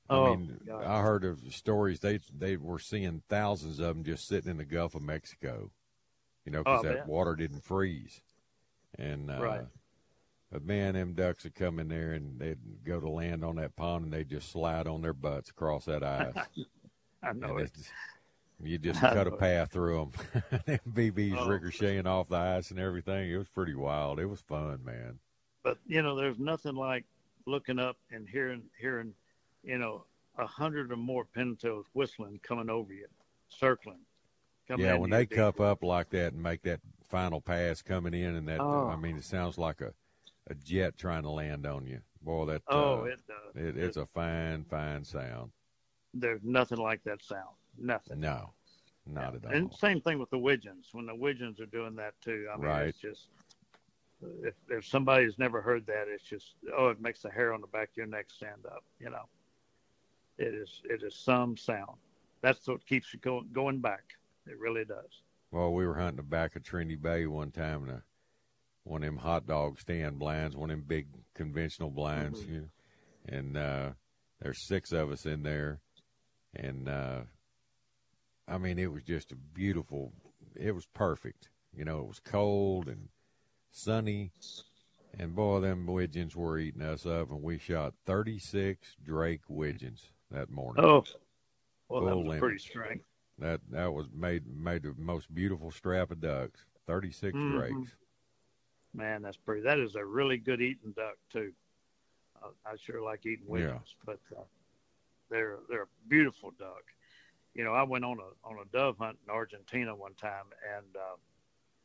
Oh, 0.09 0.25
I 0.33 0.35
mean, 0.35 0.59
God. 0.65 0.83
I 0.83 1.01
heard 1.01 1.23
of 1.23 1.53
stories 1.53 1.99
they 1.99 2.17
they 2.35 2.57
were 2.57 2.79
seeing 2.79 3.21
thousands 3.29 3.79
of 3.79 3.95
them 3.95 4.03
just 4.03 4.27
sitting 4.27 4.49
in 4.51 4.57
the 4.57 4.65
Gulf 4.65 4.95
of 4.95 5.03
Mexico. 5.03 5.71
You 6.45 6.51
know, 6.53 6.63
because 6.63 6.83
Oh, 6.83 6.87
that 6.87 7.07
water 7.07 7.35
didn't 7.35 7.61
freeze, 7.61 8.21
and 8.97 9.29
uh, 9.29 9.39
Right. 9.39 9.67
but 10.49 10.63
man, 10.63 10.95
them 10.95 11.13
ducks 11.13 11.43
would 11.43 11.53
come 11.53 11.77
in 11.79 11.89
there 11.89 12.13
and 12.13 12.39
they'd 12.39 12.83
go 12.83 12.99
to 12.99 13.07
land 13.09 13.43
on 13.45 13.57
that 13.57 13.75
pond 13.75 14.05
and 14.05 14.13
they'd 14.13 14.29
just 14.29 14.49
slide 14.49 14.87
on 14.87 15.01
their 15.03 15.13
butts 15.13 15.51
across 15.51 15.85
that 15.85 16.01
ice. 16.03 16.33
I 17.21 17.33
know 17.33 17.57
And 17.57 17.67
it. 17.67 17.91
You 18.61 18.77
just 18.79 18.99
cut 18.99 19.27
a 19.27 19.31
path 19.31 19.71
through 19.71 20.11
them. 20.51 20.79
BBs 20.89 21.37
Oh. 21.37 21.47
ricocheting 21.47 22.07
off 22.07 22.29
the 22.29 22.35
ice 22.37 22.71
and 22.71 22.79
everything. 22.79 23.31
It 23.31 23.37
was 23.37 23.47
pretty 23.47 23.75
wild. 23.75 24.19
It 24.19 24.25
was 24.25 24.41
fun, 24.41 24.79
man. 24.83 25.19
But 25.63 25.77
you 25.85 26.01
know, 26.01 26.15
there's 26.15 26.39
nothing 26.39 26.75
like 26.75 27.05
looking 27.45 27.79
up 27.79 27.97
and 28.11 28.27
hearing 28.27 28.63
hearing, 28.79 29.13
you 29.63 29.77
know, 29.77 30.03
a 30.37 30.45
hundred 30.45 30.91
or 30.91 30.97
more 30.97 31.25
pintails 31.35 31.85
whistling 31.93 32.39
coming 32.43 32.69
over 32.69 32.93
you, 32.93 33.07
circling. 33.49 33.99
coming 34.67 34.85
yeah, 34.85 34.95
when 34.95 35.09
they 35.09 35.25
cup 35.25 35.59
up 35.59 35.83
like 35.83 36.09
that 36.11 36.33
and 36.33 36.41
make 36.41 36.61
that 36.63 36.79
final 37.09 37.41
pass 37.41 37.81
coming 37.81 38.13
in, 38.13 38.35
and 38.35 38.47
that 38.47 38.59
Oh. 38.61 38.87
I 38.87 38.95
mean, 38.95 39.17
it 39.17 39.23
sounds 39.25 39.57
like 39.57 39.81
a, 39.81 39.93
a 40.47 40.53
jet 40.55 40.97
trying 40.97 41.23
to 41.23 41.29
land 41.29 41.65
on 41.65 41.85
you. 41.87 41.99
Boy, 42.21 42.45
that 42.45 42.61
Oh, 42.67 43.01
uh, 43.01 43.03
it 43.05 43.19
does. 43.27 43.55
it, 43.63 43.77
it's 43.77 43.97
a 43.97 44.05
fine, 44.05 44.63
fine 44.65 45.03
sound. 45.03 45.51
There's 46.13 46.41
nothing 46.43 46.77
like 46.79 47.03
that 47.03 47.21
sound. 47.23 47.55
Nothing. 47.81 48.19
No, 48.19 48.51
not 49.05 49.35
at 49.35 49.45
all. 49.45 49.51
And 49.51 49.73
same 49.73 50.01
thing 50.01 50.19
with 50.19 50.29
the 50.29 50.37
widgeons. 50.37 50.87
When 50.91 51.05
the 51.05 51.15
widgeons 51.15 51.59
are 51.59 51.65
doing 51.65 51.95
that 51.95 52.13
too, 52.21 52.47
I 52.53 52.57
mean, 52.57 52.65
Right. 52.65 52.87
it's 52.87 52.99
just 52.99 53.27
if 54.43 54.53
if 54.69 54.85
somebody's 54.85 55.37
never 55.39 55.61
heard 55.61 55.85
that, 55.87 56.05
it's 56.07 56.23
just 56.23 56.55
oh, 56.77 56.89
it 56.89 56.99
makes 57.01 57.21
the 57.21 57.29
hair 57.29 57.53
on 57.53 57.61
the 57.61 57.67
back 57.67 57.89
of 57.91 57.97
your 57.97 58.05
neck 58.07 58.25
stand 58.29 58.65
up. 58.65 58.83
You 58.99 59.09
know, 59.11 59.25
it 60.37 60.53
is 60.53 60.81
it 60.85 61.03
is 61.03 61.15
some 61.15 61.55
sound. 61.57 61.97
That's 62.41 62.67
what 62.67 62.85
keeps 62.85 63.13
you 63.13 63.19
going 63.19 63.49
going 63.53 63.79
back. 63.79 64.03
It 64.47 64.57
really 64.59 64.85
does. 64.85 65.21
Well, 65.51 65.73
we 65.73 65.85
were 65.85 65.95
hunting 65.95 66.17
the 66.17 66.23
back 66.23 66.55
of 66.55 66.63
Trinity 66.63 66.95
Bay 66.95 67.25
one 67.25 67.51
time, 67.51 67.83
and 67.83 67.91
a, 67.91 68.03
one 68.83 69.03
of 69.03 69.07
them 69.07 69.17
hot 69.17 69.47
dog 69.47 69.79
stand 69.79 70.19
blinds, 70.19 70.55
one 70.55 70.69
of 70.69 70.77
them 70.77 70.85
big 70.87 71.07
conventional 71.33 71.89
blinds, 71.89 72.39
Mm-hmm. 72.41 72.53
you 72.53 72.59
know, 72.61 72.67
and 73.37 73.57
uh, 73.57 73.89
there's 74.41 74.67
six 74.67 74.91
of 74.91 75.11
us 75.11 75.25
in 75.25 75.43
there, 75.43 75.79
and 76.55 76.87
uh, 76.87 77.21
I 78.49 78.57
mean, 78.57 78.79
it 78.79 78.91
was 78.91 79.03
just 79.03 79.31
a 79.31 79.35
beautiful. 79.35 80.11
It 80.55 80.73
was 80.73 80.85
perfect. 80.87 81.49
You 81.75 81.85
know, 81.85 81.99
it 81.99 82.07
was 82.07 82.19
cold 82.19 82.87
and 82.87 83.09
sunny, 83.71 84.31
and 85.17 85.35
boy, 85.35 85.59
them 85.59 85.85
widgeons 85.85 86.35
were 86.35 86.57
eating 86.57 86.81
us 86.81 87.05
up, 87.05 87.29
and 87.29 87.43
we 87.43 87.57
shot 87.59 87.93
36 88.05 88.95
Drake 89.03 89.41
widgeons 89.47 90.11
that 90.31 90.49
morning. 90.49 90.83
Oh, 90.83 91.03
well, 91.89 92.05
that 92.05 92.15
was 92.17 92.25
limit. 92.25 92.39
pretty 92.39 92.57
strength. 92.57 93.05
That 93.37 93.61
that 93.69 93.93
was 93.93 94.07
made 94.13 94.43
made 94.47 94.83
the 94.83 94.93
most 94.97 95.33
beautiful 95.33 95.71
strap 95.71 96.11
of 96.11 96.19
ducks. 96.19 96.65
Thirty 96.87 97.11
Mhm. 97.11 97.51
drakes. 97.51 97.95
Man, 98.93 99.21
that's 99.21 99.37
pretty. 99.37 99.61
That 99.61 99.79
is 99.79 99.95
a 99.95 100.03
really 100.03 100.37
good 100.37 100.59
eating 100.61 100.91
duck 100.91 101.15
too. 101.31 101.53
Uh, 102.41 102.49
I 102.65 102.75
sure 102.77 103.01
like 103.01 103.25
eating 103.25 103.45
Yeah. 103.45 103.51
widgeons, 103.51 103.95
but 104.05 104.19
uh, 104.35 104.41
they're 105.29 105.59
they're 105.69 105.83
a 105.83 105.87
beautiful 106.07 106.51
duck. 106.51 106.83
You 107.53 107.63
know, 107.63 107.73
I 107.73 107.83
went 107.83 108.05
on 108.05 108.17
a 108.19 108.47
on 108.47 108.57
a 108.61 108.65
dove 108.71 108.97
hunt 108.97 109.17
in 109.25 109.33
Argentina 109.33 109.95
one 109.95 110.13
time, 110.15 110.45
and 110.77 110.95
uh, 110.95 111.17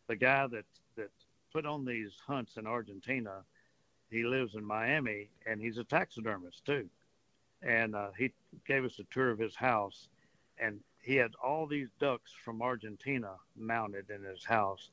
the 0.08 0.16
guy 0.16 0.46
that 0.46 0.64
that 0.96 1.10
put 1.52 1.66
on 1.66 1.84
these 1.84 2.12
hunts 2.26 2.56
in 2.56 2.66
Argentina, 2.66 3.42
he 4.10 4.24
lives 4.24 4.54
in 4.54 4.64
Miami, 4.64 5.30
and 5.46 5.60
he's 5.60 5.78
a 5.78 5.84
taxidermist 5.84 6.64
too. 6.64 6.88
And 7.62 7.94
uh, 7.94 8.08
he 8.18 8.32
gave 8.66 8.84
us 8.84 8.98
a 8.98 9.04
tour 9.04 9.30
of 9.30 9.38
his 9.38 9.54
house, 9.56 10.08
and 10.58 10.80
he 11.00 11.16
had 11.16 11.32
all 11.42 11.66
these 11.66 11.88
ducks 11.98 12.32
from 12.44 12.60
Argentina 12.60 13.36
mounted 13.56 14.10
in 14.10 14.22
his 14.22 14.44
house, 14.44 14.90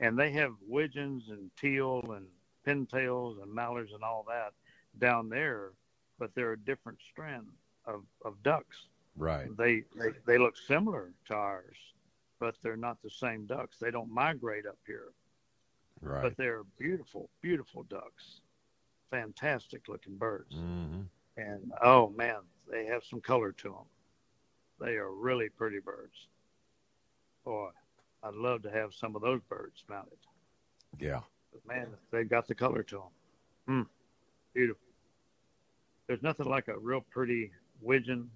and 0.00 0.18
they 0.18 0.30
have 0.32 0.52
widgeons 0.66 1.28
and 1.30 1.50
teal 1.56 2.02
and 2.14 2.26
pintails 2.66 3.42
and 3.42 3.52
mallards 3.52 3.92
and 3.92 4.02
all 4.02 4.24
that 4.28 4.52
down 4.98 5.28
there, 5.28 5.70
but 6.18 6.34
they're 6.34 6.52
a 6.52 6.58
different 6.58 6.98
strand 7.10 7.46
of, 7.86 8.02
of 8.24 8.42
ducks. 8.42 8.86
Right. 9.16 9.54
They, 9.56 9.82
they 9.96 10.10
they 10.26 10.38
look 10.38 10.56
similar 10.56 11.10
to 11.26 11.34
ours, 11.34 11.76
but 12.38 12.54
they're 12.62 12.76
not 12.76 13.02
the 13.02 13.10
same 13.10 13.44
ducks. 13.46 13.76
They 13.78 13.90
don't 13.90 14.10
migrate 14.10 14.66
up 14.66 14.78
here, 14.86 15.08
Right. 16.00 16.22
but 16.22 16.36
they're 16.36 16.62
beautiful, 16.78 17.28
beautiful 17.42 17.82
ducks, 17.84 18.40
fantastic 19.10 19.88
looking 19.88 20.16
birds. 20.16 20.54
hmm 20.54 21.02
And 21.36 21.72
oh 21.82 22.10
man, 22.10 22.40
they 22.70 22.86
have 22.86 23.04
some 23.04 23.20
color 23.20 23.52
to 23.52 23.68
them. 23.68 23.88
They 24.80 24.96
are 24.96 25.10
really 25.12 25.48
pretty 25.50 25.80
birds. 25.80 26.28
Boy, 27.44 27.70
I'd 28.22 28.34
love 28.34 28.62
to 28.62 28.70
have 28.70 28.94
some 28.94 29.16
of 29.16 29.22
those 29.22 29.40
birds 29.48 29.84
mounted. 29.88 30.18
Yeah. 30.98 31.20
But 31.52 31.66
man, 31.66 31.88
they've 32.10 32.28
got 32.28 32.46
the 32.46 32.54
color 32.54 32.82
to 32.84 33.02
them. 33.66 33.84
Mm, 33.84 33.86
beautiful. 34.54 34.86
There's 36.06 36.22
nothing 36.22 36.46
like 36.46 36.68
a 36.68 36.78
real 36.78 37.02
pretty 37.10 37.50
widgeon 37.80 38.30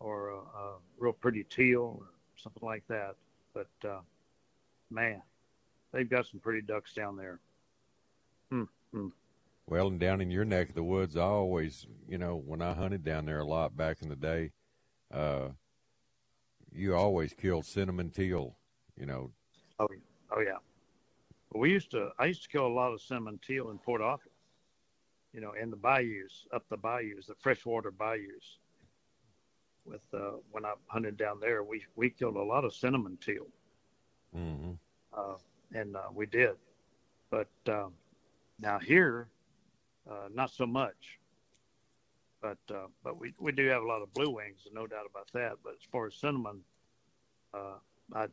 or 0.00 0.30
a, 0.30 0.36
a 0.36 0.76
real 0.98 1.12
pretty 1.12 1.44
teal 1.44 1.96
or 2.00 2.06
something 2.36 2.66
like 2.66 2.86
that. 2.88 3.16
But 3.54 3.88
uh, 3.88 4.00
man, 4.90 5.22
they've 5.92 6.08
got 6.08 6.26
some 6.26 6.40
pretty 6.40 6.62
ducks 6.62 6.92
down 6.94 7.16
there. 7.16 7.40
Hmm. 8.50 8.64
hmm. 8.92 9.08
Well, 9.66 9.88
and 9.88 10.00
down 10.00 10.22
in 10.22 10.30
your 10.30 10.46
neck 10.46 10.70
of 10.70 10.74
the 10.74 10.82
woods, 10.82 11.16
I 11.16 11.22
always, 11.22 11.86
you 12.08 12.16
know, 12.16 12.36
when 12.36 12.62
I 12.62 12.72
hunted 12.72 13.04
down 13.04 13.26
there 13.26 13.40
a 13.40 13.46
lot 13.46 13.76
back 13.76 13.98
in 14.00 14.08
the 14.08 14.16
day, 14.16 14.52
uh, 15.12 15.48
you 16.72 16.94
always 16.94 17.34
killed 17.34 17.66
cinnamon 17.66 18.10
teal. 18.10 18.56
You 18.96 19.06
know. 19.06 19.30
Oh, 19.78 19.88
oh 20.30 20.40
yeah. 20.40 20.58
We 21.54 21.70
used 21.70 21.90
to. 21.92 22.10
I 22.18 22.26
used 22.26 22.42
to 22.44 22.48
kill 22.48 22.66
a 22.66 22.68
lot 22.68 22.92
of 22.92 23.00
cinnamon 23.00 23.38
teal 23.46 23.70
in 23.70 23.78
Port 23.78 24.00
Arthur. 24.00 24.30
You 25.32 25.40
know, 25.40 25.52
in 25.52 25.70
the 25.70 25.76
bayous, 25.76 26.46
up 26.54 26.64
the 26.70 26.76
bayous, 26.76 27.26
the 27.26 27.34
freshwater 27.40 27.90
bayous. 27.90 28.58
With 29.88 30.02
uh, 30.12 30.36
when 30.50 30.64
I 30.64 30.74
hunted 30.86 31.16
down 31.16 31.40
there, 31.40 31.62
we 31.62 31.84
we 31.96 32.10
killed 32.10 32.36
a 32.36 32.42
lot 32.42 32.64
of 32.64 32.74
cinnamon 32.74 33.16
teal, 33.24 33.46
hmm 34.34 34.72
uh, 35.16 35.34
and 35.74 35.96
uh, 35.96 36.02
we 36.14 36.26
did. 36.26 36.56
But 37.30 37.48
um, 37.68 37.92
now 38.60 38.78
here, 38.78 39.28
uh, 40.10 40.28
not 40.34 40.50
so 40.50 40.66
much. 40.66 41.18
But 42.40 42.58
uh, 42.70 42.86
but 43.02 43.18
we 43.18 43.34
we 43.38 43.52
do 43.52 43.66
have 43.66 43.82
a 43.82 43.86
lot 43.86 44.02
of 44.02 44.12
blue 44.14 44.30
wings, 44.30 44.60
no 44.72 44.86
doubt 44.86 45.06
about 45.10 45.28
that. 45.32 45.56
But 45.64 45.72
as 45.72 45.88
far 45.90 46.06
as 46.06 46.14
cinnamon, 46.14 46.60
uh, 47.52 47.78
I, 48.14 48.24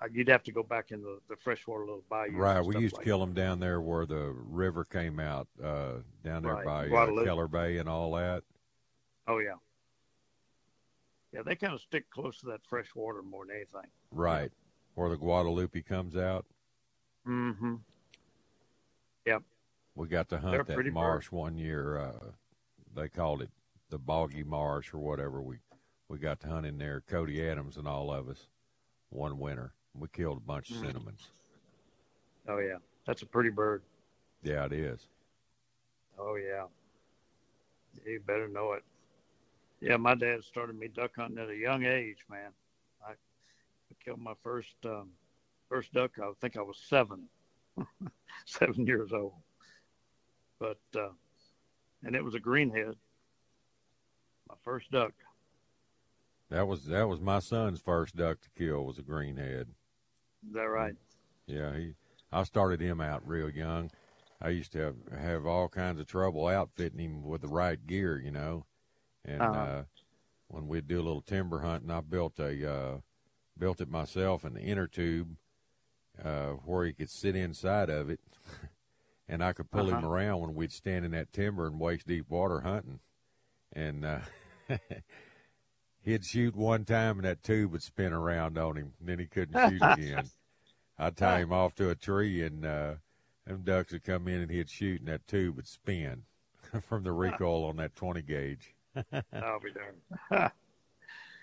I 0.00 0.06
you'd 0.10 0.28
have 0.28 0.42
to 0.44 0.52
go 0.52 0.62
back 0.62 0.90
in 0.90 1.02
the, 1.02 1.18
the 1.28 1.36
freshwater 1.36 1.84
little 1.84 2.04
bayou. 2.08 2.36
Right. 2.36 2.64
We 2.64 2.78
used 2.78 2.96
to 2.96 3.02
kill 3.02 3.20
them 3.20 3.32
down 3.32 3.60
there 3.60 3.80
where 3.80 4.06
the 4.06 4.34
river 4.50 4.84
came 4.84 5.20
out, 5.20 5.46
uh, 5.62 5.98
down 6.24 6.42
there 6.42 6.54
Right. 6.54 6.90
by 6.90 7.24
Keller 7.24 7.46
Bay 7.46 7.76
and 7.76 7.88
all 7.88 8.12
that. 8.14 8.42
Oh 9.28 9.38
yeah. 9.38 9.54
Yeah, 11.34 11.42
they 11.42 11.56
kind 11.56 11.74
of 11.74 11.80
stick 11.80 12.08
close 12.10 12.38
to 12.38 12.46
that 12.46 12.60
fresh 12.68 12.94
water 12.94 13.20
more 13.20 13.44
than 13.44 13.56
anything. 13.56 13.90
Right. 14.12 14.52
Where 14.94 15.10
the 15.10 15.16
Guadalupe 15.16 15.82
comes 15.82 16.16
out. 16.16 16.46
Mm-hmm. 17.26 17.74
Yep. 19.26 19.42
We 19.96 20.06
got 20.06 20.28
to 20.28 20.36
They're 20.36 20.50
hunt 20.58 20.66
that 20.68 20.92
marsh 20.92 21.32
one 21.32 21.56
year 21.56 21.98
uh, 21.98 22.26
they 22.94 23.08
called 23.08 23.42
it 23.42 23.50
the 23.90 23.98
Boggy 23.98 24.44
Marsh 24.44 24.94
or 24.94 24.98
whatever. 24.98 25.42
We 25.42 25.56
we 26.08 26.18
got 26.18 26.40
to 26.40 26.48
hunt 26.48 26.66
in 26.66 26.78
there. 26.78 27.02
Cody 27.08 27.46
Adams 27.48 27.76
and 27.76 27.88
all 27.88 28.12
of 28.12 28.28
us 28.28 28.46
one 29.10 29.38
winter. 29.38 29.72
We 29.94 30.08
killed 30.08 30.38
a 30.38 30.40
bunch 30.40 30.70
of 30.70 30.76
Mhm. 30.76 30.86
cinnamons. 30.86 31.30
Oh 32.48 32.58
yeah, 32.58 32.78
that's 33.06 33.22
a 33.22 33.26
pretty 33.26 33.50
bird. 33.50 33.82
Yeah, 34.42 34.66
it 34.66 34.72
is. 34.72 35.08
Oh 36.18 36.36
yeah, 36.36 36.66
you 38.04 38.20
better 38.20 38.48
know 38.48 38.72
it. 38.72 38.84
Yeah, 39.84 39.98
my 39.98 40.14
dad 40.14 40.42
started 40.42 40.78
me 40.78 40.88
duck 40.88 41.10
hunting 41.14 41.36
at 41.36 41.50
a 41.50 41.54
young 41.54 41.84
age, 41.84 42.24
man. 42.30 42.52
I, 43.06 43.10
I 43.10 43.94
killed 44.02 44.18
my 44.18 44.32
first 44.42 44.74
um, 44.86 45.10
first 45.68 45.92
duck. 45.92 46.12
I 46.18 46.30
think 46.40 46.56
I 46.56 46.62
was 46.62 46.78
seven, 46.88 47.28
seven 48.46 48.86
years 48.86 49.12
old. 49.12 49.34
But 50.58 50.78
uh, 50.96 51.10
and 52.02 52.16
it 52.16 52.24
was 52.24 52.34
a 52.34 52.40
greenhead. 52.40 52.94
My 54.48 54.54
first 54.62 54.90
duck. 54.90 55.12
That 56.48 56.66
was 56.66 56.86
that 56.86 57.06
was 57.06 57.20
my 57.20 57.40
son's 57.40 57.82
first 57.82 58.16
duck 58.16 58.40
to 58.40 58.48
kill 58.56 58.86
was 58.86 58.96
a 58.96 59.02
greenhead. 59.02 59.66
Is 60.46 60.54
that 60.54 60.62
right? 60.62 60.94
Yeah, 61.46 61.76
he. 61.76 61.92
I 62.32 62.44
started 62.44 62.80
him 62.80 63.02
out 63.02 63.28
real 63.28 63.50
young. 63.50 63.90
I 64.40 64.48
used 64.48 64.72
to 64.72 64.78
have, 64.78 64.96
have 65.14 65.44
all 65.44 65.68
kinds 65.68 66.00
of 66.00 66.06
trouble 66.06 66.48
outfitting 66.48 67.00
him 67.00 67.22
with 67.22 67.42
the 67.42 67.48
right 67.48 67.86
gear, 67.86 68.18
you 68.18 68.30
know. 68.30 68.64
And 69.24 69.54
Uh-huh. 69.54 69.56
uh, 69.56 69.84
when 70.48 70.68
we'd 70.68 70.88
do 70.88 70.96
a 71.00 71.02
little 71.04 71.22
timber 71.22 71.60
hunting, 71.60 71.90
I 71.90 72.00
built 72.00 72.38
a 72.38 72.70
uh, 72.72 72.98
built 73.58 73.80
it 73.80 73.88
myself 73.90 74.44
an 74.44 74.56
inner 74.56 74.86
tube 74.88 75.36
uh, 76.22 76.52
where 76.64 76.86
he 76.86 76.92
could 76.92 77.10
sit 77.10 77.36
inside 77.36 77.90
of 77.90 78.10
it, 78.10 78.20
and 79.28 79.42
I 79.44 79.52
could 79.52 79.70
pull 79.70 79.90
him 79.90 80.04
Uh-huh. 80.04 80.04
around 80.04 80.40
when 80.40 80.54
we'd 80.54 80.72
stand 80.72 81.04
in 81.04 81.12
that 81.12 81.32
timber 81.32 81.66
and 81.66 81.80
waist 81.80 82.06
deep 82.06 82.30
water 82.30 82.60
hunting. 82.62 83.00
And 83.72 84.04
uh, 84.04 84.20
he'd 86.02 86.24
shoot 86.24 86.54
one 86.54 86.84
time, 86.84 87.18
and 87.18 87.24
that 87.24 87.42
tube 87.42 87.72
would 87.72 87.82
spin 87.82 88.12
around 88.12 88.58
on 88.58 88.76
him. 88.76 88.94
And 89.00 89.08
then 89.08 89.18
he 89.18 89.26
couldn't 89.26 89.56
shoot 89.56 89.82
again. 89.84 90.30
I'd 90.98 91.16
tie 91.16 91.40
him 91.40 91.52
off 91.52 91.74
to 91.76 91.90
a 91.90 91.94
tree, 91.96 92.42
and 92.42 92.64
uh, 92.66 92.94
them 93.46 93.62
ducks 93.64 93.92
would 93.92 94.04
come 94.04 94.28
in, 94.28 94.40
and 94.42 94.50
he'd 94.50 94.70
shoot, 94.70 95.00
and 95.00 95.08
that 95.08 95.26
tube 95.26 95.56
would 95.56 95.68
spin 95.68 96.24
from 96.82 97.04
the 97.04 97.12
recoil 97.12 97.64
on 97.64 97.76
that 97.76 97.96
20 97.96 98.22
gauge. 98.22 98.73
I'll 99.32 99.60
be 99.60 99.70
darned. 99.72 100.52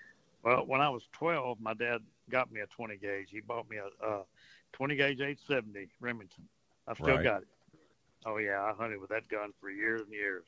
well, 0.43 0.65
when 0.65 0.81
I 0.81 0.89
was 0.89 1.03
12, 1.13 1.59
my 1.59 1.73
dad 1.73 1.99
got 2.29 2.51
me 2.51 2.61
a 2.61 2.65
20 2.67 2.97
gauge. 2.97 3.27
He 3.29 3.41
bought 3.41 3.69
me 3.69 3.77
a, 3.77 4.05
a 4.05 4.21
20 4.73 4.95
gauge 4.95 5.19
870 5.19 5.89
Remington. 5.99 6.47
I've 6.87 6.97
still 6.97 7.15
Right. 7.15 7.23
got 7.23 7.41
it. 7.43 7.47
Oh 8.25 8.37
yeah, 8.37 8.61
I 8.61 8.73
hunted 8.77 8.99
with 8.99 9.09
that 9.09 9.27
gun 9.29 9.51
for 9.59 9.69
years 9.71 10.01
and 10.01 10.11
years. 10.11 10.43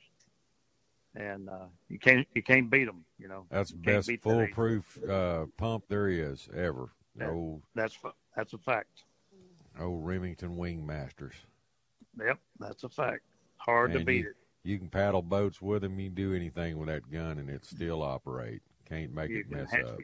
And 1.15 1.47
uh, 1.49 1.65
you 1.89 1.99
can't 1.99 2.27
you 2.33 2.41
can't 2.41 2.69
beat 2.71 2.85
them, 2.85 3.05
you 3.19 3.27
know. 3.27 3.45
That's 3.51 3.69
the 3.71 3.77
You 3.77 3.83
best 3.83 4.07
beat 4.07 4.23
that 4.23 4.29
eight- 4.29 4.33
foolproof 4.55 4.99
uh, 5.09 5.45
pump 5.57 5.85
there 5.89 6.07
is 6.07 6.47
ever. 6.55 6.89
That- 7.15 7.29
Old, 7.29 7.61
That's 7.75 7.97
that's 8.35 8.53
a 8.53 8.57
fact. 8.57 9.03
old 9.79 10.05
Remington 10.05 10.55
Wingmasters. 10.57 11.33
Yep, 12.19 12.39
that's 12.59 12.83
a 12.83 12.89
fact. 12.89 13.21
Hard 13.57 13.93
to 13.93 14.03
beat 14.03 14.23
you, 14.23 14.29
it. 14.29 14.35
You 14.63 14.77
can 14.77 14.87
paddle 14.87 15.21
boats 15.21 15.61
with 15.61 15.81
them. 15.81 15.99
You 15.99 16.07
can 16.07 16.15
do 16.15 16.33
anything 16.33 16.77
with 16.77 16.87
that 16.87 17.11
gun, 17.11 17.37
and 17.37 17.49
it 17.49 17.65
still 17.65 18.01
operate. 18.01 18.61
Can't 18.87 19.13
make 19.13 19.29
You 19.29 19.39
it 19.39 19.49
can 19.49 19.57
mess 19.57 19.71
ha- 19.71 19.89
up. 19.89 19.99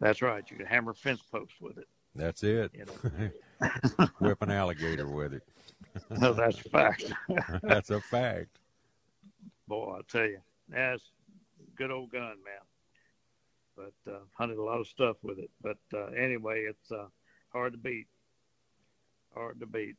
That's 0.00 0.22
right. 0.22 0.44
You 0.50 0.56
can 0.56 0.66
hammer 0.66 0.94
fence 0.94 1.22
posts 1.30 1.60
with 1.60 1.78
it. 1.78 1.88
That's 2.14 2.42
it. 2.42 2.72
You 2.74 2.86
Whip 4.18 4.40
an 4.42 4.50
alligator 4.50 5.06
with 5.08 5.34
it. 5.34 5.42
No, 6.20 6.34
that's 6.34 6.60
a 6.60 6.68
fact. 6.68 7.10
that's 7.62 7.88
a 7.88 8.00
fact. 8.02 8.58
Boy, 9.66 9.96
I 9.98 10.00
tell 10.06 10.26
you, 10.26 10.40
that's 10.68 11.10
a 11.58 11.76
good 11.76 11.90
old 11.90 12.10
gun, 12.10 12.36
man. 12.44 12.62
But 14.04 14.12
uh, 14.12 14.18
hunted 14.36 14.58
a 14.58 14.62
lot 14.62 14.78
of 14.78 14.86
stuff 14.86 15.16
with 15.22 15.38
it. 15.38 15.50
But 15.62 15.78
uh, 15.94 16.08
anyway, 16.08 16.66
it's 16.68 16.92
uh, 16.92 17.06
hard 17.50 17.72
to 17.72 17.78
beat. 17.78 18.08
Hard 19.34 19.58
to 19.60 19.66
beat. 19.66 19.96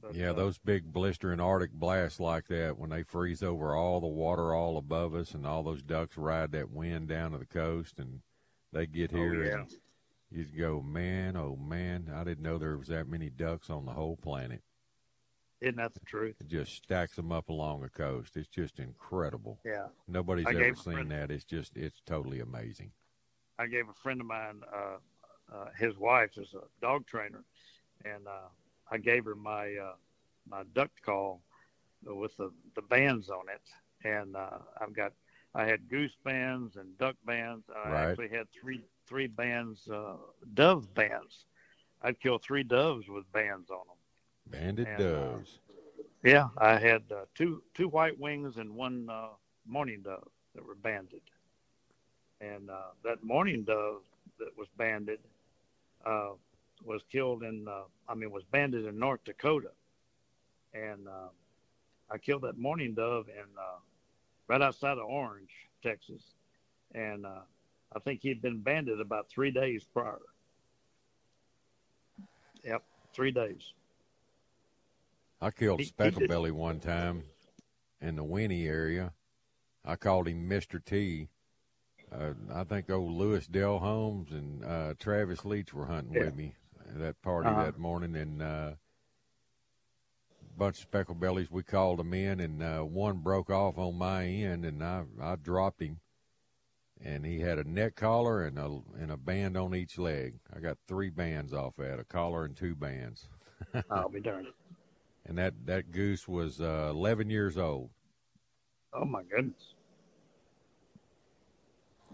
But, 0.00 0.14
Yeah, 0.14 0.30
uh, 0.30 0.34
those 0.34 0.58
big 0.58 0.92
blistering 0.92 1.40
Arctic 1.40 1.72
blasts 1.72 2.20
like 2.20 2.46
that, 2.48 2.78
when 2.78 2.90
they 2.90 3.02
freeze 3.02 3.42
over 3.42 3.74
all 3.74 4.00
the 4.00 4.06
water 4.06 4.54
all 4.54 4.76
above 4.76 5.14
us, 5.14 5.34
and 5.34 5.46
all 5.46 5.62
those 5.62 5.82
ducks 5.82 6.16
ride 6.16 6.52
that 6.52 6.70
wind 6.70 7.08
down 7.08 7.32
to 7.32 7.38
the 7.38 7.46
coast, 7.46 7.98
and 7.98 8.20
they 8.72 8.86
get 8.86 9.12
Oh, 9.12 9.16
here, 9.16 9.44
yeah. 9.44 9.54
and 9.60 9.76
you 10.30 10.44
go, 10.44 10.80
man, 10.82 11.36
oh 11.36 11.56
man, 11.56 12.10
I 12.14 12.22
didn't 12.24 12.42
know 12.42 12.58
there 12.58 12.76
was 12.76 12.88
that 12.88 13.08
many 13.08 13.30
ducks 13.30 13.70
on 13.70 13.86
the 13.86 13.92
whole 13.92 14.16
planet. 14.16 14.62
Isn't 15.60 15.76
that 15.76 15.94
the 15.94 16.00
truth? 16.00 16.36
It 16.40 16.46
just 16.48 16.72
stacks 16.76 17.16
them 17.16 17.32
up 17.32 17.48
along 17.48 17.80
the 17.80 17.88
coast. 17.88 18.36
It's 18.36 18.46
just 18.48 18.78
incredible. 18.78 19.58
Yeah. 19.64 19.88
Nobody's 20.06 20.46
I 20.46 20.50
ever 20.54 20.74
seen 20.76 20.92
friend- 20.92 21.10
that. 21.10 21.30
It's 21.32 21.42
just, 21.44 21.76
it's 21.76 22.00
totally 22.06 22.38
amazing. 22.40 22.92
I 23.58 23.66
gave 23.66 23.88
a 23.88 23.94
friend 23.94 24.20
of 24.20 24.26
mine, 24.28 24.62
uh, 24.72 24.98
uh, 25.52 25.70
his 25.76 25.96
wife 25.98 26.36
is 26.38 26.54
a 26.54 26.60
dog 26.80 27.06
trainer, 27.06 27.42
and 28.04 28.28
uh, 28.28 28.48
I 28.90 28.98
gave 28.98 29.24
her 29.24 29.34
my 29.34 29.74
uh, 29.76 29.94
my 30.48 30.62
duck 30.74 30.90
call 31.04 31.42
with 32.04 32.36
the, 32.36 32.50
the 32.74 32.82
bands 32.82 33.28
on 33.30 33.44
it, 33.48 33.62
and 34.06 34.36
uh, 34.36 34.58
I've 34.80 34.94
got 34.94 35.12
I 35.54 35.64
had 35.64 35.88
goose 35.88 36.16
bands 36.24 36.76
and 36.76 36.96
duck 36.98 37.16
bands. 37.24 37.68
I 37.74 37.92
Right. 37.92 38.02
actually 38.02 38.28
had 38.28 38.46
three 38.50 38.82
three 39.06 39.26
bands, 39.26 39.88
uh, 39.88 40.16
dove 40.54 40.94
bands. 40.94 41.44
I'd 42.02 42.20
kill 42.20 42.38
three 42.38 42.62
doves 42.64 43.08
with 43.08 43.30
bands 43.32 43.70
on 43.70 43.86
them. 43.86 43.96
Banded 44.46 44.94
And, 44.96 45.14
uh, 45.14 45.38
doves. 45.38 45.60
Yeah, 46.22 46.48
I 46.58 46.78
had 46.78 47.10
uh, 47.12 47.24
two 47.34 47.62
two 47.74 47.88
white 47.88 48.18
wings 48.18 48.56
and 48.56 48.74
one 48.74 49.08
uh, 49.10 49.28
mourning 49.66 50.02
dove 50.02 50.30
that 50.54 50.64
were 50.64 50.74
banded, 50.74 51.22
and 52.40 52.70
uh, 52.70 52.90
that 53.04 53.22
mourning 53.22 53.64
dove 53.64 54.02
that 54.38 54.56
was 54.56 54.68
banded 54.76 55.20
uh, 56.04 56.32
was 56.84 57.02
killed 57.10 57.42
in 57.42 57.66
uh, 57.68 57.82
I 58.08 58.14
mean 58.14 58.30
was 58.30 58.44
banded 58.44 58.86
in 58.86 58.98
North 58.98 59.24
Dakota, 59.24 59.70
and 60.74 61.06
uh, 61.08 61.28
I 62.10 62.18
killed 62.18 62.42
that 62.42 62.58
mourning 62.58 62.94
dove 62.94 63.28
in 63.28 63.44
uh, 63.58 63.78
right 64.46 64.62
outside 64.62 64.98
of 64.98 65.04
Orange, 65.06 65.50
Texas, 65.82 66.22
and 66.94 67.26
uh, 67.26 67.40
I 67.94 67.98
think 68.00 68.20
he'd 68.22 68.42
been 68.42 68.60
banded 68.60 69.00
about 69.00 69.28
three 69.28 69.50
days 69.50 69.84
prior. 69.84 70.18
Yep, 72.64 72.82
three 73.14 73.30
days. 73.30 73.72
I 75.40 75.50
killed 75.50 75.80
He- 75.80 75.92
he 75.96 76.26
Belly 76.26 76.50
one 76.50 76.80
time 76.80 77.24
in 78.00 78.16
the 78.16 78.24
Winnie 78.24 78.66
area. 78.66 79.12
I 79.84 79.96
called 79.96 80.26
him 80.28 80.48
Mr. 80.48 80.84
T. 80.84 81.28
Uh, 82.10 82.32
I 82.52 82.64
think 82.64 82.90
old 82.90 83.12
Lewis 83.12 83.46
Dell 83.46 83.78
Holmes 83.78 84.32
and 84.32 84.64
uh, 84.64 84.94
Travis 84.98 85.44
Leach 85.44 85.72
were 85.72 85.86
hunting 85.86 86.14
Yeah. 86.14 86.24
with 86.24 86.36
me 86.36 86.54
that 86.96 87.20
party 87.22 87.48
Uh-huh. 87.50 87.64
that 87.64 87.78
morning, 87.78 88.16
and 88.16 88.42
uh, 88.42 88.72
a 88.74 90.58
bunch 90.58 90.76
of 90.76 90.82
speckle 90.82 91.14
bellies. 91.14 91.50
We 91.50 91.62
called 91.62 91.98
them 91.98 92.14
in, 92.14 92.40
and 92.40 92.62
uh, 92.62 92.80
one 92.82 93.18
broke 93.18 93.50
off 93.50 93.78
on 93.78 93.96
my 93.96 94.24
end, 94.24 94.64
and 94.64 94.82
I 94.82 95.04
I 95.20 95.36
dropped 95.36 95.80
him, 95.82 96.00
and 97.00 97.24
he 97.24 97.40
had 97.40 97.58
a 97.58 97.64
neck 97.68 97.94
collar 97.96 98.44
and 98.44 98.58
a 98.58 98.80
and 98.98 99.10
a 99.10 99.16
band 99.16 99.56
on 99.56 99.74
each 99.74 99.98
leg. 99.98 100.40
I 100.54 100.60
got 100.60 100.78
three 100.88 101.10
bands 101.10 101.52
off 101.52 101.76
that, 101.76 101.98
a 102.00 102.04
collar 102.04 102.44
and 102.44 102.56
two 102.56 102.74
bands. 102.74 103.28
I'll 103.90 104.08
be 104.08 104.20
darned. 104.20 104.48
and 105.26 105.36
that 105.38 105.54
that 105.66 105.90
goose 105.92 106.26
was 106.26 106.60
uh, 106.60 106.88
11 106.90 107.28
years 107.30 107.58
old. 107.58 107.90
Oh 108.94 109.04
my 109.04 109.22
goodness. 109.24 109.74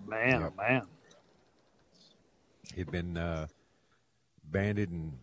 Man, 0.06 0.40
Yep. 0.40 0.52
oh 0.52 0.62
man. 0.62 0.82
He'd 2.74 2.90
been 2.90 3.16
uh, 3.16 3.46
banded 4.50 4.90
and 4.90 5.18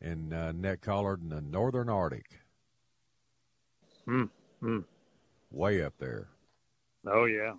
and 0.00 0.32
uh, 0.34 0.52
neck 0.52 0.80
collared 0.82 1.22
in 1.22 1.30
the 1.30 1.40
northern 1.40 1.88
Arctic, 1.88 2.40
Hmm. 4.04 4.24
Hmm. 4.60 4.80
way 5.50 5.82
up 5.82 5.94
there. 5.98 6.28
Oh 7.06 7.24
yeah. 7.24 7.54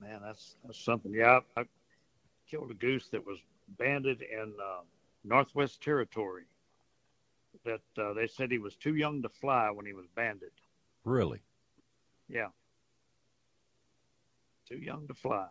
Man, 0.00 0.20
that's 0.22 0.56
that's 0.64 0.78
something. 0.78 1.12
Yeah, 1.12 1.40
I, 1.56 1.60
I 1.62 1.64
killed 2.48 2.70
a 2.70 2.74
goose 2.74 3.08
that 3.08 3.26
was 3.26 3.38
banded 3.78 4.22
in 4.22 4.52
uh, 4.62 4.82
Northwest 5.24 5.82
Territory. 5.82 6.44
That 7.64 7.80
uh, 8.00 8.12
they 8.12 8.26
said 8.28 8.50
he 8.52 8.58
was 8.58 8.76
too 8.76 8.94
young 8.94 9.22
to 9.22 9.28
fly 9.28 9.70
when 9.70 9.86
he 9.86 9.92
was 9.92 10.06
banded. 10.14 10.52
Really, 11.04 11.40
Yeah. 12.28 12.48
Too 14.68 14.78
young 14.78 15.06
to 15.08 15.14
fly. 15.14 15.48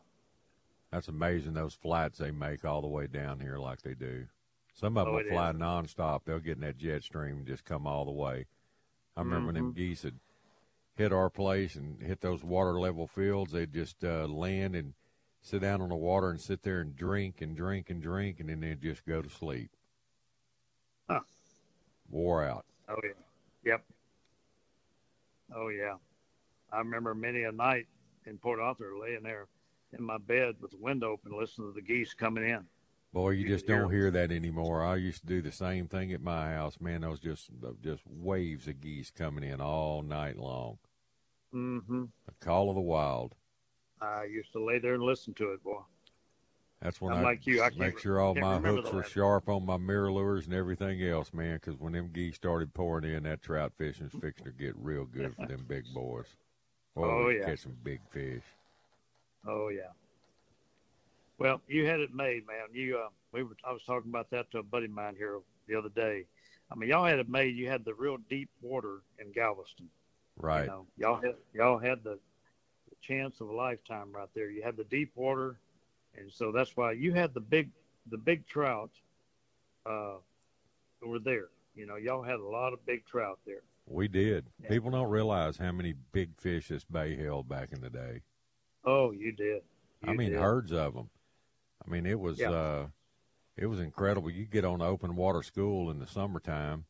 That's 0.91 1.07
amazing. 1.07 1.53
Those 1.53 1.73
flights 1.73 2.17
they 2.17 2.31
make 2.31 2.63
all 2.65 2.81
the 2.81 2.87
way 2.87 3.07
down 3.07 3.39
here 3.39 3.57
like 3.57 3.81
they 3.81 3.93
do. 3.93 4.27
Some 4.73 4.97
of 4.97 5.05
them 5.05 5.15
Oh, 5.15 5.17
will 5.17 5.29
fly 5.29 5.49
is. 5.49 5.55
nonstop. 5.55 6.21
They'll 6.25 6.39
get 6.39 6.57
in 6.57 6.61
that 6.61 6.77
jet 6.77 7.03
stream 7.03 7.37
and 7.37 7.47
just 7.47 7.65
come 7.65 7.87
all 7.87 8.05
the 8.05 8.11
way. 8.11 8.45
I 9.15 9.21
remember 9.21 9.47
when 9.47 9.55
them 9.55 9.73
geese 9.73 10.03
had 10.03 10.19
hit 10.95 11.11
our 11.11 11.29
place 11.29 11.75
and 11.75 12.01
hit 12.01 12.21
those 12.21 12.43
water 12.43 12.79
level 12.79 13.07
fields. 13.07 13.51
They'd 13.51 13.73
just 13.73 14.03
uh, 14.03 14.27
land 14.27 14.75
and 14.75 14.93
sit 15.41 15.61
down 15.61 15.81
on 15.81 15.89
the 15.89 15.95
water 15.95 16.29
and 16.29 16.39
sit 16.39 16.61
there 16.61 16.79
and 16.81 16.95
drink 16.95 17.41
and 17.41 17.55
drink 17.55 17.89
and 17.89 18.01
drink, 18.01 18.39
and 18.39 18.49
then 18.49 18.59
they'd 18.59 18.81
just 18.81 19.05
go 19.05 19.21
to 19.21 19.29
sleep. 19.29 19.71
Huh. 21.09 21.21
Wore 22.09 22.43
out. 22.43 22.65
Oh 22.87 22.95
yeah. 23.03 23.09
Yep. 23.65 23.83
Oh 25.55 25.69
yeah. 25.69 25.95
I 26.71 26.77
remember 26.79 27.15
many 27.15 27.43
a 27.43 27.51
night 27.51 27.87
in 28.25 28.37
Port 28.37 28.59
Arthur 28.59 28.93
laying 29.01 29.23
there 29.23 29.47
in 29.97 30.03
my 30.03 30.17
bed 30.17 30.55
with 30.61 30.71
the 30.71 30.77
window 30.77 31.11
open, 31.11 31.37
listening 31.37 31.69
to 31.69 31.73
the 31.73 31.81
geese 31.81 32.13
coming 32.13 32.47
in. 32.49 32.65
Boy, 33.13 33.31
you 33.31 33.47
just 33.47 33.65
don't 33.67 33.91
hear 33.91 34.11
that 34.11 34.31
anymore. 34.31 34.83
I 34.83 34.97
used 34.97 35.21
to 35.21 35.27
do 35.27 35.41
the 35.41 35.51
same 35.51 35.87
thing 35.87 36.11
at 36.11 36.21
my 36.21 36.53
house. 36.53 36.77
Man, 36.79 37.01
those 37.01 37.19
just 37.19 37.49
just 37.81 38.03
waves 38.05 38.67
of 38.67 38.81
geese 38.81 39.11
coming 39.11 39.43
in 39.43 39.61
all 39.61 40.01
night 40.03 40.37
long. 40.37 40.77
Mm-hmm. 41.53 42.03
The 42.25 42.45
call 42.45 42.69
of 42.69 42.75
the 42.75 42.81
wild. 42.81 43.33
I 44.01 44.25
used 44.25 44.51
to 44.51 44.63
lay 44.63 44.77
there 44.79 44.93
and 44.93 45.01
listen 45.03 45.33
to 45.35 45.53
it, 45.53 45.63
boy. 45.63 45.79
That's 46.81 47.01
when 47.01 47.13
I'm 47.13 47.19
I 47.19 47.23
like 47.23 47.47
you. 47.47 47.63
I 47.63 47.71
make 47.75 47.97
sure 47.97 48.19
all 48.19 48.35
my 48.35 48.59
hooks 48.59 48.91
were 48.91 49.01
sharp 49.03 49.49
on 49.49 49.65
my 49.65 49.77
MirrOlures 49.77 50.45
and 50.45 50.53
everything 50.53 51.01
else, 51.01 51.33
man. 51.33 51.55
Because 51.55 51.79
when 51.79 51.93
them 51.93 52.11
geese 52.13 52.35
started 52.35 52.73
pouring 52.73 53.11
in, 53.11 53.23
that 53.23 53.41
trout 53.41 53.73
fishing's 53.79 54.13
fixing 54.21 54.45
to 54.45 54.51
get 54.51 54.75
real 54.77 55.05
good 55.05 55.35
for 55.35 55.47
them 55.47 55.65
big 55.67 55.85
boys. 55.95 56.27
Boy, 56.93 57.05
Oh, 57.07 57.29
yeah. 57.29 57.45
catch 57.45 57.59
some 57.61 57.77
big 57.83 58.01
fish. 58.11 58.43
Oh 59.47 59.69
yeah. 59.69 59.91
Well, 61.39 61.61
you 61.67 61.85
had 61.85 61.99
it 61.99 62.13
made, 62.13 62.47
man. 62.47 62.67
You, 62.73 62.97
uh, 62.97 63.09
we 63.31 63.43
were. 63.43 63.55
I 63.63 63.71
was 63.71 63.83
talking 63.83 64.09
about 64.09 64.29
that 64.31 64.49
to 64.51 64.59
a 64.59 64.63
buddy 64.63 64.85
of 64.85 64.91
mine 64.91 65.15
here 65.17 65.39
the 65.67 65.75
other 65.75 65.89
day. 65.89 66.25
I 66.71 66.75
mean, 66.75 66.89
y'all 66.89 67.05
had 67.05 67.19
it 67.19 67.29
made. 67.29 67.55
You 67.55 67.69
had 67.69 67.85
the 67.85 67.93
real 67.93 68.17
deep 68.29 68.49
water 68.61 69.01
in 69.19 69.31
Galveston. 69.31 69.87
Right. 70.35 70.63
You 70.63 70.67
know, 70.67 70.85
y'all 70.97 71.21
had 71.21 71.35
y'all 71.53 71.77
had 71.77 72.03
the, 72.03 72.19
the 72.89 72.95
chance 73.01 73.39
of 73.39 73.49
a 73.49 73.53
lifetime 73.53 74.11
right 74.11 74.29
there. 74.33 74.49
You 74.49 74.63
had 74.63 74.77
the 74.77 74.83
deep 74.85 75.11
water, 75.15 75.59
and 76.17 76.31
so 76.31 76.51
that's 76.51 76.75
why 76.75 76.93
you 76.93 77.13
had 77.13 77.33
the 77.33 77.39
big 77.39 77.69
the 78.09 78.17
big 78.17 78.47
trout. 78.47 78.91
Uh, 79.85 80.15
were 81.01 81.19
there. 81.19 81.47
You 81.75 81.85
know, 81.85 81.95
y'all 81.95 82.23
had 82.23 82.39
a 82.39 82.45
lot 82.45 82.73
of 82.73 82.85
big 82.85 83.05
trout 83.05 83.39
there. 83.45 83.61
We 83.85 84.07
did. 84.07 84.47
People 84.67 84.91
don't 84.91 85.09
realize 85.09 85.57
how 85.57 85.71
many 85.71 85.93
big 86.11 86.31
fish 86.37 86.67
this 86.67 86.83
bay 86.83 87.15
held 87.15 87.47
back 87.47 87.71
in 87.71 87.79
the 87.79 87.89
day. 87.89 88.23
Oh, 88.87 89.11
you 89.11 89.33
did. 89.33 89.63
I 90.01 90.13
mean, 90.13 90.31
did. 90.31 90.39
herds 90.39 90.71
of 90.71 90.93
them. 90.93 91.09
I 91.85 91.89
mean, 91.89 92.05
it 92.05 92.17
was 92.19 92.39
Yeah. 92.39 92.51
uh, 92.51 92.87
it 93.57 93.65
was 93.65 93.79
incredible. 93.81 94.29
You 94.29 94.45
get 94.45 94.63
on 94.63 94.81
open 94.81 95.15
water 95.17 95.43
school 95.43 95.91
in 95.91 95.99
the 95.99 96.07
summertime, 96.07 96.85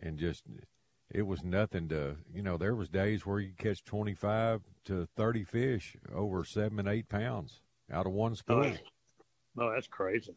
and 0.00 0.18
just 0.18 0.44
it 1.10 1.22
was 1.22 1.44
nothing 1.44 1.88
to 1.90 2.16
you 2.34 2.42
know. 2.42 2.56
There 2.56 2.74
was 2.74 2.88
days 2.88 3.24
where 3.24 3.38
you 3.38 3.52
catch 3.56 3.84
twenty 3.84 4.14
five 4.14 4.62
to 4.86 5.06
thirty 5.14 5.44
fish 5.44 5.96
over 6.12 6.44
seven 6.44 6.80
and 6.80 6.88
eight 6.88 7.08
pounds 7.08 7.60
out 7.90 8.06
of 8.06 8.12
one 8.12 8.34
school. 8.34 8.64
Oh, 8.64 8.76
No, 9.54 9.70
that's 9.72 9.86
crazy. 9.86 10.34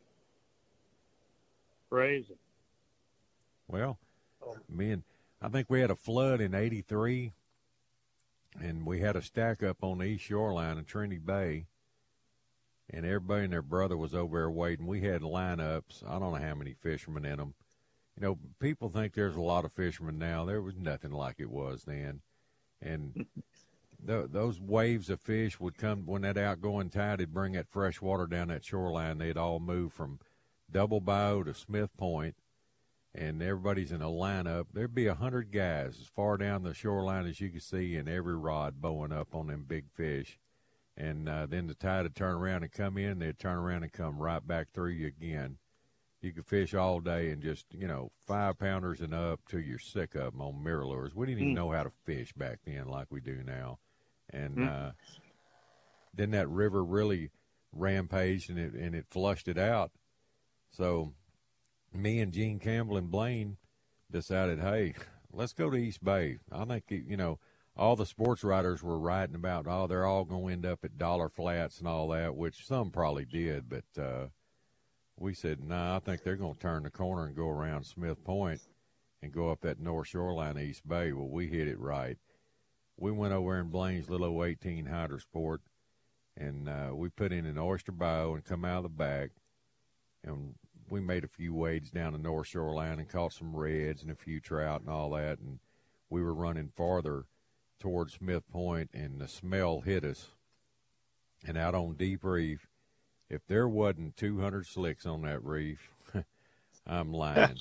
Crazy. 1.90 2.38
Well, 3.68 3.98
Oh. 4.42 4.58
me 4.70 4.92
and 4.92 5.04
I 5.42 5.50
think 5.50 5.70
we 5.70 5.80
had 5.80 5.90
a 5.90 5.96
flood 5.96 6.42
in 6.42 6.54
'83, 6.54 7.34
and 8.62 8.86
we 8.86 8.99
had 8.99 9.16
a 9.16 9.22
stack 9.22 9.64
up 9.64 9.84
on 9.84 9.99
the 9.99 10.06
east 10.06 10.26
shoreline 10.26 10.78
of 10.78 10.86
Trinity 10.86 11.20
Bay, 11.20 11.66
and 12.89 13.06
everybody 13.06 13.45
and 13.45 13.53
their 13.53 13.62
brother 13.62 13.97
was 13.97 14.14
over 14.14 14.39
there 14.39 14.51
waiting. 14.51 14.88
We 14.88 15.01
had 15.01 15.22
lineups. 15.22 16.08
I 16.08 16.20
don't 16.20 16.34
know 16.34 16.47
how 16.47 16.56
many 16.56 16.74
fishermen 16.74 17.26
in 17.26 17.38
them. 17.38 17.53
You 18.20 18.28
know, 18.28 18.39
people 18.60 18.89
think 18.89 19.14
there's 19.14 19.36
a 19.36 19.41
lot 19.41 19.66
of 19.66 19.74
fishermen 19.74 20.18
now. 20.18 20.45
There 20.45 20.62
was 20.62 20.78
nothing 20.78 21.12
like 21.12 21.36
it 21.39 21.49
was 21.49 21.84
then, 21.84 22.22
and 22.82 23.26
th- 24.08 24.28
those 24.32 24.62
waves 24.62 25.10
of 25.10 25.20
fish 25.20 25.60
would 25.60 25.78
come 25.78 26.06
when 26.06 26.22
that 26.22 26.38
outgoing 26.38 26.89
tide 26.89 27.20
would 27.20 27.34
bring 27.34 27.53
that 27.53 27.70
fresh 27.70 28.01
water 28.01 28.28
down 28.28 28.47
that 28.49 28.64
shoreline. 28.64 29.18
They'd 29.18 29.38
all 29.38 29.60
move 29.60 29.91
from 29.91 30.20
Double 30.72 31.01
Bayou 31.01 31.43
to 31.43 31.53
Smith 31.53 31.95
Point 31.97 32.36
and 33.16 33.41
everybody's 33.41 33.91
in 33.91 34.01
a 34.01 34.07
lineup. 34.09 34.66
There'd 34.74 34.93
be 34.93 35.07
a 35.07 35.16
hundred 35.16 35.51
guys 35.51 35.97
as 36.01 36.07
far 36.07 36.38
down 36.38 36.63
the 36.63 36.74
shoreline 36.74 37.26
as 37.26 37.39
you 37.39 37.49
could 37.49 37.63
see, 37.63 37.95
and 37.95 38.09
every 38.09 38.36
rod 38.36 38.82
bowing 38.82 39.11
up 39.13 39.34
on 39.34 39.47
them 39.47 39.66
big 39.68 39.89
fish. 39.89 40.38
And 40.97 41.28
uh, 41.28 41.45
then 41.45 41.68
the 41.68 41.74
tide 41.74 42.03
would 42.03 42.16
turn 42.16 42.36
around 42.36 42.63
and 42.63 42.72
come 42.72 42.97
in. 42.97 43.20
They'd 43.20 43.39
turn 43.39 43.57
around 43.57 43.84
and 43.84 43.91
come 43.91 44.20
right 44.20 44.45
back 44.45 44.72
through 44.74 44.91
you 44.91 45.07
again. 45.07 45.57
You 46.22 46.32
could 46.32 46.45
fish 46.45 46.74
all 46.74 47.01
day 47.01 47.30
and 47.30 47.41
just 47.41 47.66
you 47.74 47.88
know 47.88 48.11
five 48.26 48.57
pounders 48.57 49.01
and 49.01 49.13
up 49.13 49.41
till 49.47 49.59
you're 49.59 49.78
sick 49.80 50.16
of 50.16 50.32
them 50.34 50.41
on 50.41 50.63
MirrOlures. 50.63 51.13
We 51.13 51.28
didn't 51.28 51.41
even 51.41 51.53
Mm. 51.53 51.55
know 51.57 51.72
how 51.72 51.84
to 51.84 51.91
fish 52.05 52.34
back 52.34 52.59
then 52.66 52.88
like 52.88 53.07
we 53.11 53.20
do 53.22 53.43
now. 53.43 53.80
And 54.30 54.57
Mm. 54.57 54.68
uh, 54.89 54.91
then 56.13 56.32
that 56.32 56.49
river 56.49 56.84
really 56.84 57.30
rampaged 57.72 58.49
and 58.49 58.57
it 58.57 58.74
and 58.74 58.95
it 58.95 59.05
flushed 59.09 59.47
it 59.47 59.57
out. 59.57 59.91
So 60.72 61.13
me 61.96 62.20
and 62.20 62.32
Gene 62.32 62.60
Campbell 62.60 62.98
and 62.98 63.12
Blaine 63.12 63.58
decided, 64.12 64.60
hey, 64.60 64.93
let's 65.32 65.54
go 65.54 65.70
to 65.70 65.78
East 65.78 66.04
Bay. 66.04 66.38
I 66.52 66.66
think 66.66 66.86
you 66.89 67.18
know 67.18 67.39
all 67.78 67.96
the 67.96 68.06
sports 68.06 68.43
writers 68.43 68.82
were 68.82 68.98
writing 68.98 69.36
about, 69.36 69.68
oh, 69.68 69.88
they're 69.88 70.06
all 70.06 70.26
going 70.26 70.48
to 70.48 70.54
end 70.54 70.66
up 70.66 70.86
at 70.86 70.98
Dollar 70.98 71.30
Flats 71.30 71.80
and 71.80 71.88
all 71.88 72.08
that, 72.10 72.36
which 72.36 72.66
some 72.66 72.89
probably 72.89 73.26
did, 73.26 73.70
but 73.70 74.02
uh, 74.02 74.28
we 75.18 75.34
said, 75.34 75.62
no, 75.62 75.76
nah, 75.76 75.96
I 75.98 76.00
think 76.00 76.24
they're 76.24 76.36
going 76.36 76.54
to 76.54 76.60
turn 76.60 76.84
the 76.84 76.89
corner 76.89 77.26
and 77.26 77.36
go 77.36 77.50
around 77.50 77.86
Smith 77.86 78.24
Point 78.24 78.62
and 79.22 79.34
go 79.34 79.50
up 79.50 79.62
that 79.62 79.80
north 79.80 80.08
shoreline 80.08 80.58
East 80.58 80.88
Bay. 80.88 81.12
Well, 81.12 81.28
we 81.28 81.48
hit 81.48 81.68
it 81.68 81.80
right. 81.80 82.18
We 82.98 83.12
went 83.12 83.34
over 83.34 83.60
in 83.60 83.70
Blaine's 83.70 84.10
little 84.10 84.41
018 84.41 84.86
Hydra-Sport, 84.86 85.62
and 86.38 86.70
uh, 86.70 86.91
we 86.93 87.10
put 87.10 87.34
in 87.34 87.46
an 87.46 87.58
Oyster 87.58 87.91
Bayou 87.91 88.36
and 88.36 88.46
come 88.46 88.64
out 88.64 88.78
of 88.78 88.84
the 88.84 88.89
back, 88.89 89.32
and 90.24 90.56
we 90.90 91.02
made 91.02 91.24
a 91.24 91.30
few 91.30 91.54
wades 91.54 91.90
down 91.92 92.14
the 92.14 92.20
north 92.20 92.48
shoreline 92.48 93.00
and 93.00 93.10
caught 93.10 93.34
some 93.34 93.56
reds 93.56 94.02
and 94.02 94.12
a 94.12 94.16
few 94.16 94.40
trout 94.40 94.82
and 94.82 94.90
all 94.90 95.12
that, 95.12 95.40
and 95.40 95.60
we 96.10 96.22
were 96.22 96.34
running 96.34 96.72
farther 96.76 97.26
towards 97.80 98.14
Smith 98.14 98.44
Point, 98.52 98.90
and 98.94 99.20
the 99.20 99.28
smell 99.28 99.82
hit 99.82 100.04
us. 100.04 100.30
And 101.48 101.58
out 101.58 101.76
on 101.76 101.96
Deep 101.96 102.24
Reef, 102.24 102.68
if 103.30 103.46
there 103.48 103.68
wasn't 103.68 104.18
200 104.18 104.66
slicks 104.66 105.06
on 105.06 105.22
that 105.24 105.44
reef, 105.44 105.90
I'm 106.88 107.12
lying. 107.14 107.60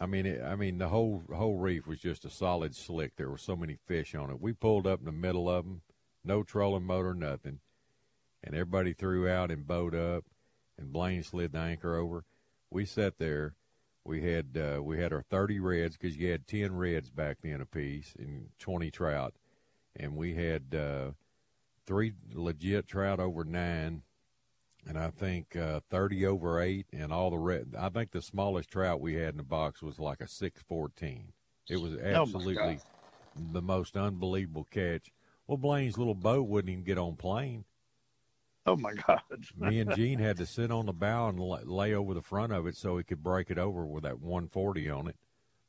I 0.00 0.06
mean, 0.06 0.26
it, 0.26 0.42
I 0.42 0.56
mean 0.56 0.78
the 0.78 0.88
whole 0.88 1.22
whole 1.32 1.56
reef 1.56 1.86
was 1.86 1.98
just 1.98 2.24
a 2.24 2.30
solid 2.30 2.74
slick. 2.74 3.16
There 3.16 3.30
were 3.30 3.38
so 3.38 3.54
many 3.54 3.76
fish 3.86 4.14
on 4.14 4.30
it. 4.30 4.40
We 4.40 4.52
pulled 4.52 4.86
up 4.86 5.00
in 5.00 5.04
the 5.04 5.12
middle 5.12 5.48
of 5.48 5.64
them, 5.64 5.82
no 6.24 6.42
trolling 6.42 6.84
motor, 6.84 7.14
nothing, 7.14 7.60
and 8.42 8.54
everybody 8.54 8.92
threw 8.92 9.28
out 9.28 9.50
and 9.50 9.66
bowed 9.66 9.94
up, 9.94 10.24
and 10.78 10.92
Blaine 10.92 11.22
slid 11.22 11.52
the 11.52 11.58
anchor 11.58 11.96
over. 11.96 12.24
We 12.70 12.84
sat 12.84 13.18
there. 13.18 13.54
We 14.04 14.22
had 14.22 14.56
uh, 14.56 14.82
we 14.82 14.98
had 14.98 15.12
our 15.12 15.22
30 15.22 15.60
reds 15.60 15.96
because 15.96 16.16
you 16.16 16.30
had 16.30 16.46
10 16.46 16.74
reds 16.74 17.10
back 17.10 17.38
then 17.42 17.60
apiece 17.60 18.14
and 18.18 18.48
20 18.58 18.90
trout, 18.90 19.34
and 19.94 20.16
we 20.16 20.34
had 20.34 20.74
uh, 20.74 21.10
three 21.86 22.14
legit 22.32 22.86
trout 22.86 23.20
over 23.20 23.44
nine, 23.44 24.02
and 24.86 24.98
I 24.98 25.10
think 25.10 25.54
uh, 25.54 25.80
30 25.90 26.26
over 26.26 26.60
eight, 26.62 26.86
and 26.92 27.12
all 27.12 27.30
the 27.30 27.38
red. 27.38 27.74
I 27.78 27.88
think 27.90 28.12
the 28.12 28.22
smallest 28.22 28.70
trout 28.70 29.00
we 29.00 29.14
had 29.14 29.30
in 29.30 29.36
the 29.36 29.42
box 29.42 29.82
was 29.82 29.98
like 29.98 30.20
a 30.20 30.28
614. 30.28 31.32
It 31.68 31.80
was 31.80 31.96
absolutely 31.96 32.54
God. 32.54 32.80
the 33.52 33.62
most 33.62 33.96
unbelievable 33.96 34.66
catch. 34.70 35.12
Well, 35.46 35.58
Blaine's 35.58 35.98
little 35.98 36.14
boat 36.14 36.48
wouldn't 36.48 36.70
even 36.70 36.84
get 36.84 36.98
on 36.98 37.16
plane. 37.16 37.64
Oh 38.70 38.76
my 38.76 38.94
God! 38.94 39.20
Me 39.58 39.80
and 39.80 39.96
Gene 39.96 40.20
had 40.20 40.36
to 40.36 40.46
sit 40.46 40.70
on 40.70 40.86
the 40.86 40.92
bow 40.92 41.28
and 41.28 41.40
lay 41.40 41.92
over 41.92 42.14
the 42.14 42.22
front 42.22 42.52
of 42.52 42.68
it 42.68 42.76
so 42.76 42.98
he 42.98 43.02
could 43.02 43.20
break 43.20 43.50
it 43.50 43.58
over 43.58 43.84
with 43.84 44.04
that 44.04 44.20
140 44.20 44.88
on 44.88 45.08
it 45.08 45.16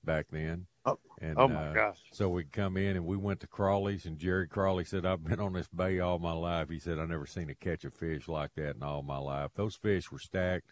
back 0.03 0.27
then. 0.29 0.67
Oh, 0.85 0.99
And, 1.19 1.35
oh 1.39 1.47
my 1.47 1.69
uh, 1.69 1.73
gosh! 1.73 1.97
So 2.11 2.29
we'd 2.29 2.51
come 2.51 2.77
in 2.77 2.95
and 2.95 3.07
we 3.07 3.17
went 3.17 3.39
to 3.39 3.47
Crawley's, 3.47 4.05
and 4.05 4.19
Jerry 4.19 4.47
Crawley 4.47 4.85
said, 4.85 5.03
I've 5.03 5.23
been 5.23 5.39
on 5.39 5.53
this 5.53 5.67
bay 5.67 5.99
all 5.99 6.19
my 6.19 6.33
life. 6.33 6.69
He 6.69 6.77
said, 6.77 6.99
I've 6.99 7.09
never 7.09 7.25
seen 7.25 7.49
a 7.49 7.55
catch 7.55 7.85
of 7.85 7.95
fish 7.95 8.27
like 8.27 8.53
that 8.55 8.75
in 8.75 8.83
all 8.83 9.01
my 9.01 9.17
life. 9.17 9.49
Those 9.55 9.75
fish 9.75 10.11
were 10.11 10.19
stacked. 10.19 10.71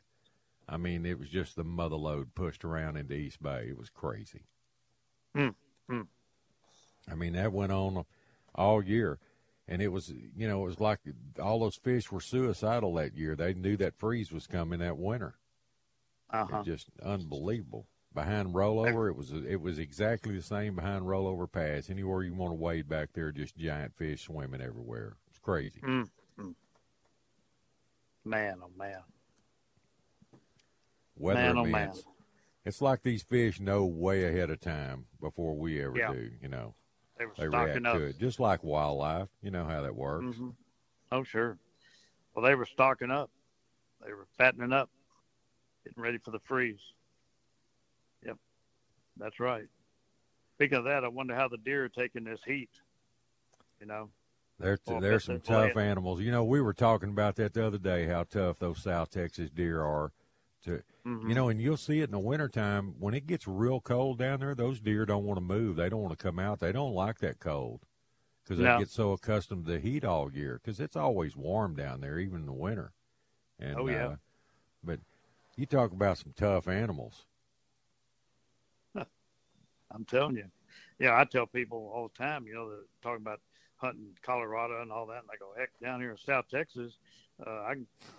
I 0.67 0.77
mean, 0.77 1.07
it 1.07 1.17
was 1.17 1.29
just 1.29 1.55
the 1.55 1.63
mother 1.63 1.95
load 1.95 2.35
pushed 2.35 2.63
around 2.63 2.97
into 2.97 3.15
East 3.15 3.41
Bay. 3.41 3.65
It 3.69 3.77
was 3.77 3.89
crazy. 3.89 4.43
Mm, 5.35 5.55
mm. 5.89 6.07
I 7.09 7.15
mean, 7.15 7.33
that 7.33 7.51
went 7.51 7.71
on 7.71 8.05
all 8.53 8.83
year. 8.83 9.17
And 9.71 9.83
it 9.83 9.89
was, 9.89 10.11
you 10.35 10.47
know, 10.47 10.63
it 10.63 10.65
was 10.65 10.79
like 10.79 10.99
all 11.39 11.59
those 11.59 11.75
fish 11.75 12.11
were 12.11 12.19
suicidal 12.19 12.95
that 12.95 13.15
year. 13.15 13.35
They 13.35 13.53
knew 13.53 13.77
that 13.77 13.99
freeze 13.99 14.31
was 14.31 14.47
coming 14.47 14.79
that 14.79 14.97
winter. 14.97 15.35
Uh-huh. 16.31 16.63
Just 16.63 16.89
unbelievable. 17.03 17.85
Behind 18.11 18.55
rollover, 18.55 19.07
it 19.07 19.15
was 19.15 19.31
it 19.31 19.61
was 19.61 19.77
exactly 19.77 20.35
the 20.35 20.41
same 20.41 20.75
behind 20.75 21.03
rollover 21.03 21.49
pass. 21.49 21.91
Anywhere 21.91 22.23
you 22.23 22.33
want 22.33 22.49
to 22.49 22.55
wade 22.55 22.89
back 22.89 23.09
there, 23.13 23.31
just 23.31 23.55
giant 23.55 23.95
fish 23.95 24.23
swimming 24.23 24.61
everywhere. 24.61 25.17
It's 25.29 25.37
crazy. 25.37 25.79
Mm, 25.81 26.09
mm. 26.39 26.55
Man, 28.25 28.57
oh 28.63 28.71
man! 28.75 29.01
Weather 31.15 31.53
Man, 31.53 31.57
oh, 31.59 31.65
events. 31.65 32.03
It's 32.65 32.81
like 32.81 33.03
these 33.03 33.21
fish 33.21 33.59
know 33.59 33.85
way 33.85 34.25
ahead 34.25 34.49
of 34.49 34.59
time 34.59 35.05
before 35.21 35.55
we 35.55 35.79
ever 35.83 35.95
Yeah. 35.95 36.11
do. 36.11 36.31
You 36.41 36.47
know, 36.47 36.73
They 37.19 37.25
were 37.25 37.33
they 37.37 37.47
stocking 37.47 37.83
react 37.83 37.85
up. 37.85 37.95
to 37.97 38.03
it, 38.05 38.17
just 38.17 38.39
like 38.39 38.63
wildlife. 38.63 39.27
You 39.43 39.51
know 39.51 39.65
how 39.65 39.81
that 39.81 39.95
works. 39.95 40.37
hmm 40.37 40.49
Oh 41.11 41.23
sure. 41.23 41.57
Well, 42.33 42.45
they 42.45 42.55
were 42.55 42.65
stocking 42.65 43.11
up. 43.11 43.29
They 44.05 44.13
were 44.13 44.27
fattening 44.37 44.71
up, 44.71 44.89
getting 45.83 46.01
ready 46.01 46.17
for 46.17 46.31
the 46.31 46.39
freeze. 46.39 46.79
Yep, 48.25 48.37
that's 49.17 49.39
right. 49.39 49.67
Speaking 50.55 50.77
of 50.77 50.85
that, 50.85 51.03
I 51.03 51.09
wonder 51.09 51.35
how 51.35 51.49
the 51.49 51.57
deer 51.57 51.85
are 51.85 51.89
taking 51.89 52.23
this 52.23 52.39
heat. 52.45 52.69
You 53.81 53.87
know. 53.87 54.09
Well, 54.59 54.99
there's 54.99 55.25
but 55.25 55.41
some 55.41 55.41
they're 55.45 55.67
tough 55.69 55.77
animals. 55.77 56.21
You 56.21 56.31
know, 56.31 56.43
we 56.43 56.61
were 56.61 56.73
talking 56.73 57.09
about 57.09 57.35
that 57.37 57.53
the 57.53 57.65
other 57.65 57.77
day. 57.77 58.05
How 58.05 58.23
tough 58.23 58.59
those 58.59 58.83
South 58.83 59.09
Texas 59.09 59.49
deer 59.49 59.81
are. 59.81 60.11
To 60.63 60.83
Mhm. 61.05 61.29
you 61.29 61.35
know, 61.35 61.49
and 61.49 61.61
you'll 61.61 61.77
see 61.77 62.01
it 62.01 62.05
in 62.05 62.11
the 62.11 62.19
wintertime 62.19 62.95
when 62.99 63.13
it 63.13 63.27
gets 63.27 63.47
real 63.47 63.79
cold 63.79 64.17
down 64.19 64.41
there. 64.41 64.53
Those 64.55 64.79
deer 64.79 65.05
don't 65.05 65.25
want 65.25 65.37
to 65.37 65.41
move. 65.41 65.77
They 65.77 65.89
don't 65.89 66.01
want 66.01 66.17
to 66.17 66.21
come 66.23 66.39
out. 66.39 66.59
They 66.59 66.71
don't 66.71 66.93
like 66.93 67.19
that 67.19 67.39
cold 67.39 67.85
because 68.43 68.57
they 68.57 68.65
No. 68.65 68.79
get 68.79 68.89
so 68.89 69.13
accustomed 69.13 69.65
to 69.65 69.71
the 69.71 69.79
heat 69.79 70.03
all 70.03 70.31
year. 70.33 70.59
Because 70.61 70.79
it's 70.79 70.95
always 70.97 71.35
warm 71.37 71.75
down 71.75 72.01
there, 72.01 72.19
even 72.19 72.41
in 72.41 72.45
the 72.45 72.53
winter. 72.53 72.91
And, 73.57 73.79
Oh, 73.79 73.87
yeah. 73.87 74.07
Uh, 74.07 74.15
but 74.83 74.99
you 75.55 75.65
talk 75.65 75.91
about 75.91 76.17
some 76.17 76.33
tough 76.33 76.67
animals. 76.67 77.25
Huh. 78.95 79.05
I'm 79.91 80.05
telling 80.05 80.35
you. 80.35 80.51
Yeah, 80.99 81.17
I 81.19 81.23
tell 81.23 81.45
people 81.45 81.89
all 81.93 82.09
the 82.09 82.17
time, 82.17 82.45
you 82.45 82.53
know, 82.53 82.69
they're 82.69 82.79
talking 83.01 83.21
about 83.21 83.41
hunting 83.77 84.17
Colorado 84.21 84.81
and 84.81 84.91
all 84.91 85.05
that, 85.07 85.21
and 85.21 85.29
I 85.31 85.37
go, 85.37 85.53
heck, 85.57 85.69
down 85.81 86.01
here 86.01 86.11
in 86.11 86.17
South 86.17 86.49
Texas, 86.49 86.97
uh, 87.45 87.49
I 87.49 87.75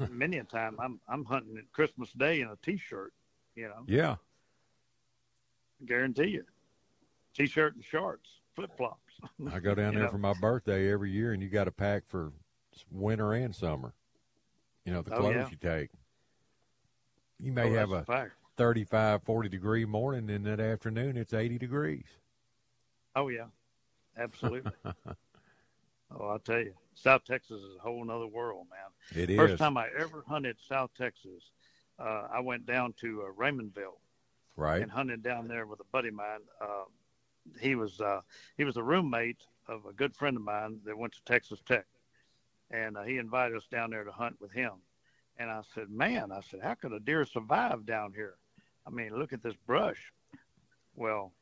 many 0.09 0.39
a 0.39 0.45
time 0.45 0.77
I'm 0.81 1.01
I'm 1.09 1.25
hunting 1.25 1.57
at 1.59 1.71
Christmas 1.73 2.13
Day 2.13 2.41
in 2.41 2.49
a 2.49 2.57
T-shirt, 2.57 3.13
you 3.55 3.69
know, 3.69 3.87
Yeah. 3.87 4.17
guarantee 5.87 6.29
you, 6.29 6.45
T-shirt 7.35 7.75
and 7.75 7.85
shorts, 7.85 8.29
flip 8.55 8.71
flops. 8.77 9.21
I 9.47 9.59
go 9.61 9.75
down 9.75 9.95
there 9.95 10.05
know? 10.05 10.11
for 10.11 10.19
my 10.19 10.35
birthday 10.35 10.91
every 10.93 11.11
year, 11.11 11.33
and 11.33 11.43
you 11.43 11.49
got 11.49 11.65
to 11.65 11.73
pack 11.73 12.07
for 12.07 12.33
winter 12.91 13.33
and 13.33 13.55
summer. 13.55 13.95
You 14.85 14.93
know, 14.93 15.03
the 15.03 15.11
Oh, 15.11 15.17
clothes 15.19 15.35
yeah. 15.35 15.49
you 15.51 15.57
take. 15.57 15.91
You 17.39 17.53
may 17.53 17.71
Oh, 17.71 17.75
have 17.75 17.91
a 17.91 17.97
a 17.97 18.05
fact. 18.05 18.33
35, 18.57 19.23
40 19.23 19.49
degree 19.49 19.85
morning, 19.85 20.31
and 20.31 20.45
that 20.47 20.61
afternoon 20.61 21.17
it's 21.17 21.33
80 21.33 21.59
degrees. 21.59 22.07
Oh 23.15 23.29
yeah, 23.29 23.47
absolutely. 24.17 24.77
oh, 26.11 26.27
I'll 26.29 26.39
tell 26.39 26.61
you, 26.61 26.75
South 27.03 27.25
Texas 27.25 27.61
is 27.63 27.77
a 27.77 27.81
whole 27.81 28.05
nother 28.05 28.27
world, 28.27 28.67
man. 28.71 29.23
It 29.23 29.35
First 29.37 29.55
is. 29.55 29.59
time 29.59 29.77
I 29.77 29.89
ever 29.99 30.23
hunted 30.27 30.57
South 30.69 30.91
Texas, 30.97 31.43
uh, 31.99 32.29
I 32.33 32.41
went 32.41 32.67
down 32.67 32.93
to 33.01 33.23
uh, 33.23 33.33
Raymondville 33.41 33.99
Right. 34.57 34.83
and 34.83 34.91
hunted 34.91 35.23
down 35.23 35.49
there 35.49 35.67
with 35.67 35.81
a 35.81 35.85
buddy 35.93 36.09
of 36.09 36.15
mine. 36.15 36.41
Uh, 36.61 36.85
he 37.61 37.75
was 37.75 38.01
uh, 38.01 38.21
he 38.59 38.65
was 38.65 38.77
a 38.77 38.83
roommate 38.83 39.41
of 39.69 39.87
a 39.87 39.93
good 39.93 40.15
friend 40.15 40.37
of 40.37 40.43
mine 40.43 40.81
that 40.85 40.99
went 40.99 41.15
to 41.15 41.23
Texas 41.25 41.61
Tech, 41.67 41.87
and 42.71 42.97
uh, 42.99 43.03
he 43.03 43.17
invited 43.17 43.57
us 43.57 43.67
down 43.71 43.91
there 43.91 44.05
to 44.05 44.13
hunt 44.13 44.37
with 44.41 44.53
him. 44.53 44.73
And 45.39 45.51
I 45.51 45.63
said, 45.75 45.89
"Man, 45.89 46.31
I 46.33 46.41
said, 46.43 46.61
how 46.63 46.75
could 46.75 46.93
a 46.93 47.01
deer 47.01 47.25
survive 47.25 47.87
down 47.87 48.13
here? 48.13 48.35
I 48.87 48.91
mean, 48.91 49.19
look 49.19 49.33
at 49.33 49.43
this 49.43 49.57
brush." 49.67 50.13
Well, 50.95 51.33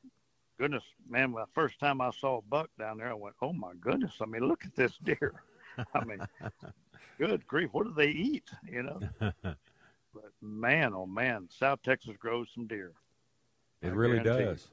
goodness, 0.58 0.84
man, 1.08 1.32
the 1.32 1.46
first 1.52 1.80
time 1.80 2.00
I 2.00 2.10
saw 2.12 2.38
a 2.38 2.42
buck 2.42 2.70
down 2.78 2.98
there, 2.98 3.10
I 3.10 3.14
went, 3.14 3.34
"Oh 3.42 3.52
my 3.52 3.72
goodness! 3.80 4.12
I 4.20 4.26
mean, 4.26 4.46
look 4.46 4.64
at 4.64 4.76
this 4.76 4.96
deer. 4.98 5.42
I 5.94 6.00
mean, 6.04 6.24
good 7.18 7.46
grief, 7.46 7.70
what 7.72 7.86
do 7.86 7.94
they 7.94 8.10
eat? 8.10 8.44
You 8.68 8.82
know." 8.84 9.04
But 10.12 10.32
man, 10.42 10.92
oh 10.92 11.06
man, 11.06 11.48
South 11.50 11.80
Texas 11.82 12.16
grows 12.18 12.50
some 12.52 12.66
deer. 12.66 12.92
It 13.82 13.92
I 13.92 13.94
really 13.94 14.20
you. 14.20 14.20
does. 14.20 14.68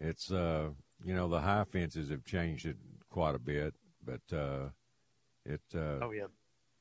It's 0.00 0.32
uh, 0.32 0.70
you 1.04 1.14
know, 1.14 1.28
the 1.28 1.40
high 1.40 1.64
fences 1.64 2.10
have 2.10 2.24
changed 2.24 2.66
it 2.66 2.76
quite 3.10 3.34
a 3.34 3.38
bit, 3.40 3.74
but 4.04 4.22
uh, 4.36 4.68
it 5.46 5.62
uh, 5.74 6.02
Oh 6.02 6.10
yeah. 6.10 6.26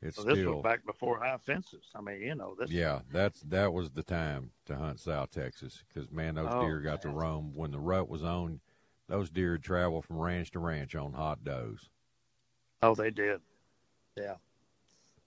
it's 0.02 0.18
So 0.18 0.24
this 0.24 0.40
still 0.40 0.46
was 0.46 0.58
back 0.58 0.86
before 0.86 1.20
high 1.20 1.38
fences. 1.38 1.86
I 1.96 2.02
mean, 2.02 2.22
you 2.22 2.36
know, 2.36 2.56
this. 2.58 2.72
Yeah, 2.72 3.02
that's 3.12 3.42
that 3.42 3.74
was 3.74 3.92
the 3.92 4.04
time 4.04 4.52
to 4.66 4.76
hunt 4.78 5.00
South 5.02 5.32
Texas 5.32 5.84
because 5.88 6.10
man, 6.12 6.36
those 6.36 6.50
Oh, 6.52 6.56
deer 6.56 6.80
got 6.82 7.02
to 7.02 7.10
roam 7.10 7.54
when 7.54 7.72
the 7.72 7.80
rut 7.80 8.08
was 8.08 8.24
on. 8.24 8.62
Those 9.08 9.30
deer 9.30 9.58
travel 9.58 10.02
from 10.02 10.18
ranch 10.20 10.52
to 10.52 10.60
ranch 10.60 10.96
on 10.96 11.14
hot 11.14 11.44
does. 11.44 11.90
Oh, 12.82 12.94
they 12.96 13.10
did. 13.12 13.42
Yeah. 14.20 14.36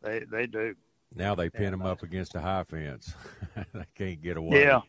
They 0.03 0.20
they 0.30 0.47
do. 0.47 0.74
Now 1.14 1.34
they 1.34 1.51
pin 1.51 1.70
them 1.72 1.82
up 1.82 2.03
against 2.03 2.34
a 2.34 2.40
high 2.40 2.64
fence. 2.64 3.14
they 3.74 3.84
can't 3.95 4.22
get 4.22 4.36
away. 4.36 4.64
Yeah. 4.64 4.80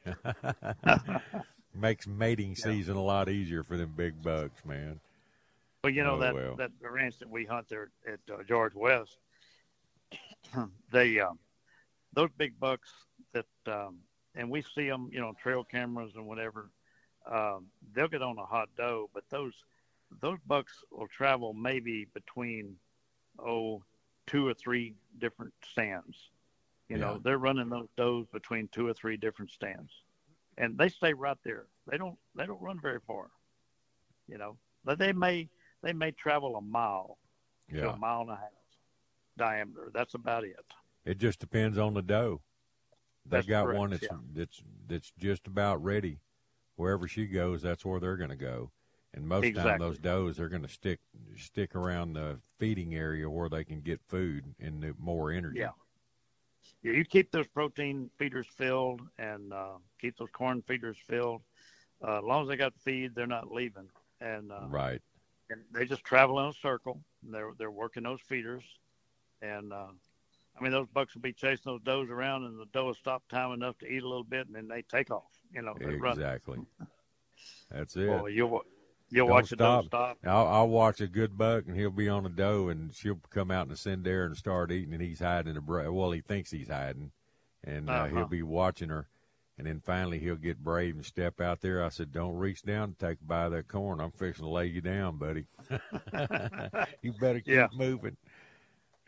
Makes 1.76 2.08
mating 2.08 2.56
season 2.56 2.96
a 2.96 3.02
lot 3.04 3.30
easier 3.30 3.64
for 3.64 3.78
them 3.78 3.94
big 3.98 4.22
bucks, 4.22 4.64
man. 4.64 5.00
Well, 5.84 5.92
you 5.92 6.04
know 6.04 6.16
Oh, 6.16 6.20
that 6.20 6.34
well. 6.34 6.56
that 6.56 6.72
ranch 6.82 7.18
that 7.20 7.30
we 7.30 7.46
hunt 7.46 7.68
there 7.68 7.90
at 8.08 8.20
uh, 8.32 8.44
George 8.44 8.74
West, 8.76 9.18
they 10.92 11.20
um, 11.20 11.40
those 12.14 12.30
big 12.38 12.60
bucks 12.60 12.90
that 13.34 13.46
um, 13.68 13.98
and 14.36 14.50
we 14.50 14.62
see 14.62 14.88
them, 14.88 15.10
you 15.12 15.20
know, 15.20 15.34
trail 15.42 15.64
cameras 15.64 16.12
and 16.16 16.26
whatever. 16.26 16.70
Um, 17.30 17.68
they'll 17.94 18.08
get 18.08 18.22
on 18.22 18.38
a 18.38 18.46
hot 18.46 18.70
doe, 18.78 19.10
but 19.14 19.24
those 19.30 19.54
those 20.22 20.38
bucks 20.46 20.84
will 20.92 21.08
travel 21.08 21.54
maybe 21.54 22.06
between 22.14 22.76
oh 23.40 23.82
two 24.28 24.48
or 24.48 24.54
three 24.54 24.96
different 25.20 25.54
stands. 25.72 26.18
You 26.90 26.98
know, 26.98 27.20
they're 27.24 27.38
running 27.40 27.70
those 27.70 27.88
does 27.98 28.26
between 28.32 28.68
two 28.68 28.88
or 28.88 28.94
three 28.94 29.18
different 29.18 29.50
stands, 29.52 29.92
and 30.58 30.78
they 30.78 30.90
stay 30.90 31.14
right 31.14 31.38
there. 31.44 31.66
They 31.90 31.98
don't 31.98 32.18
they 32.36 32.46
don't 32.46 32.62
run 32.62 32.80
very 32.80 33.00
far. 33.08 33.32
You 34.28 34.38
know, 34.38 34.58
but 34.86 35.00
they 35.00 35.12
may 35.14 35.50
they 35.82 35.94
may 35.94 36.12
travel 36.12 36.56
a 36.56 36.62
mile 36.62 37.18
to 37.72 37.78
Yeah. 37.78 37.94
a 37.94 37.98
mile 37.98 38.22
and 38.22 38.32
a 38.32 38.36
half 38.36 38.52
diameter. 39.38 39.92
That's 39.94 40.14
about 40.14 40.44
it. 40.44 40.56
It 41.06 41.18
just 41.18 41.40
depends 41.40 41.78
on 41.78 41.94
the 41.94 42.02
doe. 42.02 42.42
They 43.26 43.38
That's 43.38 43.48
got 43.48 43.66
correct, 43.66 43.80
one 43.80 43.90
that's 43.92 44.04
yeah. 44.04 44.18
that's 44.34 44.64
that's 44.88 45.12
just 45.18 45.48
about 45.48 45.82
ready. 45.84 46.20
Wherever 46.76 47.08
she 47.08 47.28
goes, 47.28 47.62
that's 47.62 47.86
where 47.86 48.00
they're 48.00 48.18
going 48.18 48.30
to 48.32 48.36
go. 48.36 48.72
And 49.14 49.28
most 49.28 49.48
of 49.48 49.56
time, 49.56 49.80
those 49.80 50.00
does 50.00 50.40
are 50.40 50.50
going 50.50 50.64
to 50.64 50.68
stick 50.68 51.00
stick 51.38 51.76
around 51.76 52.14
the 52.14 52.40
feeding 52.58 52.96
area 52.96 53.30
where 53.30 53.50
they 53.50 53.64
can 53.64 53.82
get 53.82 54.02
food 54.08 54.56
and 54.60 54.94
more 54.98 55.32
energy. 55.32 55.60
Yeah. 55.60 55.70
Yeah, 56.82 56.94
you 56.94 57.06
keep 57.06 57.32
those 57.32 57.48
protein 57.48 58.10
feeders 58.18 58.48
filled 58.58 59.02
and 59.18 59.54
uh, 59.54 59.78
keep 60.00 60.18
those 60.18 60.30
corn 60.32 60.62
feeders 60.62 60.98
filled. 61.08 61.42
Uh, 62.06 62.18
as 62.18 62.24
long 62.24 62.44
as 62.44 62.50
they 62.50 62.58
got 62.58 62.74
feed, 62.84 63.16
they're 63.16 63.28
not 63.28 63.52
leaving. 63.52 63.90
And 64.20 64.52
uh, 64.52 64.68
Right. 64.68 65.02
and 65.50 65.62
they 65.72 65.86
just 65.86 66.04
travel 66.04 66.40
in 66.40 66.48
a 66.48 66.54
circle. 66.54 67.02
They're 67.22 67.52
they're 67.58 67.72
working 67.72 68.04
those 68.04 68.22
feeders, 68.22 68.64
and 69.42 69.72
uh, 69.72 69.88
I 70.58 70.64
mean 70.64 70.72
those 70.72 70.88
bucks 70.94 71.14
will 71.14 71.22
be 71.22 71.34
chasing 71.34 71.64
those 71.66 71.82
does 71.84 72.10
around, 72.10 72.46
and 72.46 72.60
the 72.60 72.66
doe 72.74 72.86
will 72.86 72.94
stop 72.94 73.24
time 73.30 73.54
enough 73.54 73.78
to 73.80 73.88
eat 73.88 74.04
a 74.04 74.08
little 74.08 74.24
bit, 74.24 74.48
and 74.48 74.56
then 74.56 74.68
they 74.68 74.82
take 74.82 75.12
off. 75.12 75.32
You 75.54 75.62
know. 75.62 75.76
Exactly. 75.80 76.60
That's 77.72 77.96
it. 77.96 78.08
Well, 78.08 78.30
you'll 78.30 78.64
you'll 79.14 79.28
Don't 79.28 79.36
watch 79.36 79.50
doe 79.52 79.84
stop. 79.88 80.18
I'll, 80.26 80.48
I'll 80.48 80.68
watch 80.70 81.00
a 81.02 81.08
good 81.08 81.38
buck, 81.38 81.66
and 81.68 81.78
he'll 81.78 81.90
be 81.92 82.10
on 82.10 82.26
a 82.26 82.30
doe, 82.30 82.70
and 82.70 82.94
she'll 82.94 83.20
come 83.30 83.52
out 83.52 83.64
in 83.68 83.70
the 83.72 83.78
send 83.78 84.04
there 84.04 84.26
and 84.26 84.36
start 84.36 84.72
eating, 84.72 84.94
and 84.94 85.02
he's 85.02 85.20
hiding 85.20 85.50
in 85.50 85.56
the 85.56 85.62
bra- 85.62 85.90
well, 85.92 86.12
he 86.12 86.22
thinks 86.22 86.52
he's 86.52 86.70
hiding, 86.70 87.12
and 87.64 87.90
uh, 87.90 87.94
Uh-huh. 87.94 88.16
he'll 88.16 88.28
be 88.28 88.44
watching 88.44 88.90
her, 88.90 89.08
and 89.58 89.68
then 89.68 89.80
finally 89.80 90.20
he'll 90.20 90.36
get 90.36 90.64
brave 90.64 90.96
and 90.96 91.06
step 91.06 91.40
out 91.40 91.62
there. 91.62 91.84
I 91.84 91.90
said, 91.90 92.12
"Don't 92.12 92.36
reach 92.38 92.64
down 92.64 92.84
and 92.84 93.00
take 93.00 93.22
a 93.22 93.26
bite 93.26 93.46
of 93.46 93.52
that 93.54 93.68
corn. 93.68 94.00
I'm 94.00 94.12
fixing 94.12 94.46
to 94.46 94.50
lay 94.52 94.66
you 94.68 94.82
down, 94.82 95.18
buddy. 95.18 95.46
you 97.02 97.14
better 97.14 97.40
keep 97.40 97.48
Yeah. 97.54 97.68
moving." 97.74 98.18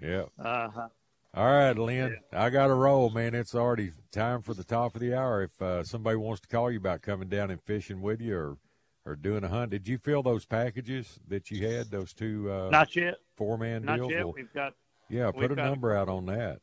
Yeah. 0.02 0.26
Uh 0.38 0.70
huh. 0.70 0.88
All 1.34 1.46
right, 1.52 1.78
Lynn. 1.78 2.18
I 2.32 2.50
got 2.50 2.68
to 2.68 2.74
roll, 2.74 3.10
man. 3.10 3.36
It's 3.36 3.56
already 3.56 3.92
time 4.12 4.42
for 4.42 4.54
the 4.54 4.64
top 4.64 4.96
of 4.96 5.02
the 5.02 5.14
hour. 5.14 5.42
If 5.44 5.62
uh, 5.62 5.84
somebody 5.84 6.16
wants 6.16 6.40
to 6.42 6.48
call 6.48 6.72
you 6.72 6.78
about 6.78 7.02
coming 7.02 7.28
down 7.28 7.52
and 7.52 7.62
fishing 7.62 8.02
with 8.02 8.22
you 8.22 8.38
or 8.38 8.58
or 9.06 9.16
doing 9.16 9.44
a 9.44 9.48
hunt, 9.48 9.72
did 9.72 9.88
you 9.88 9.98
fill 9.98 10.24
those 10.24 10.46
packages 10.46 11.20
that 11.28 11.52
you 11.52 11.68
had? 11.68 11.92
Those 11.92 12.14
two 12.14 12.52
uh, 12.52 12.70
Not 12.70 12.96
yet. 12.96 13.16
four 13.36 13.58
man 13.58 13.84
Not 13.86 14.10
yet. 14.10 14.26
Well, 14.26 14.34
We've 14.36 14.54
got 14.54 14.74
yeah, 15.10 15.32
put 15.32 15.52
a 15.52 15.56
number 15.56 15.96
out 15.96 16.10
on 16.10 16.26
that. 16.28 16.60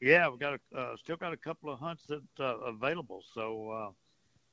Yeah, 0.00 0.28
we've 0.28 0.38
got 0.38 0.54
a, 0.54 0.78
uh, 0.78 0.96
still 0.96 1.16
got 1.16 1.32
a 1.32 1.36
couple 1.36 1.72
of 1.72 1.78
hunts 1.78 2.04
that 2.08 2.22
uh, 2.38 2.58
available, 2.58 3.22
so 3.32 3.94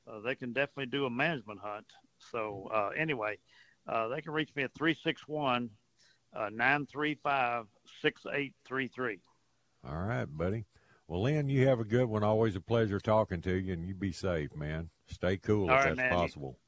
uh, 0.08 0.10
uh, 0.10 0.20
they 0.20 0.34
can 0.34 0.52
definitely 0.52 0.86
do 0.86 1.04
a 1.04 1.10
management 1.10 1.60
hunt. 1.62 1.86
So 2.30 2.70
uh, 2.72 2.90
anyway, 2.96 3.38
uh, 3.86 4.08
they 4.08 4.20
can 4.20 4.32
reach 4.32 4.50
me 4.56 4.62
at 4.62 4.74
361 4.74 5.70
uh, 6.34 6.48
935 6.50 7.66
6833. 8.00 9.18
All 9.86 9.96
right, 9.96 10.24
buddy. 10.24 10.64
Well, 11.08 11.22
Lynn, 11.22 11.48
you 11.48 11.66
have 11.68 11.80
a 11.80 11.84
good 11.84 12.06
one. 12.06 12.24
Always 12.24 12.56
a 12.56 12.60
pleasure 12.60 12.98
talking 12.98 13.42
to 13.42 13.54
you, 13.54 13.72
and 13.72 13.84
you 13.84 13.94
be 13.94 14.12
safe, 14.12 14.54
man. 14.56 14.88
Stay 15.08 15.36
cool 15.36 15.70
All 15.70 15.76
if 15.76 15.84
right, 15.84 15.88
that's 15.88 15.96
man. 15.96 16.10
Possible. 16.10 16.58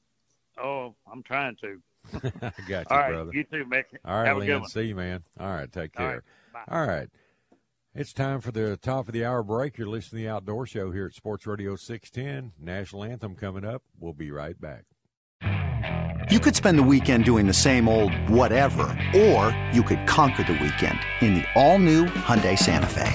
Oh, 0.63 0.95
I'm 1.11 1.23
trying 1.23 1.57
to. 1.63 1.81
I 2.43 2.53
got 2.69 2.69
you, 2.69 2.85
All 2.91 2.99
right, 2.99 3.11
brother. 3.13 3.31
you 3.33 3.45
too, 3.45 3.65
Mick. 3.65 3.85
All 4.05 4.17
right, 4.19 4.27
Have 4.27 4.37
a 4.37 4.41
good 4.41 4.49
Lynn. 4.49 4.61
one. 4.61 4.71
See 4.71 4.83
you, 4.83 4.95
man. 4.95 5.23
All 5.41 5.49
right, 5.49 5.71
take 5.73 5.99
All 5.99 6.07
care. 6.07 6.23
right, 6.55 6.65
All 6.69 6.87
right. 6.87 7.09
It's 7.95 8.13
time 8.13 8.41
for 8.41 8.51
the 8.51 8.77
top 8.77 9.07
of 9.09 9.15
the 9.15 9.25
hour 9.25 9.43
break. 9.45 9.79
You're 9.79 9.87
listening 9.89 10.23
to 10.23 10.27
the 10.27 10.33
Outdoor 10.35 10.67
Show 10.67 10.91
here 10.91 11.07
at 11.07 11.15
Sports 11.15 11.47
Radio 11.47 11.77
610. 11.77 12.53
National 12.61 13.05
Anthem 13.05 13.37
coming 13.37 13.65
up. 13.65 13.83
We'll 14.01 14.13
be 14.13 14.31
right 14.33 14.61
back. 14.61 14.85
You 16.31 16.41
could 16.41 16.57
spend 16.57 16.79
the 16.79 16.83
weekend 16.83 17.25
doing 17.25 17.47
the 17.47 17.53
same 17.53 17.89
old 17.89 18.13
whatever, 18.29 18.83
or 19.15 19.57
you 19.73 19.83
could 19.83 20.07
conquer 20.07 20.43
the 20.43 20.55
weekend 20.55 20.99
in 21.21 21.35
the 21.35 21.45
all-new 21.55 22.07
Hyundai 22.07 22.59
Santa 22.59 22.87
Fe. 22.89 23.13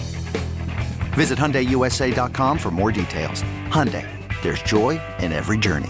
Visit 1.13 1.37
HyundaiUSA.com 1.39 2.57
for 2.57 2.71
more 2.71 2.91
details. 2.91 3.41
Hyundai, 3.67 4.07
there's 4.43 4.61
joy 4.61 4.99
in 5.19 5.33
every 5.33 5.57
journey. 5.57 5.89